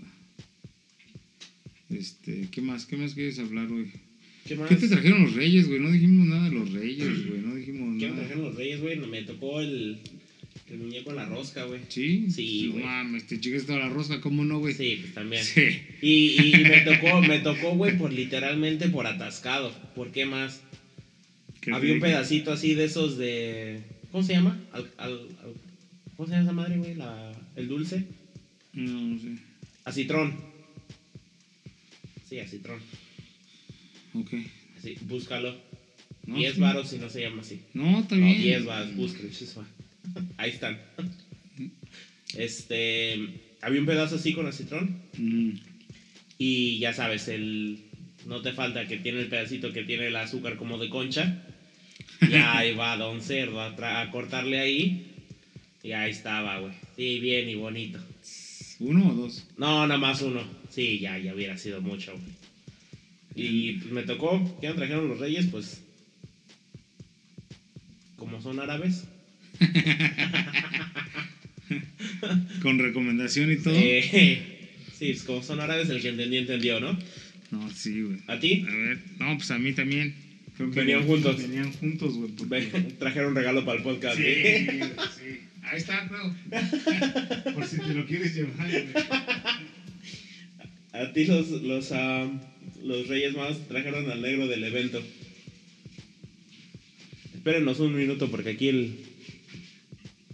Este, 1.90 2.50
¿qué 2.52 2.62
más? 2.62 2.86
¿Qué 2.86 2.98
más 2.98 3.14
quieres 3.14 3.40
hablar 3.40 3.72
hoy? 3.72 3.90
¿Qué 4.48 4.56
más? 4.56 4.70
¿Qué 4.70 4.76
te 4.76 4.88
trajeron 4.88 5.24
los 5.24 5.34
reyes, 5.34 5.68
güey? 5.68 5.80
No 5.80 5.92
dijimos 5.92 6.28
nada 6.28 6.50
de 6.50 6.56
los 6.56 6.72
reyes, 6.72 7.28
güey. 7.28 7.42
No 7.42 7.56
dijimos 7.56 7.98
¿Qué 8.00 8.06
me 8.06 8.12
nada. 8.12 8.16
trajeron 8.22 8.44
los 8.46 8.56
reyes, 8.56 8.82
güey? 8.82 8.98
Me 8.98 9.22
tocó 9.24 9.60
el, 9.62 9.98
el 10.70 10.78
muñeco 10.78 11.10
en 11.12 11.16
la 11.18 11.26
rosca, 11.26 11.66
güey. 11.66 11.82
¿Sí? 11.90 12.28
Sí, 12.32 12.66
No 12.68 12.74
güey. 12.74 12.86
mames, 12.86 13.28
te 13.28 13.38
toda 13.38 13.80
la 13.80 13.90
rosca, 13.90 14.22
¿cómo 14.22 14.44
no, 14.46 14.60
güey? 14.60 14.74
Sí, 14.74 14.98
pues 15.02 15.14
también. 15.14 15.44
Sí. 15.44 15.62
Y, 16.02 16.56
y 16.58 16.64
me 16.64 16.82
tocó, 16.82 17.22
me 17.22 17.40
tocó, 17.40 17.76
güey, 17.76 17.98
por 17.98 18.14
literalmente 18.14 18.90
por 18.90 19.06
atascado. 19.08 19.72
¿Por 19.96 20.12
qué 20.12 20.26
más? 20.26 20.62
Qué 21.62 21.72
Había 21.72 21.94
un 21.94 22.00
pedacito 22.00 22.52
así 22.52 22.74
de 22.76 22.86
esos 22.86 23.18
de. 23.18 23.82
¿Cómo 24.12 24.24
se 24.24 24.34
llama? 24.34 24.60
Al, 24.72 24.90
al- 24.98 25.28
al- 25.44 25.54
¿Cómo 26.16 26.28
se 26.28 26.34
llama 26.34 26.44
esa 26.44 26.54
madre, 26.54 26.78
güey? 26.78 26.96
La, 26.96 27.32
el 27.56 27.68
dulce. 27.68 28.06
No, 28.74 28.92
no 29.02 29.20
sé. 29.20 29.28
Acitrón. 29.86 30.34
Sí, 32.30 32.40
acitrón. 32.40 32.80
Ok. 34.14 34.34
Así, 34.78 34.96
búscalo. 35.02 35.56
No, 36.26 36.36
10 36.38 36.56
sí. 36.56 36.60
varos 36.62 36.90
si 36.90 36.98
no 36.98 37.10
se 37.10 37.22
llama 37.22 37.42
así. 37.42 37.62
No, 37.74 38.00
está 38.00 38.16
No, 38.16 38.26
bien. 38.26 38.42
10 38.42 38.66
varos, 38.66 38.96
búscalo. 38.96 39.30
chispa. 39.30 39.66
Ahí 40.38 40.52
están. 40.52 40.80
Este. 42.36 43.16
Había 43.62 43.80
un 43.80 43.86
pedazo 43.86 44.16
así 44.16 44.34
con 44.34 44.48
acitrón. 44.48 45.02
Mm. 45.18 45.52
Y 46.38 46.80
ya 46.80 46.94
sabes, 46.94 47.28
el. 47.28 47.84
No 48.26 48.42
te 48.42 48.52
falta 48.52 48.88
que 48.88 48.98
tiene 48.98 49.22
el 49.22 49.28
pedacito 49.30 49.72
que 49.72 49.84
tiene 49.84 50.08
el 50.08 50.16
azúcar 50.16 50.58
como 50.58 50.78
de 50.78 50.90
concha. 50.90 51.44
Y 52.22 52.34
ahí 52.34 52.76
va 52.76 52.98
Don 52.98 53.22
Cerdo 53.22 53.62
a, 53.62 54.02
a 54.02 54.12
cortarle 54.12 54.60
ahí. 54.60 55.14
Y 55.84 55.94
ahí 55.94 56.12
estaba, 56.12 56.60
güey. 56.60 56.74
Sí, 56.98 57.20
bien 57.20 57.48
y 57.50 57.56
bonito. 57.56 58.00
¿Uno 58.80 59.10
o 59.10 59.14
dos? 59.14 59.48
No, 59.58 59.88
nada 59.88 59.98
más 60.00 60.22
uno. 60.22 60.44
Sí, 60.70 61.00
ya, 61.00 61.18
ya 61.18 61.34
hubiera 61.34 61.58
sido 61.58 61.82
mucho, 61.82 62.12
güey. 62.12 62.36
Y 63.38 63.74
pues 63.74 63.92
me 63.92 64.04
tocó. 64.04 64.58
¿Qué 64.60 64.70
me 64.70 64.76
trajeron 64.76 65.08
los 65.10 65.20
reyes? 65.20 65.46
Pues. 65.48 65.82
Como 68.18 68.42
son 68.42 68.60
árabes. 68.60 69.04
Con 72.62 72.80
recomendación 72.80 73.52
y 73.52 73.58
todo. 73.58 73.74
sí, 73.76 74.40
pues 75.00 75.24
como 75.24 75.44
son 75.44 75.60
árabes, 75.60 75.90
el 75.90 76.02
que 76.02 76.10
entendió, 76.10 76.40
entendió, 76.40 76.80
¿no? 76.80 76.98
No, 77.52 77.70
sí, 77.72 78.02
güey. 78.02 78.20
¿A 78.28 78.40
ti? 78.40 78.66
A 78.68 78.72
ver, 78.76 79.00
no, 79.20 79.38
pues 79.38 79.52
a 79.52 79.60
mí 79.60 79.74
también. 79.74 80.16
Creo 80.56 80.72
que 80.72 80.80
Venían 80.80 81.06
juntos. 81.06 81.38
Venían 81.38 81.72
juntos, 81.74 82.16
güey. 82.16 82.32
porque- 82.32 82.62
Trajeron 83.00 83.36
regalo 83.36 83.64
para 83.66 83.78
el 83.78 83.84
podcast. 83.84 84.18
Sí, 84.18 84.24
¿eh? 84.26 84.82
sí. 85.18 85.40
Ahí 85.64 85.78
está, 85.78 86.08
creo. 86.08 86.34
Por 87.54 87.66
si 87.68 87.78
te 87.78 87.94
lo 87.94 88.06
quieres 88.06 88.34
llevar, 88.36 88.70
güey. 88.70 88.88
A 90.98 91.14
ti 91.14 91.26
los, 91.26 91.50
los, 91.50 91.92
ah, 91.92 92.28
los 92.84 93.08
Reyes 93.08 93.36
Magos 93.36 93.68
trajeron 93.68 94.10
al 94.10 94.20
negro 94.20 94.48
del 94.48 94.64
evento. 94.64 95.00
Espérenos 97.36 97.80
un 97.80 97.96
minuto 97.96 98.32
porque 98.32 98.50
aquí 98.52 98.70
el, 98.70 99.06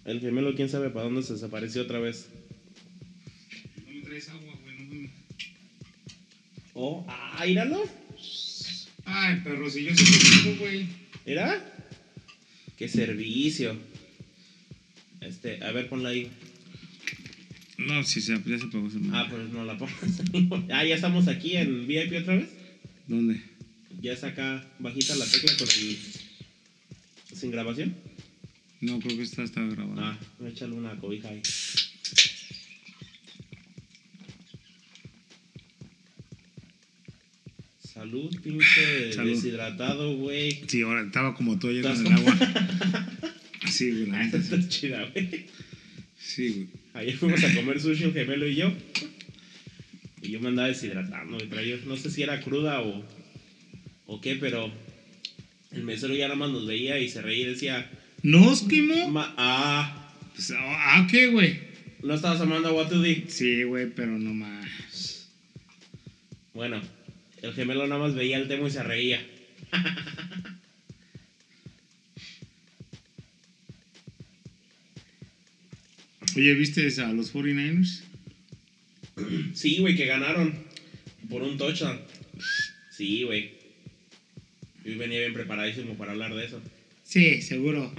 el 0.05 0.21
gemelo, 0.21 0.55
quién 0.55 0.69
sabe 0.69 0.89
para 0.89 1.03
dónde 1.03 1.21
se 1.21 1.33
desapareció 1.33 1.81
otra 1.81 1.99
vez. 1.99 2.29
No 3.85 3.93
me 3.93 4.01
traes 4.03 4.29
agua, 4.29 4.57
güey. 4.63 4.77
No 4.77 4.85
me... 4.93 5.09
Oh, 6.75 7.05
ah, 7.09 7.43
míralo. 7.45 7.83
Ay, 9.03 9.41
perro, 9.43 9.69
si 9.69 9.83
yo 9.83 9.93
sí 9.93 10.55
güey. 10.59 10.87
Mira. 11.25 11.61
Qué 12.77 12.87
servicio. 12.87 13.75
Este, 15.19 15.61
a 15.61 15.73
ver, 15.73 15.89
ponla 15.89 16.09
ahí. 16.09 16.31
No, 17.77 18.03
si 18.03 18.21
se, 18.21 18.33
ya 18.33 18.57
se 18.57 18.65
esa 18.65 18.77
madre. 18.99 19.11
Ah, 19.13 19.27
pues 19.29 19.49
no 19.49 19.65
la 19.65 19.77
pongas. 19.77 20.21
ah, 20.71 20.85
ya 20.85 20.95
estamos 20.95 21.27
aquí 21.27 21.55
en 21.57 21.87
VIP 21.87 22.21
otra 22.21 22.35
vez. 22.35 22.49
¿Dónde? 23.07 23.41
Ya 24.01 24.13
está 24.13 24.27
acá 24.27 24.65
bajita 24.79 25.15
la 25.15 25.25
tecla 25.25 25.51
con 25.57 25.67
el. 25.67 25.97
Sin 27.35 27.51
grabación. 27.51 27.95
No, 28.81 28.99
creo 28.99 29.17
que 29.17 29.23
esta 29.23 29.43
está 29.43 29.61
grabada. 29.61 30.19
Ah, 30.19 30.45
échale 30.47 30.73
una 30.73 30.95
cobija 30.97 31.29
ahí. 31.29 31.41
Salud, 37.79 38.33
pinche 38.41 39.13
Salud. 39.13 39.35
deshidratado, 39.35 40.15
güey. 40.17 40.63
Sí, 40.67 40.81
ahora 40.81 41.03
estaba 41.03 41.35
como 41.35 41.59
tú 41.59 41.67
ayer 41.67 41.83
con 41.83 41.91
¿Estás 41.91 42.05
el 42.07 42.13
agua. 42.13 42.37
Sí, 43.69 43.89
güey, 43.91 44.05
la 44.07 44.19
Ah, 44.19 44.23
neta, 44.25 44.37
esta 44.37 44.55
sí. 44.55 44.61
está 44.61 44.69
chida, 44.69 45.05
güey. 45.13 45.45
Sí, 46.19 46.49
güey. 46.49 46.67
Ayer 46.93 47.15
fuimos 47.15 47.43
a 47.43 47.53
comer 47.55 47.79
sushi 47.81 48.03
el 48.05 48.13
gemelo 48.13 48.47
y 48.47 48.55
yo. 48.55 48.71
Y 50.21 50.31
yo 50.31 50.39
me 50.39 50.49
andaba 50.49 50.67
deshidratando, 50.69 51.35
güey. 51.37 51.49
Traía, 51.49 51.77
no 51.85 51.97
sé 51.97 52.09
si 52.11 52.23
era 52.23 52.39
cruda 52.39 52.81
o, 52.81 53.03
o 54.07 54.21
qué, 54.21 54.35
pero 54.35 54.71
el 55.71 55.83
mesero 55.83 56.13
ya 56.15 56.25
nada 56.27 56.35
más 56.39 56.51
nos 56.51 56.65
veía 56.67 56.99
y 56.99 57.09
se 57.09 57.21
reía 57.21 57.47
y 57.47 57.49
decía, 57.51 57.89
¿No, 58.21 58.53
Esquimo? 58.53 59.09
"Ma- 59.09 59.33
ah, 59.37 60.11
Pues, 60.35 60.53
ah, 60.57 61.07
¿qué, 61.09 61.27
güey? 61.27 61.59
no 62.03 62.13
estabas 62.13 62.41
amando 62.41 62.69
a 62.69 62.73
Watudi. 62.73 63.25
Sí, 63.27 63.63
güey, 63.63 63.89
pero 63.89 64.17
no 64.17 64.33
más. 64.33 65.29
Bueno, 66.53 66.81
el 67.41 67.53
gemelo 67.53 67.87
nada 67.87 68.01
más 68.01 68.13
veía 68.15 68.37
el 68.37 68.47
tema 68.47 68.67
y 68.67 68.71
se 68.71 68.83
reía. 68.83 69.25
Oye, 76.35 76.53
¿viste 76.55 76.87
a 77.01 77.13
los 77.13 77.33
49ers? 77.33 78.01
Sí, 79.53 79.77
güey, 79.79 79.95
que 79.95 80.05
ganaron 80.05 80.53
por 81.29 81.41
un 81.43 81.57
touchdown. 81.57 81.99
Sí, 82.91 83.23
güey. 83.23 83.51
Yo 84.85 84.97
venía 84.97 85.19
bien 85.19 85.33
preparadísimo 85.33 85.95
para 85.95 86.11
hablar 86.13 86.33
de 86.35 86.45
eso. 86.45 86.61
Sí, 87.03 87.41
seguro. 87.41 87.93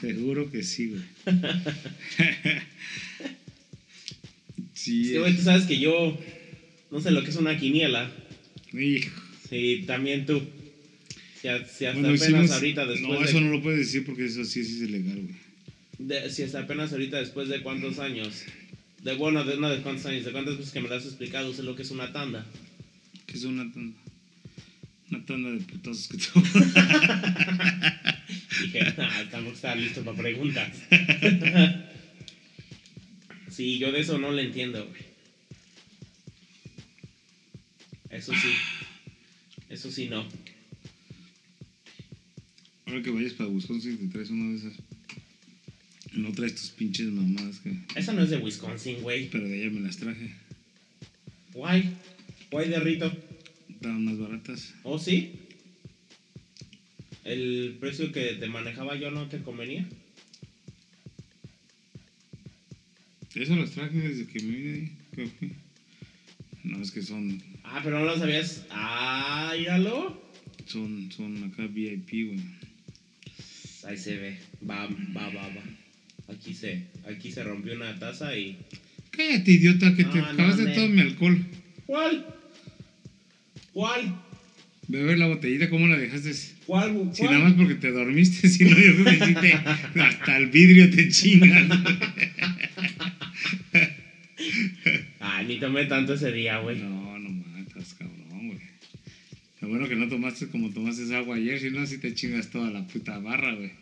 Seguro 0.00 0.50
que 0.50 0.62
sí, 0.62 0.88
güey. 0.88 1.02
sí, 4.74 5.10
que, 5.12 5.18
güey, 5.20 5.36
tú 5.36 5.42
sabes 5.42 5.64
que 5.66 5.78
yo 5.78 6.18
no 6.90 7.00
sé 7.00 7.10
lo 7.10 7.22
que 7.22 7.30
es 7.30 7.36
una 7.36 7.58
quiniela. 7.58 8.10
hijo. 8.72 9.20
Sí, 9.48 9.84
también 9.86 10.26
tú. 10.26 10.42
Si, 11.40 11.48
hasta 11.48 11.92
Bueno, 11.92 12.08
apenas 12.08 12.22
hicimos- 12.22 12.50
ahorita 12.50 12.86
después 12.86 13.08
No, 13.12 13.18
de, 13.20 13.24
eso 13.24 13.40
no 13.40 13.50
lo 13.50 13.62
puedes 13.62 13.80
decir 13.80 14.04
porque 14.04 14.26
eso 14.26 14.44
sí, 14.44 14.64
sí 14.64 14.74
es 14.82 14.88
ilegal, 14.88 15.20
güey. 15.22 15.34
De- 16.06 16.30
Si 16.30 16.42
hasta 16.42 16.60
apenas 16.60 16.92
ahorita 16.92 17.18
después 17.18 17.48
de 17.48 17.62
cuántos 17.62 17.98
años. 17.98 18.44
De 19.02 19.14
bueno, 19.14 19.44
de, 19.44 19.56
no 19.56 19.68
de 19.70 19.80
cuántos 19.82 20.06
años, 20.06 20.24
de 20.24 20.32
cuántas 20.32 20.58
veces 20.58 20.72
que 20.72 20.80
me 20.80 20.88
lo 20.88 20.94
has 20.94 21.04
explicado, 21.06 21.52
sé 21.54 21.62
lo 21.62 21.74
que 21.74 21.82
es 21.82 21.90
una 21.90 22.12
tanda. 22.12 22.46
Que 23.26 23.34
es 23.36 23.44
una 23.44 23.70
tanda. 23.72 23.96
Una 25.10 25.24
tanda 25.26 25.50
de 25.50 25.58
putazos 25.60 26.08
que 26.08 26.18
te 26.18 26.24
Dije, 28.62 28.94
ah, 28.98 29.24
tampoco 29.30 29.54
estaba 29.54 29.74
listo 29.74 30.02
para 30.04 30.16
preguntas. 30.18 30.76
sí, 33.50 33.78
yo 33.78 33.90
de 33.90 34.00
eso 34.00 34.18
no 34.18 34.30
le 34.32 34.42
entiendo, 34.42 34.86
güey. 34.86 35.00
Eso 38.10 38.32
sí. 38.34 38.52
Eso 39.68 39.90
sí, 39.90 40.08
no. 40.08 40.26
Ahora 42.86 43.02
que 43.02 43.10
vayas 43.10 43.32
para 43.34 43.48
Wisconsin 43.50 43.98
te 43.98 44.06
traes 44.08 44.30
una 44.30 44.50
de 44.52 44.56
esas. 44.58 44.72
No 46.12 46.32
traes 46.32 46.54
tus 46.54 46.70
pinches 46.70 47.06
mamadas 47.06 47.60
que. 47.60 47.72
Esa 47.94 48.12
no 48.12 48.22
es 48.22 48.30
de 48.30 48.38
Wisconsin, 48.38 49.02
güey. 49.02 49.30
Pero 49.30 49.48
de 49.48 49.54
allá 49.54 49.70
me 49.70 49.80
las 49.80 49.96
traje. 49.96 50.34
Guay. 51.52 51.90
Guay 52.50 52.68
de 52.68 52.80
Rito. 52.80 53.12
Estaban 53.68 54.04
más 54.04 54.18
baratas. 54.18 54.74
¿Oh, 54.82 54.98
sí? 54.98 55.32
¿El 57.24 57.76
precio 57.78 58.10
que 58.12 58.34
te 58.34 58.48
manejaba 58.48 58.96
yo 58.96 59.10
no 59.10 59.28
te 59.28 59.40
convenía? 59.40 59.88
Eso 63.34 63.54
las 63.56 63.70
traje 63.70 63.98
desde 63.98 64.26
que 64.26 64.42
me 64.42 64.56
vine 64.56 64.72
ahí. 64.74 64.92
que. 65.14 65.52
No, 66.64 66.82
es 66.82 66.90
que 66.90 67.02
son. 67.02 67.42
Ah, 67.62 67.80
pero 67.82 68.00
no 68.00 68.04
lo 68.04 68.18
sabías. 68.18 68.66
Ah, 68.70 69.54
míralo. 69.56 70.20
Son, 70.66 71.10
son 71.10 71.44
acá 71.44 71.66
VIP, 71.66 72.26
güey. 72.26 72.40
Ahí 73.84 73.96
se 73.96 74.16
ve. 74.16 74.38
Va, 74.68 74.86
va, 74.86 75.28
va, 75.28 75.48
va. 75.48 75.79
Aquí 76.32 76.54
se, 76.54 76.84
aquí 77.08 77.32
se 77.32 77.42
rompió 77.42 77.74
una 77.74 77.98
taza 77.98 78.36
y. 78.36 78.56
Cállate, 79.10 79.50
idiota, 79.50 79.94
que 79.94 80.04
te 80.04 80.18
No, 80.18 80.22
no, 80.22 80.26
acabaste 80.30 80.62
men. 80.64 80.74
todo 80.74 80.88
mi 80.88 81.00
alcohol. 81.00 81.44
¿Cuál? 81.86 82.26
¿Cuál? 83.72 84.20
Beber 84.88 85.18
la 85.18 85.26
botellita, 85.26 85.70
¿cómo 85.70 85.86
la 85.86 85.96
dejaste? 85.98 86.32
¿Cuál? 86.66 86.92
¿Cuál? 86.94 87.14
Si 87.14 87.22
nada 87.24 87.38
más 87.40 87.52
porque 87.54 87.74
te 87.76 87.90
dormiste, 87.90 88.48
si 88.48 88.64
no, 88.64 88.70
yo 88.70 89.02
creo 89.02 89.18
que 89.18 89.26
sí 89.26 89.34
te, 89.34 89.52
hasta 90.00 90.36
el 90.36 90.46
vidrio 90.48 90.90
te 90.90 91.08
chingas. 91.08 91.70
Ay, 95.20 95.46
ni 95.46 95.58
tomé 95.60 95.84
tanto 95.86 96.14
ese 96.14 96.32
día, 96.32 96.58
güey. 96.58 96.78
No, 96.78 97.18
no 97.18 97.30
matas, 97.30 97.94
cabrón, 97.94 98.48
güey. 98.48 98.58
Lo 99.60 99.68
bueno 99.68 99.88
que 99.88 99.96
no 99.96 100.08
tomaste 100.08 100.48
como 100.48 100.70
tomaste 100.70 101.04
esa 101.04 101.18
agua 101.18 101.36
ayer, 101.36 101.60
si 101.60 101.70
no, 101.70 101.86
si 101.86 101.98
te 101.98 102.14
chingas 102.14 102.50
toda 102.50 102.70
la 102.70 102.86
puta 102.86 103.18
barra, 103.18 103.54
güey. 103.54 103.72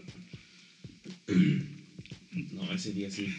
No, 2.53 2.73
ese 2.73 2.93
día 2.93 3.11
sí. 3.11 3.35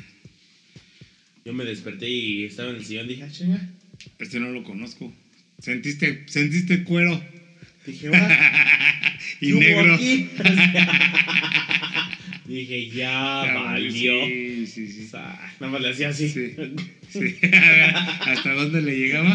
Yo 1.46 1.54
me 1.54 1.64
desperté 1.66 2.10
y 2.10 2.46
estaba 2.46 2.72
en 2.72 2.78
el 2.78 2.86
sillón 2.86 3.08
dije, 3.08 3.24
ah, 3.24 3.32
chinga. 3.32 3.70
Este 4.18 4.40
no 4.40 4.50
lo 4.52 4.64
conozco. 4.64 5.14
Sentiste, 5.60 6.24
sentiste 6.28 6.84
cuero. 6.84 7.24
Dije, 7.86 8.12
y 9.42 9.48
¿qué 9.48 9.54
hubo 9.54 9.62
negro. 9.62 9.98
Dije, 12.46 12.90
ya 12.90 13.54
valió. 13.54 14.26
Sí, 14.26 14.66
sí, 14.68 14.88
sí. 14.92 15.06
O 15.06 15.10
sea, 15.10 15.54
nada 15.60 15.72
más 15.72 15.82
le 15.82 15.90
hacía 15.90 16.10
así. 16.10 16.30
Sí. 16.30 16.56
Sí. 17.10 17.38
¿Hasta 17.42 18.54
dónde 18.54 18.84
le 18.84 18.96
llegaba? 18.96 19.34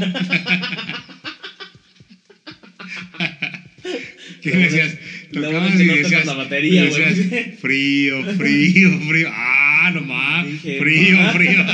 ¿Qué 4.41 4.51
decías? 4.51 4.97
Y 5.39 5.43
que 5.43 5.53
no 5.53 5.61
tocas 5.61 5.79
decías, 5.79 6.27
la 6.27 6.35
batería, 6.35 6.85
y 6.85 6.89
güey. 6.89 7.05
decías, 7.15 7.59
Frío, 7.61 8.25
frío, 8.37 9.01
frío. 9.09 9.29
Ah, 9.31 9.91
no 9.93 10.01
más. 10.03 10.47
Dije, 10.47 10.79
Frío, 10.79 11.17
"Ma". 11.19 11.33
frío. 11.33 11.65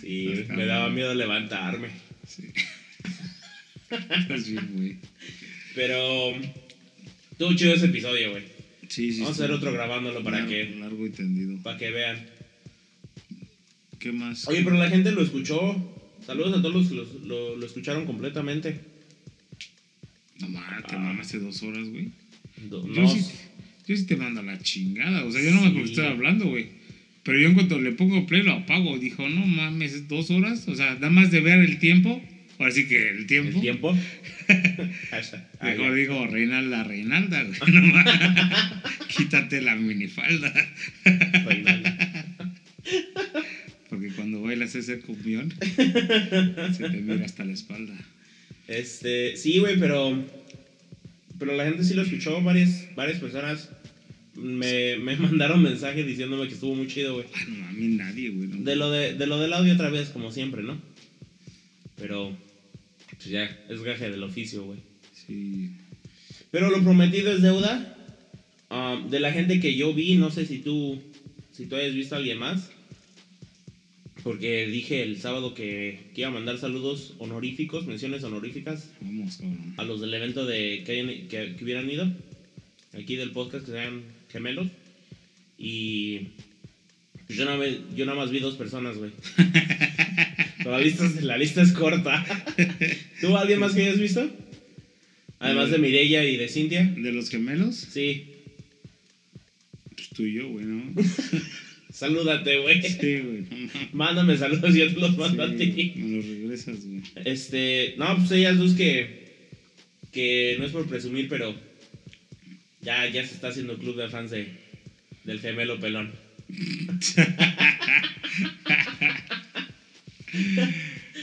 Sí, 0.00 0.44
me 0.48 0.66
daba 0.66 0.88
miedo 0.90 1.14
levantarme. 1.14 1.88
Sí. 2.26 2.44
Estás 3.90 4.48
bien, 4.50 4.68
güey. 4.74 4.96
Pero 5.74 6.34
estuvo 7.30 7.54
chido 7.54 7.74
ese 7.74 7.86
episodio, 7.86 8.30
güey. 8.30 8.44
Sí, 8.88 9.12
sí. 9.12 9.20
Vamos 9.20 9.38
a 9.40 9.44
hacer 9.44 9.54
otro 9.54 9.72
grabándolo 9.72 10.22
para 10.22 10.38
largo, 10.38 10.50
que, 10.50 10.64
Largo 10.78 11.06
y 11.06 11.10
tendido. 11.10 11.62
para 11.62 11.78
que 11.78 11.90
vean. 11.90 12.26
¿Qué 13.98 14.12
más? 14.12 14.46
Oye, 14.48 14.62
pero 14.64 14.76
la 14.76 14.90
gente 14.90 15.12
lo 15.12 15.22
escuchó. 15.22 15.88
Saludos 16.26 16.58
a 16.58 16.62
todos 16.62 16.74
los 16.74 16.88
que 16.88 17.26
lo 17.26 17.64
escucharon 17.64 18.04
completamente. 18.06 18.80
No 20.42 20.48
mames, 20.48 20.84
te 20.86 20.96
mamaste 20.98 21.38
dos 21.38 21.62
horas, 21.62 21.88
güey. 21.88 22.10
Do- 22.68 22.92
Yo, 22.94 23.08
sí, 23.08 23.24
yo 23.86 23.96
sí 23.96 24.04
te 24.06 24.16
mando 24.16 24.40
a 24.40 24.42
la 24.44 24.58
chingada. 24.58 25.24
O 25.24 25.32
sea, 25.32 25.42
yo 25.42 25.50
no 25.52 25.62
me 25.62 25.70
porque 25.70 25.86
Sí. 25.86 25.92
estoy 25.94 26.06
hablando, 26.06 26.46
güey. 26.46 26.66
Pero 27.22 27.38
yo 27.38 27.48
en 27.48 27.54
cuanto 27.54 27.80
le 27.80 27.92
pongo 27.92 28.26
play 28.26 28.42
lo 28.42 28.52
apago. 28.52 28.98
Dijo, 28.98 29.28
no 29.28 29.46
mames, 29.46 30.08
dos 30.08 30.30
horas. 30.30 30.66
O 30.68 30.74
sea, 30.74 30.94
nada 30.94 31.10
más 31.10 31.30
de 31.30 31.40
ver 31.40 31.60
el 31.60 31.78
tiempo. 31.78 32.20
Ahora 32.58 32.72
sí 32.72 32.86
que 32.86 33.10
el 33.10 33.26
tiempo. 33.26 33.56
¿El 33.56 33.60
tiempo? 33.62 33.96
Mejor 35.62 35.94
digo, 35.94 36.26
Reinalda, 36.26 36.84
Reinalda, 36.84 37.42
güey. 37.44 37.58
No 37.72 37.80
mames. 37.80 38.14
Quítate 39.16 39.60
la 39.62 39.74
minifalda. 39.76 40.52
Porque 43.88 44.08
cuando 44.08 44.40
bailas 44.42 44.74
ese 44.74 45.00
cumbión, 45.00 45.52
se 45.76 46.88
te 46.88 47.00
mira 47.02 47.24
hasta 47.24 47.44
la 47.44 47.52
espalda. 47.52 47.92
Este, 48.72 49.36
sí, 49.36 49.58
güey, 49.58 49.78
pero. 49.78 50.24
Pero 51.38 51.56
la 51.56 51.64
gente 51.64 51.84
sí 51.84 51.94
lo 51.94 52.02
escuchó. 52.02 52.40
Varias, 52.42 52.94
varias 52.94 53.18
personas 53.18 53.68
me, 54.34 54.96
me 54.98 55.16
mandaron 55.18 55.62
mensaje 55.62 56.04
diciéndome 56.04 56.48
que 56.48 56.54
estuvo 56.54 56.74
muy 56.74 56.86
chido, 56.86 57.14
güey. 57.14 57.26
Ay, 57.34 57.44
no 57.48 57.58
mames, 57.64 57.90
nadie, 57.90 58.30
güey. 58.30 58.48
no. 58.48 58.64
De 58.64 58.76
lo, 58.76 58.90
de, 58.90 59.14
de 59.14 59.26
lo 59.26 59.38
del 59.38 59.52
audio 59.52 59.74
otra 59.74 59.90
vez, 59.90 60.08
como 60.08 60.30
siempre, 60.30 60.62
¿no? 60.62 60.80
Pero. 61.96 62.36
Pues 63.10 63.26
ya, 63.26 63.44
es 63.68 63.82
gaje 63.82 64.10
del 64.10 64.22
oficio, 64.22 64.64
güey. 64.64 64.80
Sí. 65.26 65.70
Pero 66.50 66.70
lo 66.70 66.82
prometido 66.82 67.32
es 67.32 67.42
deuda. 67.42 67.96
Ah, 68.70 69.00
de 69.08 69.20
la 69.20 69.32
gente 69.32 69.60
que 69.60 69.76
yo 69.76 69.92
vi, 69.92 70.16
no 70.16 70.30
sé 70.30 70.46
si 70.46 70.58
tú, 70.58 70.98
si 71.52 71.66
tú 71.66 71.76
hayas 71.76 71.94
visto 71.94 72.14
a 72.14 72.18
alguien 72.18 72.38
más. 72.38 72.70
Porque 74.22 74.66
dije 74.66 75.02
el 75.02 75.18
sábado 75.20 75.52
que, 75.54 75.98
que 76.14 76.20
iba 76.20 76.28
a 76.28 76.32
mandar 76.32 76.58
saludos 76.58 77.14
honoríficos, 77.18 77.86
menciones 77.86 78.22
honoríficas 78.22 78.88
Vamos, 79.00 79.36
cabrón. 79.38 79.74
a 79.76 79.84
los 79.84 80.00
del 80.00 80.14
evento 80.14 80.46
de 80.46 80.82
que, 80.86 80.92
hayan- 80.92 81.28
que, 81.28 81.56
que 81.56 81.64
hubieran 81.64 81.90
ido. 81.90 82.12
Aquí 82.92 83.16
del 83.16 83.30
podcast, 83.32 83.64
que 83.66 83.72
sean 83.72 84.02
gemelos. 84.30 84.68
Y 85.58 86.28
pues 87.26 87.38
yo, 87.38 87.44
nada, 87.46 87.56
más- 87.56 87.96
yo 87.96 88.04
nada 88.06 88.18
más 88.18 88.30
vi 88.30 88.38
dos 88.38 88.54
personas, 88.56 88.96
güey. 88.96 89.10
La 90.64 90.78
lista, 90.78 91.04
es- 91.06 91.22
la 91.24 91.36
lista 91.36 91.60
es 91.62 91.72
corta. 91.72 92.24
¿Tú 93.20 93.36
alguien 93.36 93.58
más 93.58 93.74
que 93.74 93.82
hayas 93.82 93.98
visto? 93.98 94.30
Además 95.40 95.70
de 95.72 95.78
Mireia 95.78 96.24
y 96.24 96.36
de 96.36 96.48
Cintia. 96.48 96.84
¿De 96.84 97.10
los 97.12 97.28
gemelos? 97.30 97.74
Sí, 97.74 98.26
Pues 99.96 100.08
tú 100.10 100.22
y 100.22 100.34
yo, 100.34 100.48
güey, 100.48 100.64
¿no? 100.66 100.92
salúdate, 102.02 102.58
güey. 102.58 102.82
Sí, 102.82 103.20
güey. 103.20 103.46
Mándame 103.92 104.36
saludos, 104.36 104.74
yo 104.74 104.92
te 104.92 105.00
los 105.00 105.16
mando 105.16 105.44
a 105.44 105.54
ti. 105.54 105.92
me 105.96 106.16
los 106.16 106.26
regresas, 106.26 106.84
güey. 106.84 107.02
Este, 107.24 107.94
no, 107.96 108.16
pues 108.16 108.32
ellas 108.32 108.58
dos 108.58 108.72
que, 108.72 109.46
que 110.10 110.56
no 110.58 110.66
es 110.66 110.72
por 110.72 110.88
presumir, 110.88 111.28
pero 111.28 111.54
ya, 112.80 113.08
ya 113.08 113.24
se 113.24 113.34
está 113.34 113.48
haciendo 113.48 113.78
club 113.78 113.96
de 113.96 114.08
fans 114.08 114.32
de, 114.32 114.48
del 115.24 115.40
gemelo 115.40 115.78
pelón. 115.80 116.12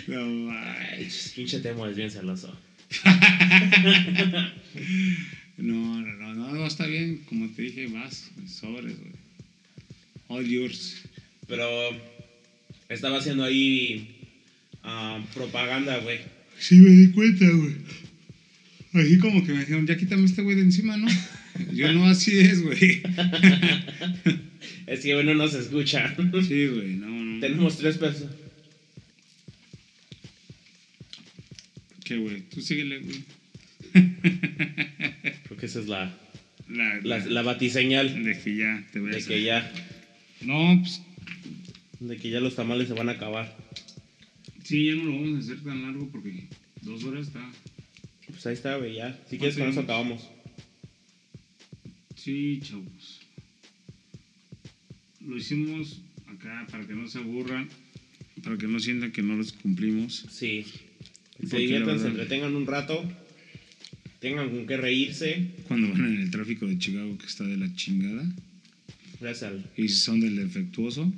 No 0.08 0.26
mames. 0.26 1.34
pinche 1.36 1.60
Temo 1.60 1.86
es 1.88 1.96
bien 1.98 2.12
celoso. 2.12 2.58
No, 5.58 6.02
no, 6.02 6.34
no, 6.34 6.54
no, 6.54 6.66
está 6.66 6.86
bien. 6.86 7.18
Como 7.28 7.50
te 7.50 7.64
dije, 7.64 7.88
vas, 7.88 8.32
sobres, 8.48 8.98
güey. 8.98 9.19
All 10.30 10.46
yours. 10.48 11.02
Pero 11.48 11.68
estaba 12.88 13.18
haciendo 13.18 13.44
ahí 13.44 14.16
ah, 14.84 15.20
propaganda, 15.34 15.98
güey. 16.00 16.20
Sí, 16.58 16.76
me 16.76 16.90
di 16.92 17.12
cuenta, 17.12 17.46
güey. 17.50 17.76
Así 18.94 19.18
como 19.20 19.46
que 19.46 19.52
me 19.54 19.60
dijeron, 19.60 19.86
ya 19.86 19.98
quítame 19.98 20.26
este 20.26 20.42
güey 20.42 20.56
de 20.56 20.64
encima, 20.64 20.98
¿no? 20.98 21.08
Yo 21.74 21.92
no, 21.94 22.06
así 22.08 22.40
es, 22.40 22.62
güey. 22.62 23.02
Es 24.88 25.02
que 25.02 25.14
bueno, 25.14 25.36
no 25.36 25.48
se 25.48 25.60
escucha. 25.60 26.16
Sí, 26.48 26.66
güey, 26.68 26.96
no, 26.96 27.08
no. 27.08 27.40
Tenemos 27.40 27.78
tres 27.78 27.98
pesos. 28.00 28.26
¿Qué, 32.04 32.18
güey? 32.18 32.42
Tú 32.50 32.60
síguele, 32.62 33.00
güey. 33.00 33.24
Creo 35.44 35.58
que 35.60 35.66
esa 35.68 35.80
es 35.80 35.88
la, 35.88 36.12
La, 36.68 37.00
la, 37.04 37.20
la 37.20 37.42
batiseñal 37.44 38.24
De 38.24 38.40
que 38.40 38.56
ya 38.56 38.84
te 38.92 39.00
de 39.00 39.06
ves. 39.06 39.26
que 39.28 39.44
ya, 39.44 39.72
No, 40.42 40.80
pues 40.82 41.02
de 42.00 42.18
que 42.18 42.30
ya 42.30 42.40
los 42.40 42.56
tamales 42.56 42.88
se 42.88 42.94
van 42.94 43.10
a 43.10 43.14
acabar. 43.14 43.56
sí, 44.64 44.86
ya 44.86 44.96
no 44.96 45.04
lo 45.04 45.12
vamos 45.14 45.36
a 45.36 45.40
hacer 45.40 45.64
tan 45.64 45.82
largo 45.82 46.10
porque 46.10 46.48
dos 46.82 47.04
horas 47.04 47.28
está. 47.28 47.52
Pues 48.28 48.46
ahí 48.48 48.54
está, 48.54 48.78
güey, 48.78 48.96
ya. 48.96 49.20
Si 49.30 49.38
quieres 49.38 49.58
con 49.58 49.68
eso 49.68 49.82
acabamos. 49.82 50.30
Sí, 52.16 52.60
chavos. 52.62 53.22
Lo 55.26 55.36
hicimos 55.38 56.02
acá 56.28 56.66
para 56.72 56.88
que 56.88 56.94
no 56.94 57.08
se 57.08 57.20
aburran, 57.20 57.68
para 58.44 58.58
que 58.58 58.68
no 58.68 58.80
sientan 58.80 59.12
que 59.12 59.22
no 59.22 59.36
los 59.36 59.52
cumplimos. 59.52 60.26
Sí. 60.30 60.66
Se 61.46 61.58
diviertan, 61.58 62.00
se 62.00 62.08
entretengan 62.08 62.56
un 62.56 62.66
rato. 62.66 63.04
Tengan 64.20 64.50
con 64.50 64.68
qué 64.68 64.76
reírse. 64.76 65.52
Cuando 65.68 65.90
van 65.90 66.06
en 66.06 66.22
el 66.22 66.32
tráfico 66.32 66.66
de 66.66 66.78
Chicago 66.78 67.18
que 67.18 67.26
está 67.26 67.46
de 67.46 67.56
la 67.56 67.74
chingada 67.74 68.26
Gracias 69.20 69.52
al. 69.52 69.66
y 69.76 69.88
si 69.90 69.96
son 69.96 70.22
del 70.22 70.36
defectuoso, 70.36 71.12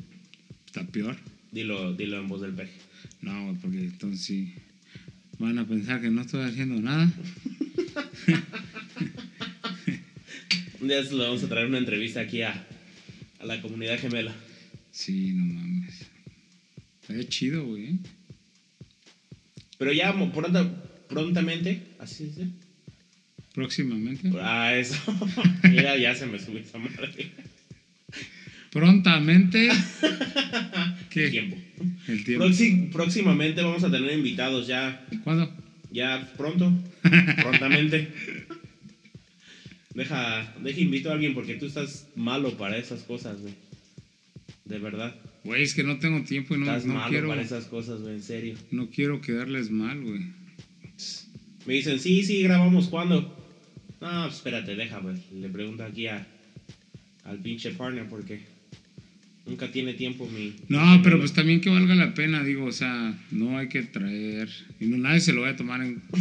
está 0.65 0.85
peor. 0.85 1.17
Dilo, 1.51 1.93
dilo 1.93 2.19
en 2.19 2.27
voz 2.27 2.41
del 2.41 2.53
peje. 2.53 2.73
No, 3.21 3.57
porque 3.61 3.77
entonces 3.79 4.21
sí 4.21 4.53
van 5.41 5.57
a 5.57 5.67
pensar 5.67 5.99
que 6.01 6.09
no 6.09 6.21
estoy 6.21 6.43
haciendo 6.43 6.79
nada. 6.79 7.11
Un 10.79 10.87
día 10.87 11.01
le 11.01 11.17
vamos 11.17 11.43
a 11.43 11.49
traer 11.49 11.67
una 11.67 11.77
entrevista 11.77 12.21
aquí 12.21 12.41
a, 12.41 12.67
a 13.39 13.45
la 13.45 13.61
comunidad 13.61 13.99
gemela. 13.99 14.33
Sí, 14.91 15.31
no 15.33 15.53
mames. 15.53 16.07
Está 17.07 17.29
chido, 17.29 17.65
güey. 17.65 17.85
¿eh? 17.85 17.95
Pero 19.77 19.93
ya 19.93 20.13
pronta, 20.31 20.71
prontamente, 21.07 21.81
así 21.99 22.25
es. 22.25 22.37
Próximamente. 23.53 24.31
Ah, 24.39 24.75
eso. 24.75 24.95
Mira, 25.63 25.97
ya 25.97 26.15
se 26.15 26.25
me 26.27 26.39
subió 26.39 26.59
esa 26.59 26.77
madre. 26.77 27.31
Prontamente. 28.72 29.69
¿Qué? 31.09 31.30
Tiempo. 31.30 31.57
El 32.07 32.24
tiempo. 32.24 32.45
Próxi- 32.45 32.89
próximamente 32.91 33.61
vamos 33.61 33.84
a 33.84 33.91
tener 33.91 34.11
invitados 34.13 34.67
ya, 34.67 35.05
¿Cuándo? 35.24 35.53
ya 35.91 36.32
pronto, 36.38 36.72
prontamente. 37.41 38.07
Deja, 39.93 40.55
deja 40.63 40.80
invito 40.80 41.09
a 41.09 41.13
alguien 41.13 41.34
porque 41.34 41.55
tú 41.55 41.65
estás 41.65 42.07
malo 42.15 42.55
para 42.57 42.78
esas 42.78 43.01
cosas, 43.03 43.41
güey. 43.41 43.53
De 44.65 44.80
verdad. 44.80 45.13
Güey, 45.43 45.63
es 45.63 45.74
que 45.74 45.84
no 45.84 45.99
tengo 45.99 46.24
tiempo 46.24 46.55
y 46.55 46.59
no, 46.59 46.65
estás 46.65 46.86
no 46.86 46.93
malo 46.93 47.09
quiero. 47.09 47.28
para 47.28 47.41
esas 47.41 47.65
cosas, 47.65 47.99
güey, 48.01 48.15
en 48.15 48.24
serio. 48.24 48.55
No 48.72 48.89
quiero 48.89 49.19
quedarles 49.19 49.69
mal, 49.69 50.01
güey. 50.01 50.22
Me 51.65 51.74
dicen, 51.74 51.99
sí, 51.99 52.24
sí, 52.24 52.41
grabamos 52.43 52.88
cuándo. 52.88 53.38
No, 53.99 54.28
espérate, 54.28 54.76
deja, 54.76 54.99
güey. 54.99 55.17
Le 55.34 55.49
pregunto 55.49 55.84
aquí 55.84 56.07
a, 56.07 56.26
al 57.26 57.39
pinche 57.39 57.72
partner 57.72 58.07
porque 58.07 58.39
nunca 59.51 59.71
tiene 59.71 59.93
tiempo 59.93 60.27
mi. 60.27 60.55
No, 60.69 61.01
pero 61.03 61.19
pues 61.19 61.33
también 61.33 61.61
que 61.61 61.69
valga 61.69 61.93
la 61.93 62.13
pena, 62.13 62.43
digo, 62.43 62.65
o 62.65 62.71
sea, 62.71 63.13
no 63.31 63.57
hay 63.57 63.67
que 63.67 63.83
traer. 63.83 64.49
Y 64.79 64.85
no, 64.85 64.97
nadie 64.97 65.19
se 65.19 65.33
lo 65.33 65.41
va 65.41 65.49
a 65.49 65.55
tomar 65.55 65.81
en 65.83 66.01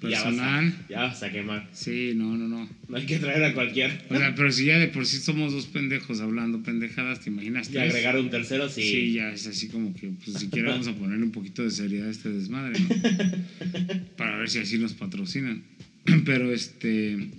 Ya 0.00 0.10
vas, 0.10 0.22
personal. 0.22 0.66
a, 0.68 0.88
ya 0.88 1.00
vas 1.00 1.22
a 1.24 1.32
quemar. 1.32 1.68
Sí, 1.72 2.12
no, 2.14 2.36
no, 2.36 2.46
no. 2.46 2.68
No 2.88 2.96
hay 2.96 3.04
que 3.04 3.18
traer 3.18 3.42
a 3.42 3.52
cualquiera. 3.52 4.00
O 4.08 4.16
sea, 4.16 4.32
pero 4.34 4.52
si 4.52 4.66
ya 4.66 4.78
de 4.78 4.86
por 4.86 5.04
sí 5.06 5.16
somos 5.16 5.52
dos 5.52 5.66
pendejos 5.66 6.20
hablando 6.20 6.62
pendejadas, 6.62 7.20
¿te 7.20 7.30
imaginas? 7.30 7.68
Y 7.72 7.78
agregar 7.78 8.16
un 8.16 8.30
tercero, 8.30 8.68
sí. 8.68 8.82
Sí, 8.82 9.12
ya 9.14 9.32
es 9.32 9.48
así 9.48 9.66
como 9.66 9.92
que, 9.94 10.08
pues 10.24 10.38
siquiera 10.38 10.70
vamos 10.70 10.86
a 10.86 10.94
ponerle 10.94 11.24
un 11.24 11.32
poquito 11.32 11.64
de 11.64 11.70
seriedad 11.70 12.06
a 12.06 12.10
este 12.12 12.28
desmadre, 12.28 12.78
¿no? 12.78 12.88
ver 14.38 14.48
si 14.48 14.60
así 14.60 14.78
nos 14.78 14.92
patrocinan. 14.94 15.64
Pero 16.24 16.52
este. 16.52 17.30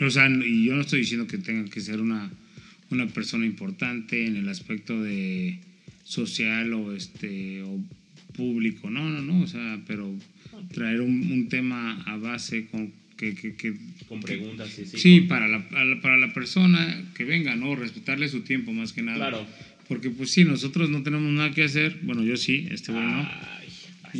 O 0.00 0.10
sea, 0.10 0.28
y 0.28 0.66
yo 0.66 0.74
no 0.74 0.82
estoy 0.82 1.00
diciendo 1.00 1.26
que 1.26 1.38
tenga 1.38 1.70
que 1.70 1.80
ser 1.80 2.02
una, 2.02 2.30
una 2.90 3.06
persona 3.08 3.44
importante 3.46 4.26
en 4.26 4.36
el 4.36 4.48
aspecto 4.48 5.02
de 5.02 5.58
social 6.04 6.72
o 6.74 6.94
este 6.94 7.62
o 7.62 7.78
público. 8.34 8.90
No, 8.90 9.08
no, 9.10 9.22
no. 9.22 9.42
O 9.42 9.46
sea, 9.46 9.80
pero 9.86 10.12
traer 10.72 11.00
un, 11.00 11.32
un 11.32 11.48
tema 11.48 12.02
a 12.06 12.16
base 12.16 12.66
con 12.66 12.92
que, 13.16 13.34
que, 13.34 13.54
que 13.56 13.74
Con 14.08 14.20
preguntas, 14.20 14.68
sí, 14.70 14.84
sí. 14.84 14.98
Sí, 14.98 15.18
con- 15.20 15.28
para 15.28 15.48
la, 15.48 15.68
para 16.02 16.16
la- 16.18 16.32
persona 16.34 17.02
que 17.14 17.24
venga, 17.24 17.56
¿no? 17.56 17.74
Respetarle 17.74 18.28
su 18.28 18.40
tiempo 18.42 18.72
más 18.72 18.92
que 18.92 19.02
nada. 19.02 19.16
Claro. 19.16 19.46
Porque 19.88 20.10
pues 20.10 20.30
sí, 20.32 20.44
nosotros 20.44 20.90
no 20.90 21.02
tenemos 21.02 21.32
nada 21.32 21.50
que 21.52 21.62
hacer. 21.64 21.98
Bueno, 22.02 22.22
yo 22.24 22.36
sí, 22.36 22.66
este 22.70 22.92
güey 22.92 23.04
no. 23.04 23.20
Ay, 23.30 23.68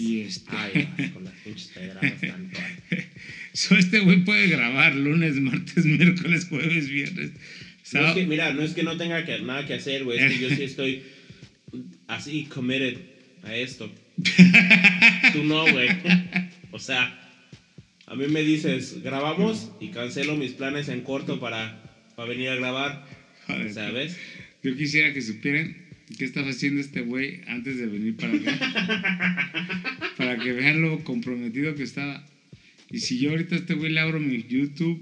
Y 0.00 0.20
este- 0.20 0.50
Ay, 0.56 0.88
vas 0.98 1.10
con 1.10 1.24
las 1.24 1.34
pinches 1.34 1.66
pedradas 1.74 2.20
tanto. 2.20 2.58
So, 3.52 3.74
este 3.74 4.00
güey 4.00 4.22
puede 4.22 4.48
grabar 4.48 4.94
lunes, 4.94 5.40
martes, 5.40 5.84
miércoles, 5.86 6.44
jueves, 6.46 6.90
viernes. 6.90 7.30
No 7.92 8.08
es 8.08 8.14
que, 8.14 8.26
mira, 8.26 8.52
no 8.52 8.62
es 8.62 8.74
que 8.74 8.82
no 8.82 8.96
tenga 8.96 9.24
que, 9.24 9.38
nada 9.40 9.66
que 9.66 9.74
hacer, 9.74 10.04
güey. 10.04 10.18
Es 10.18 10.32
que 10.32 10.38
yo 10.40 10.50
sí 10.50 10.62
estoy 10.64 11.02
así 12.08 12.44
committed 12.44 12.96
a 13.44 13.54
esto. 13.54 13.92
Tú 15.32 15.44
no, 15.44 15.70
güey. 15.70 15.88
O 16.72 16.78
sea, 16.78 17.26
a 18.06 18.14
mí 18.14 18.26
me 18.28 18.42
dices, 18.42 19.02
grabamos 19.02 19.70
y 19.80 19.88
cancelo 19.88 20.36
mis 20.36 20.52
planes 20.52 20.88
en 20.88 21.02
corto 21.02 21.38
para, 21.38 21.82
para 22.16 22.28
venir 22.28 22.48
a 22.48 22.56
grabar. 22.56 23.06
Joder, 23.46 23.92
¿ves? 23.92 24.16
Yo 24.62 24.76
quisiera 24.76 25.12
que 25.12 25.22
supieran 25.22 25.76
qué 26.18 26.24
estaba 26.24 26.50
haciendo 26.50 26.80
este 26.80 27.02
güey 27.02 27.42
antes 27.46 27.78
de 27.78 27.86
venir 27.86 28.16
para 28.16 28.32
acá. 28.32 29.86
para 30.16 30.38
que 30.38 30.52
vean 30.52 30.82
lo 30.82 31.04
comprometido 31.04 31.74
que 31.74 31.84
estaba. 31.84 32.24
Y 32.90 32.98
si 33.00 33.18
yo 33.18 33.30
ahorita 33.30 33.54
a 33.54 33.58
este 33.58 33.74
güey 33.74 33.92
le 33.92 34.00
abro 34.00 34.18
mi 34.18 34.42
YouTube, 34.42 35.00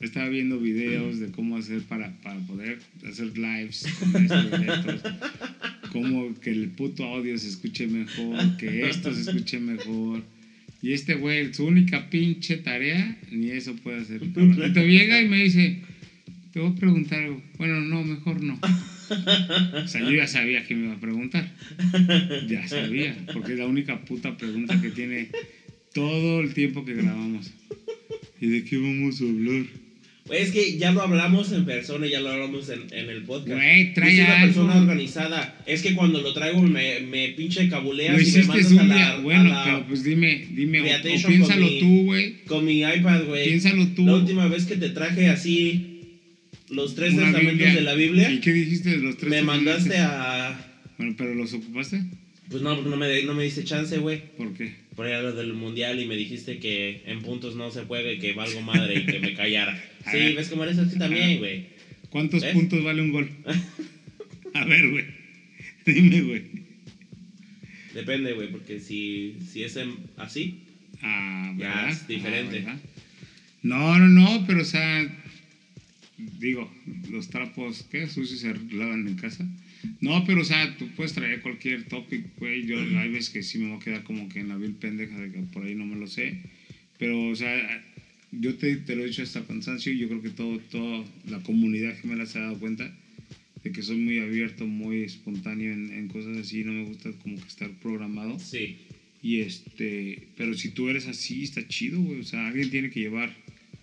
estaba 0.00 0.28
viendo 0.28 0.60
videos 0.60 1.18
de 1.18 1.30
cómo 1.30 1.56
hacer 1.56 1.82
para, 1.82 2.12
para 2.20 2.38
poder 2.40 2.78
hacer 3.08 3.36
lives 3.36 3.86
con 3.98 4.16
estos 4.22 4.60
directos. 4.60 5.02
Cómo 5.92 6.34
que 6.40 6.50
el 6.50 6.68
puto 6.68 7.04
audio 7.04 7.36
se 7.38 7.48
escuche 7.48 7.86
mejor, 7.86 8.56
que 8.56 8.88
esto 8.88 9.12
se 9.12 9.22
escuche 9.22 9.58
mejor. 9.58 10.22
Y 10.80 10.92
este 10.92 11.14
güey, 11.14 11.52
su 11.52 11.64
única 11.64 12.08
pinche 12.08 12.58
tarea, 12.58 13.18
ni 13.32 13.50
eso 13.50 13.74
puede 13.76 14.02
hacer. 14.02 14.20
te 14.20 14.86
llega 14.88 15.20
y 15.20 15.28
me 15.28 15.42
dice, 15.42 15.80
te 16.52 16.60
voy 16.60 16.70
a 16.70 16.74
preguntar 16.76 17.22
algo. 17.24 17.42
Bueno, 17.56 17.80
no, 17.80 18.04
mejor 18.04 18.42
no. 18.42 18.60
O 19.84 19.88
sea, 19.88 20.02
yo 20.02 20.12
ya 20.12 20.28
sabía 20.28 20.64
que 20.66 20.76
me 20.76 20.84
iba 20.84 20.94
a 20.94 21.00
preguntar. 21.00 21.50
Ya 22.48 22.68
sabía, 22.68 23.16
porque 23.32 23.54
es 23.54 23.58
la 23.58 23.66
única 23.66 24.04
puta 24.04 24.36
pregunta 24.36 24.80
que 24.80 24.90
tiene 24.90 25.28
todo 25.92 26.40
el 26.40 26.54
tiempo 26.54 26.84
que 26.84 26.94
grabamos. 26.94 27.52
¿Y 28.40 28.46
de 28.46 28.64
qué 28.64 28.76
vamos 28.76 29.20
a 29.20 29.24
hablar? 29.24 29.66
Güey, 30.28 30.42
es 30.42 30.50
que 30.52 30.78
ya 30.78 30.92
lo 30.92 31.02
hablamos 31.02 31.50
en 31.52 31.64
persona, 31.64 32.06
ya 32.06 32.20
lo 32.20 32.28
hablamos 32.30 32.68
en, 32.68 32.82
en 32.92 33.08
el 33.10 33.22
podcast. 33.22 33.60
Güey, 33.60 33.94
trae 33.94 34.14
Yo 34.14 34.22
soy 34.22 34.24
una 34.24 34.34
algo. 34.42 34.46
persona 34.54 34.76
organizada. 34.80 35.62
Es 35.66 35.82
que 35.82 35.94
cuando 35.94 36.20
lo 36.20 36.32
traigo 36.34 36.62
me, 36.62 37.00
me 37.00 37.28
pinche 37.30 37.68
cabuleas 37.68 38.14
Lo 38.14 38.20
y 38.20 38.22
me 38.24 38.28
hiciste 38.28 38.46
mandas 38.46 38.70
a 38.72 38.74
un 38.82 38.88
la, 38.88 39.08
a 39.14 39.20
Bueno, 39.20 39.44
la- 39.48 39.64
pero 39.64 39.86
pues 39.88 40.04
dime, 40.04 40.46
dime, 40.52 40.80
o- 40.82 41.02
piénsalo 41.02 41.46
con 41.48 41.60
mi- 41.74 41.80
tú, 41.80 42.04
güey. 42.04 42.34
con 42.46 42.64
mi 42.64 42.80
iPad, 42.82 43.24
güey. 43.24 43.48
Piénsalo 43.48 43.86
tú. 43.88 44.06
La 44.06 44.14
última 44.16 44.46
vez 44.48 44.66
que 44.66 44.76
te 44.76 44.90
traje 44.90 45.28
así 45.28 45.94
los 46.68 46.94
tres 46.94 47.14
Una 47.14 47.22
testamentos 47.22 47.56
Biblia. 47.58 47.74
de 47.74 47.80
la 47.80 47.94
Biblia, 47.94 48.30
¿Y 48.30 48.40
qué 48.40 48.52
dijiste 48.52 48.90
de 48.90 48.98
los 48.98 49.16
tres? 49.16 49.30
me 49.30 49.42
mandaste 49.42 49.96
a... 49.98 50.60
Bueno, 50.98 51.14
pero 51.16 51.34
los 51.34 51.54
ocupaste. 51.54 52.02
Pues 52.50 52.62
no, 52.62 52.80
no 52.82 52.96
me, 52.96 53.22
no 53.22 53.34
me 53.34 53.44
diste 53.44 53.64
chance, 53.64 53.96
güey. 53.98 54.20
¿Por 54.36 54.52
qué? 54.54 54.74
Por 54.98 55.06
ir 55.06 55.14
a 55.14 55.22
lo 55.22 55.32
del 55.32 55.52
mundial 55.52 56.00
y 56.00 56.06
me 56.06 56.16
dijiste 56.16 56.58
que 56.58 57.04
en 57.06 57.22
puntos 57.22 57.54
no 57.54 57.70
se 57.70 57.82
puede, 57.82 58.18
que 58.18 58.32
valgo 58.32 58.62
madre 58.62 58.98
y 58.98 59.06
que 59.06 59.20
me 59.20 59.32
callara. 59.32 59.80
Sí, 60.10 60.34
ves 60.34 60.48
cómo 60.48 60.64
eres 60.64 60.76
así 60.78 60.98
también, 60.98 61.38
güey. 61.38 61.66
¿Cuántos 62.10 62.42
¿Ves? 62.42 62.52
puntos 62.52 62.82
vale 62.82 63.02
un 63.02 63.12
gol? 63.12 63.30
A 64.54 64.64
ver, 64.64 64.90
güey. 64.90 65.04
Dime, 65.86 66.20
güey. 66.22 66.42
Depende, 67.94 68.32
güey, 68.32 68.50
porque 68.50 68.80
si, 68.80 69.36
si 69.48 69.62
es 69.62 69.76
en- 69.76 69.98
así, 70.16 70.64
Ah, 71.00 71.54
Ya, 71.56 71.90
es 71.90 72.08
diferente. 72.08 72.64
Ah, 72.66 72.76
no, 73.62 73.98
no, 74.00 74.08
no, 74.08 74.44
pero 74.48 74.62
o 74.62 74.64
sea, 74.64 75.06
digo, 76.40 76.68
los 77.08 77.28
trapos, 77.28 77.86
¿qué? 77.88 78.08
Sucios 78.08 78.40
se 78.40 78.52
lavan 78.74 79.06
en 79.06 79.14
casa. 79.14 79.48
No, 80.00 80.24
pero 80.24 80.40
o 80.40 80.44
sea, 80.44 80.76
tú 80.76 80.88
puedes 80.96 81.12
traer 81.12 81.40
cualquier 81.40 81.84
topic, 81.84 82.24
güey. 82.38 82.66
Yo 82.66 82.78
hay 82.78 83.08
veces 83.08 83.30
que 83.30 83.42
sí 83.42 83.58
me 83.58 83.68
voy 83.68 83.76
a 83.76 83.80
quedar 83.80 84.02
como 84.02 84.28
que 84.28 84.40
en 84.40 84.48
la 84.48 84.56
vil 84.56 84.74
pendeja 84.74 85.18
de 85.18 85.30
que 85.30 85.40
por 85.40 85.64
ahí 85.64 85.74
no 85.74 85.86
me 85.86 85.96
lo 85.96 86.06
sé. 86.06 86.38
Pero, 86.98 87.28
o 87.28 87.34
sea, 87.36 87.84
yo 88.32 88.54
te, 88.56 88.76
te 88.76 88.96
lo 88.96 89.04
he 89.04 89.06
dicho 89.06 89.22
hasta 89.22 89.46
cansancio 89.46 89.92
y 89.92 89.98
yo 89.98 90.08
creo 90.08 90.22
que 90.22 90.30
todo, 90.30 90.58
toda 90.58 91.04
la 91.28 91.40
comunidad 91.42 91.96
que 92.00 92.08
me 92.08 92.16
las 92.16 92.34
ha 92.36 92.40
dado 92.40 92.58
cuenta 92.58 92.92
de 93.62 93.72
que 93.72 93.82
soy 93.82 93.96
muy 93.96 94.18
abierto, 94.18 94.66
muy 94.66 95.02
espontáneo 95.02 95.72
en, 95.72 95.92
en 95.92 96.08
cosas 96.08 96.36
así. 96.36 96.64
No 96.64 96.72
me 96.72 96.84
gusta 96.84 97.10
como 97.22 97.36
que 97.36 97.48
estar 97.48 97.70
programado. 97.80 98.38
sí. 98.38 98.76
Y 99.20 99.40
este, 99.40 100.28
pero 100.36 100.54
si 100.54 100.70
tú 100.70 100.88
eres 100.88 101.06
así, 101.06 101.42
está 101.42 101.66
chido, 101.66 102.00
güey. 102.00 102.20
O 102.20 102.24
sea, 102.24 102.46
alguien 102.46 102.70
tiene 102.70 102.90
que 102.90 103.00
llevar 103.00 103.34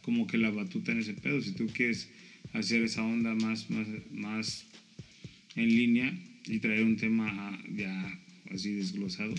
como 0.02 0.28
que 0.28 0.38
la 0.38 0.50
batuta 0.50 0.92
en 0.92 1.00
ese 1.00 1.14
pedo. 1.14 1.42
Si 1.42 1.52
tú 1.52 1.68
quieres 1.68 2.10
hacer 2.54 2.84
esa 2.84 3.04
onda 3.04 3.36
más, 3.36 3.70
más, 3.70 3.88
más 4.12 4.66
en 5.56 5.68
línea 5.68 6.14
y 6.48 6.60
traer 6.60 6.84
un 6.84 6.98
tema 6.98 7.60
ya 7.76 8.20
así 8.52 8.74
desglosado, 8.74 9.34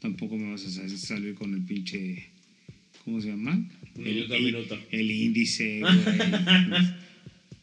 tampoco 0.00 0.36
me 0.36 0.50
vas 0.50 0.64
a 0.66 0.70
sa- 0.70 0.88
salir 0.96 1.34
con 1.34 1.54
el 1.54 1.62
pinche, 1.62 2.26
¿cómo 3.04 3.20
se 3.20 3.28
llama? 3.28 3.64
Minuto 3.96 4.34
a 4.34 4.36
el. 4.36 4.56
El 4.90 5.10
índice, 5.10 5.80
güey. 5.80 5.92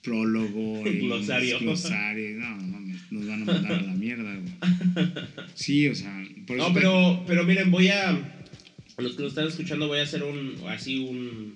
prólogo, 0.01 0.85
el 0.85 0.99
Glosario. 1.01 1.59
glosario. 1.59 2.37
No, 2.39 2.55
mames, 2.57 3.11
nos 3.11 3.27
van 3.27 3.41
a 3.43 3.45
mandar 3.45 3.71
a 3.73 3.81
la 3.81 3.93
mierda, 3.93 4.35
güey. 4.35 5.07
Sí, 5.55 5.87
o 5.87 5.95
sea, 5.95 6.23
por 6.47 6.57
eso 6.57 6.67
No, 6.69 6.73
pero, 6.73 7.23
pero 7.27 7.43
miren, 7.43 7.71
voy 7.71 7.89
a. 7.89 8.09
A 8.09 9.01
los 9.01 9.15
que 9.15 9.23
nos 9.23 9.31
están 9.31 9.47
escuchando, 9.47 9.87
voy 9.87 9.99
a 9.99 10.03
hacer 10.03 10.23
un. 10.23 10.55
Así 10.67 10.99
un. 10.99 11.55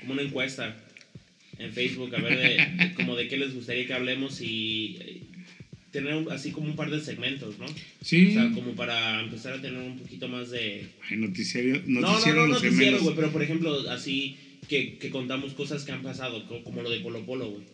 Como 0.00 0.12
una 0.14 0.22
encuesta 0.22 0.76
en 1.58 1.72
Facebook, 1.72 2.14
a 2.14 2.20
ver 2.20 2.38
de, 2.38 2.84
de- 2.88 2.94
como 2.94 3.16
de 3.16 3.28
qué 3.28 3.36
les 3.36 3.54
gustaría 3.54 3.86
que 3.86 3.94
hablemos 3.94 4.40
y. 4.42 5.22
Tener 5.98 6.30
así 6.30 6.50
como 6.52 6.68
un 6.68 6.76
par 6.76 6.90
de 6.90 7.00
segmentos, 7.00 7.58
¿no? 7.58 7.66
Sí. 8.02 8.28
O 8.28 8.32
sea, 8.32 8.50
como 8.52 8.72
para 8.74 9.20
empezar 9.22 9.54
a 9.54 9.60
tener 9.62 9.80
un 9.80 9.98
poquito 9.98 10.28
más 10.28 10.50
de. 10.50 10.86
Ay, 11.10 11.16
noticiero, 11.16 11.80
No, 11.86 12.00
no, 12.00 12.10
noticiero 12.12 12.40
no, 12.42 12.46
los 12.48 12.62
noticiero, 12.62 13.00
güey, 13.00 13.16
pero 13.16 13.32
por 13.32 13.42
ejemplo, 13.42 13.90
así 13.90 14.36
que, 14.68 14.96
que 14.98 15.10
contamos 15.10 15.54
cosas 15.54 15.84
que 15.84 15.92
han 15.92 16.02
pasado, 16.02 16.46
co- 16.46 16.62
como 16.62 16.82
lo 16.82 16.90
de 16.90 17.00
Polo 17.00 17.24
Polo, 17.26 17.50
güey. 17.50 17.64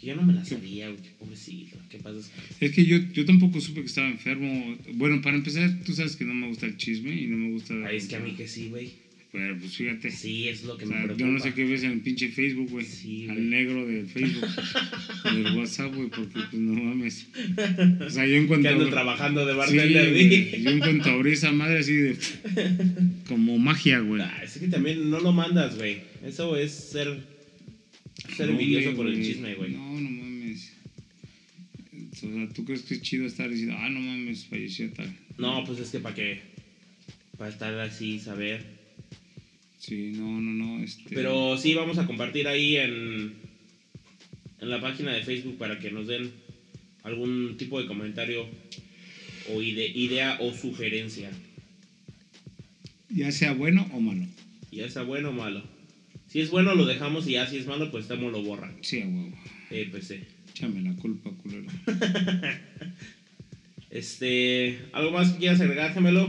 Que 0.00 0.08
yo 0.08 0.14
no 0.16 0.22
me 0.22 0.34
la 0.34 0.44
sabía, 0.44 0.88
güey, 0.90 1.00
pobrecito, 1.18 1.76
qué 1.90 1.98
pasa. 1.98 2.18
Es 2.60 2.70
que 2.72 2.84
yo, 2.84 2.98
yo 3.14 3.24
tampoco 3.24 3.60
supe 3.60 3.80
que 3.80 3.86
estaba 3.86 4.08
enfermo. 4.08 4.76
Bueno, 4.94 5.22
para 5.22 5.36
empezar, 5.36 5.70
tú 5.84 5.92
sabes 5.94 6.16
que 6.16 6.24
no 6.24 6.34
me 6.34 6.48
gusta 6.48 6.66
el 6.66 6.76
chisme 6.76 7.14
y 7.14 7.26
no 7.26 7.36
me 7.38 7.50
gusta... 7.52 7.74
Ay, 7.86 7.96
es 7.96 8.06
que 8.06 8.16
a 8.16 8.20
mí 8.20 8.32
que 8.32 8.46
sí, 8.46 8.68
güey. 8.68 8.90
Pero 9.32 9.58
pues 9.58 9.76
fíjate. 9.76 10.10
Sí, 10.10 10.48
es 10.48 10.64
lo 10.64 10.78
que 10.78 10.84
O 10.84 10.88
me 10.88 10.94
preocupa. 10.94 11.18
yo 11.18 11.26
no 11.26 11.38
sé 11.40 11.52
qué 11.52 11.64
ves 11.64 11.82
en 11.82 11.92
el 11.92 12.00
pinche 12.00 12.28
Facebook, 12.28 12.70
güey. 12.70 12.86
Sí, 12.86 13.26
Al 13.28 13.36
güey. 13.36 13.48
negro 13.48 13.86
del 13.86 14.06
Facebook. 14.06 14.44
del 15.24 15.56
WhatsApp, 15.58 15.94
güey, 15.94 16.08
porque 16.08 16.40
pues 16.50 16.54
no 16.54 16.72
mames. 16.82 17.26
O 18.00 18.08
sea, 18.10 18.26
yo 18.26 18.34
en 18.36 18.42
Que 18.42 18.48
cuanto... 18.48 18.68
ando 18.70 18.88
trabajando 18.88 19.44
de 19.44 19.52
Sí, 19.52 19.58
bartender, 19.58 20.10
güey, 20.12 20.28
di. 20.28 20.62
yo 20.62 20.70
en 20.70 20.78
cuanto 20.78 21.10
abrí 21.10 21.32
esa 21.32 21.52
madre 21.52 21.78
así 21.80 21.92
de... 21.94 22.16
Como 23.28 23.58
magia, 23.58 23.98
güey. 24.00 24.22
Ah, 24.22 24.40
es 24.44 24.56
que 24.58 24.68
también 24.68 25.10
no 25.10 25.20
lo 25.20 25.32
mandas, 25.32 25.76
güey. 25.76 25.98
Eso 26.24 26.56
es 26.56 26.72
ser, 26.72 27.22
ser 28.36 28.48
envidioso 28.50 28.86
¿Dónde, 28.86 28.96
por 28.96 29.06
el 29.08 29.14
güey? 29.16 29.26
chisme, 29.26 29.54
güey. 29.54 29.72
No, 29.72 30.00
no 30.00 30.10
mames. 30.10 30.72
O 32.12 32.16
sea, 32.16 32.48
¿tú 32.54 32.64
crees 32.64 32.82
que 32.82 32.94
es 32.94 33.02
chido 33.02 33.26
estar 33.26 33.50
diciendo, 33.50 33.74
ah, 33.78 33.90
no 33.90 34.00
mames, 34.00 34.46
falleció 34.46 34.88
tal? 34.92 35.12
No, 35.36 35.62
pues 35.64 35.80
es 35.80 35.90
que 35.90 35.98
para 35.98 36.14
qué. 36.14 36.40
Para 37.36 37.50
estar 37.50 37.78
así, 37.80 38.18
saber. 38.18 38.75
Sí, 39.78 40.12
no, 40.14 40.40
no, 40.40 40.52
no. 40.52 40.82
Este... 40.82 41.14
Pero 41.14 41.56
sí, 41.58 41.74
vamos 41.74 41.98
a 41.98 42.06
compartir 42.06 42.48
ahí 42.48 42.76
en, 42.76 43.34
en 44.60 44.70
la 44.70 44.80
página 44.80 45.12
de 45.12 45.22
Facebook 45.22 45.58
para 45.58 45.78
que 45.78 45.90
nos 45.90 46.06
den 46.06 46.32
algún 47.02 47.56
tipo 47.56 47.80
de 47.80 47.86
comentario 47.86 48.46
o 49.52 49.62
ide- 49.62 49.92
idea 49.94 50.38
o 50.40 50.52
sugerencia. 50.52 51.30
Ya 53.10 53.30
sea 53.32 53.52
bueno 53.52 53.86
o 53.92 54.00
malo. 54.00 54.26
Ya 54.72 54.88
sea 54.88 55.02
bueno 55.02 55.30
o 55.30 55.32
malo. 55.32 55.62
Si 56.26 56.40
es 56.40 56.50
bueno, 56.50 56.74
lo 56.74 56.84
dejamos 56.86 57.26
y 57.28 57.32
ya 57.32 57.46
si 57.46 57.56
es 57.58 57.66
malo, 57.66 57.90
pues 57.90 58.08
Temo 58.08 58.30
lo 58.30 58.42
borra. 58.42 58.74
Sí, 58.82 59.00
a 59.00 59.06
huevo. 59.06 59.32
Eh, 59.70 59.88
pues 59.90 60.08
sí. 60.08 60.16
Échame 60.50 60.80
la 60.82 60.94
culpa, 60.96 61.30
culero. 61.42 61.66
Este, 63.90 64.78
¿algo 64.92 65.10
más 65.12 65.30
que 65.32 65.38
quieras 65.38 65.60
agregar, 65.60 65.94
gemelo? 65.94 66.28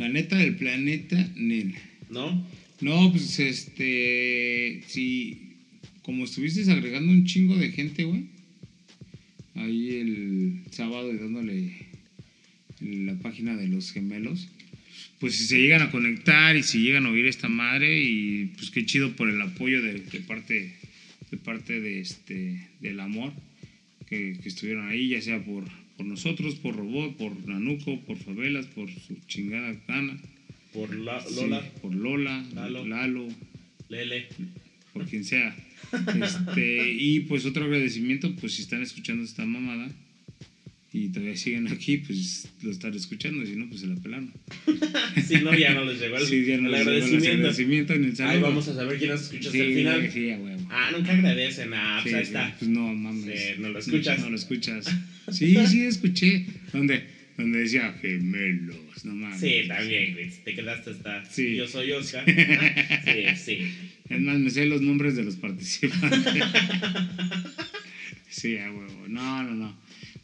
La 0.00 0.08
neta 0.08 0.38
del 0.38 0.56
planeta, 0.56 1.30
nena. 1.36 1.78
¿No? 2.08 2.46
No, 2.80 3.12
pues 3.12 3.38
este. 3.38 4.82
Si. 4.86 5.58
Como 6.00 6.24
estuviste 6.24 6.72
agregando 6.72 7.12
un 7.12 7.26
chingo 7.26 7.54
de 7.58 7.70
gente, 7.70 8.04
güey. 8.04 8.24
Ahí 9.56 9.96
el 9.96 10.62
sábado 10.70 11.12
y 11.12 11.18
dándole 11.18 11.72
la 12.80 13.14
página 13.16 13.54
de 13.58 13.68
los 13.68 13.92
gemelos. 13.92 14.48
pues 15.18 15.36
si 15.36 15.44
se 15.44 15.60
llegan 15.60 15.82
a 15.82 15.90
conectar 15.90 16.56
y 16.56 16.62
si 16.62 16.80
llegan 16.80 17.04
a 17.04 17.10
oír 17.10 17.26
esta 17.26 17.50
madre 17.50 18.02
y 18.02 18.46
pues 18.56 18.70
qué 18.70 18.86
chido 18.86 19.14
por 19.16 19.28
el 19.28 19.42
apoyo 19.42 19.82
de, 19.82 20.00
de 20.00 20.20
parte 20.20 20.76
de 21.30 21.36
parte 21.36 21.78
de 21.78 22.00
este 22.00 22.68
del 22.80 23.00
amor 23.00 23.34
que, 24.08 24.38
que 24.42 24.48
estuvieron 24.48 24.88
ahí 24.88 25.08
ya 25.08 25.20
sea 25.20 25.44
por 25.44 25.64
por 26.00 26.08
nosotros 26.08 26.54
por 26.54 26.74
robot 26.74 27.14
por 27.18 27.46
nanuco 27.46 28.00
por 28.06 28.16
favelas 28.16 28.64
por 28.68 28.90
su 28.90 29.16
chingada 29.26 29.76
gana 29.86 30.18
Por 30.72 30.96
la, 30.96 31.20
Sí, 31.20 31.34
Lola, 31.36 31.60
por 31.82 31.94
Lola 31.94 32.42
Lalo. 32.54 32.86
Lalo 32.86 33.28
Lele. 33.90 34.28
por 34.94 35.04
quien 35.04 35.24
sea. 35.24 35.54
Este, 35.92 36.92
y 36.92 37.20
pues 37.20 37.44
otro 37.44 37.64
agradecimiento, 37.64 38.34
pues 38.36 38.54
si 38.54 38.62
están 38.62 38.80
escuchando 38.80 39.24
esta 39.24 39.44
mamada 39.44 39.90
y 40.92 41.08
todavía 41.10 41.36
siguen 41.36 41.68
aquí, 41.68 41.98
pues 41.98 42.48
lo 42.62 42.70
están 42.72 42.94
escuchando, 42.94 43.46
si 43.46 43.54
no, 43.54 43.68
pues 43.68 43.80
se 43.82 43.86
la 43.86 43.94
pelaron. 43.94 44.32
Si 45.24 45.34
no, 45.44 45.54
ya 45.54 45.72
no 45.72 45.84
les 45.84 46.00
llegó 46.00 46.16
el, 46.16 46.26
Sí, 46.26 46.44
ya 46.44 46.56
no 46.58 46.66
el 46.66 46.72
les 46.72 46.80
llegó 46.80 46.90
el 46.90 47.02
agradecimiento. 47.36 47.94
ni 47.96 48.06
el. 48.08 48.22
Ahí 48.22 48.40
vamos 48.40 48.66
a 48.68 48.74
saber 48.74 48.98
quién 48.98 49.10
nos 49.10 49.22
escucha 49.22 49.48
hasta 49.48 49.52
Sí, 49.52 49.60
el 49.60 49.74
final. 49.74 50.10
sí, 50.12 50.30
a 50.30 50.38
huevo. 50.38 50.68
Ah, 50.70 50.90
nunca 50.92 51.12
agradecen. 51.12 51.70
Ah, 51.74 52.00
pues 52.02 52.14
ahí 52.14 52.22
está. 52.22 52.56
Pues 52.58 52.68
no, 52.70 52.92
mames. 52.92 53.58
No 53.60 53.68
lo 53.68 53.78
escuchas. 53.78 54.18
No, 54.20 54.30
lo 54.30 54.36
escuchas. 54.36 54.86
Sí, 55.30 55.54
sí, 55.68 55.82
escuché. 55.84 56.44
Donde, 56.72 57.04
donde 57.38 57.60
decía 57.60 57.94
gemelos, 58.00 59.04
no 59.04 59.14
mames. 59.14 59.38
Sí, 59.38 59.62
también, 59.68 60.14
güey. 60.14 60.28
Te 60.44 60.54
quedaste 60.56 60.90
hasta. 60.90 61.24
Sí. 61.26 61.54
Yo 61.54 61.68
soy 61.68 61.92
Oscar. 61.92 62.24
Sí, 63.04 63.36
sí. 63.36 63.58
Es 64.08 64.20
más, 64.20 64.40
me 64.40 64.50
sé 64.50 64.66
los 64.66 64.82
nombres 64.82 65.14
de 65.14 65.22
los 65.22 65.36
participantes. 65.36 66.34
sí, 68.28 68.56
a 68.58 68.72
huevo. 68.72 69.06
No, 69.08 69.44
no, 69.44 69.54
no. 69.54 69.76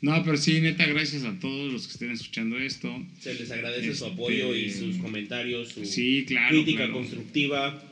No, 0.06 0.22
pero 0.24 0.36
sí, 0.36 0.60
neta, 0.60 0.86
gracias 0.86 1.24
a 1.24 1.36
todos 1.40 1.72
los 1.72 1.86
que 1.86 1.92
estén 1.94 2.10
escuchando 2.12 2.56
esto. 2.58 2.88
Se 3.20 3.34
les 3.34 3.50
agradece 3.50 3.86
su 3.94 4.04
Este, 4.04 4.06
apoyo 4.14 4.54
y 4.54 4.70
sus 4.70 4.96
comentarios, 4.98 5.70
su 5.70 5.84
Sí, 5.84 6.24
claro. 6.26 6.48
crítica 6.50 6.84
claro. 6.84 6.92
constructiva. 6.94 7.90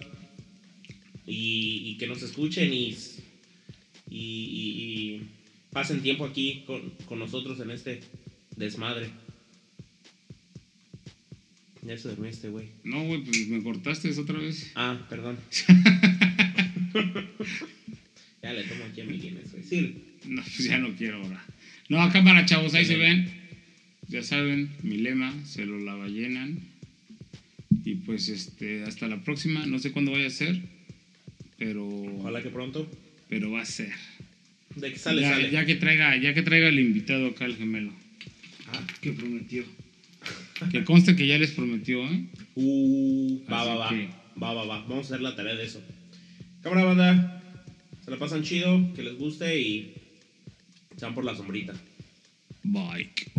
Y, 1.27 1.83
y 1.87 1.97
que 1.99 2.07
nos 2.07 2.23
escuchen 2.23 2.73
y, 2.73 2.91
y, 4.11 4.21
y- 4.61 4.75
y 4.85 5.23
pasen 5.73 6.03
tiempo 6.03 6.25
aquí 6.27 6.63
con, 6.67 6.91
con 7.07 7.19
nosotros 7.19 7.59
en 7.61 7.71
este 7.73 8.01
desmadre. 8.57 9.09
Ya 11.83 11.99
se 11.99 12.11
durmió 12.11 12.31
este 12.31 12.49
güey. 12.49 12.69
No, 12.85 13.03
güey, 13.05 13.23
pues 13.25 13.49
me 13.49 13.63
cortaste 13.63 14.11
otra 14.19 14.39
vez. 14.39 14.71
Ah, 14.77 15.05
perdón. 15.11 15.37
ya 18.43 18.53
le 18.53 18.63
tomo 18.65 18.85
aquí 18.85 19.01
a 19.01 19.05
mi 19.05 19.19
Guinness, 19.19 19.51
güey. 19.53 19.65
Sí, 19.65 20.05
No, 20.27 20.43
pues 20.43 20.59
ya 20.65 20.79
no 20.79 20.95
quiero 20.95 21.23
ahora. 21.23 21.45
No, 21.89 22.11
cámara, 22.11 22.47
chavos, 22.47 22.75
ahí 22.75 22.85
se 22.85 22.97
ven. 22.97 23.31
Ya 24.09 24.23
saben, 24.23 24.71
mi 24.83 24.99
lema, 24.99 25.35
se 25.45 25.67
lo 25.67 25.79
la 25.79 25.95
ballenan. 25.95 26.59
Y 27.85 27.97
pues 27.97 28.29
este, 28.29 28.85
hasta 28.85 29.09
la 29.09 29.23
próxima, 29.23 29.67
no 29.67 29.79
sé 29.79 29.93
cuándo 29.93 30.13
vaya 30.13 30.27
a 30.27 30.31
ser, 30.31 30.61
pero, 31.59 31.87
ojalá 31.87 32.43
que 32.43 32.49
pronto. 32.51 32.91
pero 33.29 33.51
va 33.51 33.61
a 33.63 33.67
ser. 33.67 33.91
De 34.77 34.93
que 34.93 34.99
sale, 34.99 35.23
ya, 35.23 35.31
sale. 35.31 35.51
ya 35.51 35.67
que 35.67 35.75
traiga, 35.77 36.17
ya 36.17 36.35
que 36.35 36.43
traiga 36.43 36.69
el 36.69 36.79
invitado 36.81 37.29
acá 37.29 37.45
el 37.45 37.57
gemelo. 37.57 37.93
Ah. 38.73 38.87
Que 39.01 39.13
prometió. 39.13 39.65
Que 40.71 40.85
conste 40.85 41.15
que 41.17 41.27
ya 41.27 41.39
les 41.39 41.51
prometió, 41.53 42.03
¿eh? 42.07 42.25
Uh, 42.55 43.41
va, 43.51 43.65
va, 43.65 43.75
va. 43.75 43.89
que- 43.91 44.09
Va, 44.41 44.53
va, 44.53 44.65
va. 44.65 44.81
Vamos 44.83 44.99
a 45.11 45.15
hacer 45.15 45.21
la 45.21 45.37
tarea 45.37 45.55
de 45.55 45.65
eso. 45.65 45.81
Cámara, 46.63 46.85
banda. 46.85 47.43
Se 48.05 48.11
la 48.11 48.19
pasan 48.19 48.43
chido, 48.43 48.93
que 48.95 49.03
les 49.03 49.17
guste 49.17 49.61
y 49.61 49.95
se 50.97 51.05
van 51.05 51.15
por 51.15 51.25
la 51.25 51.35
sombrita. 51.35 51.75
Mike. 52.63 53.33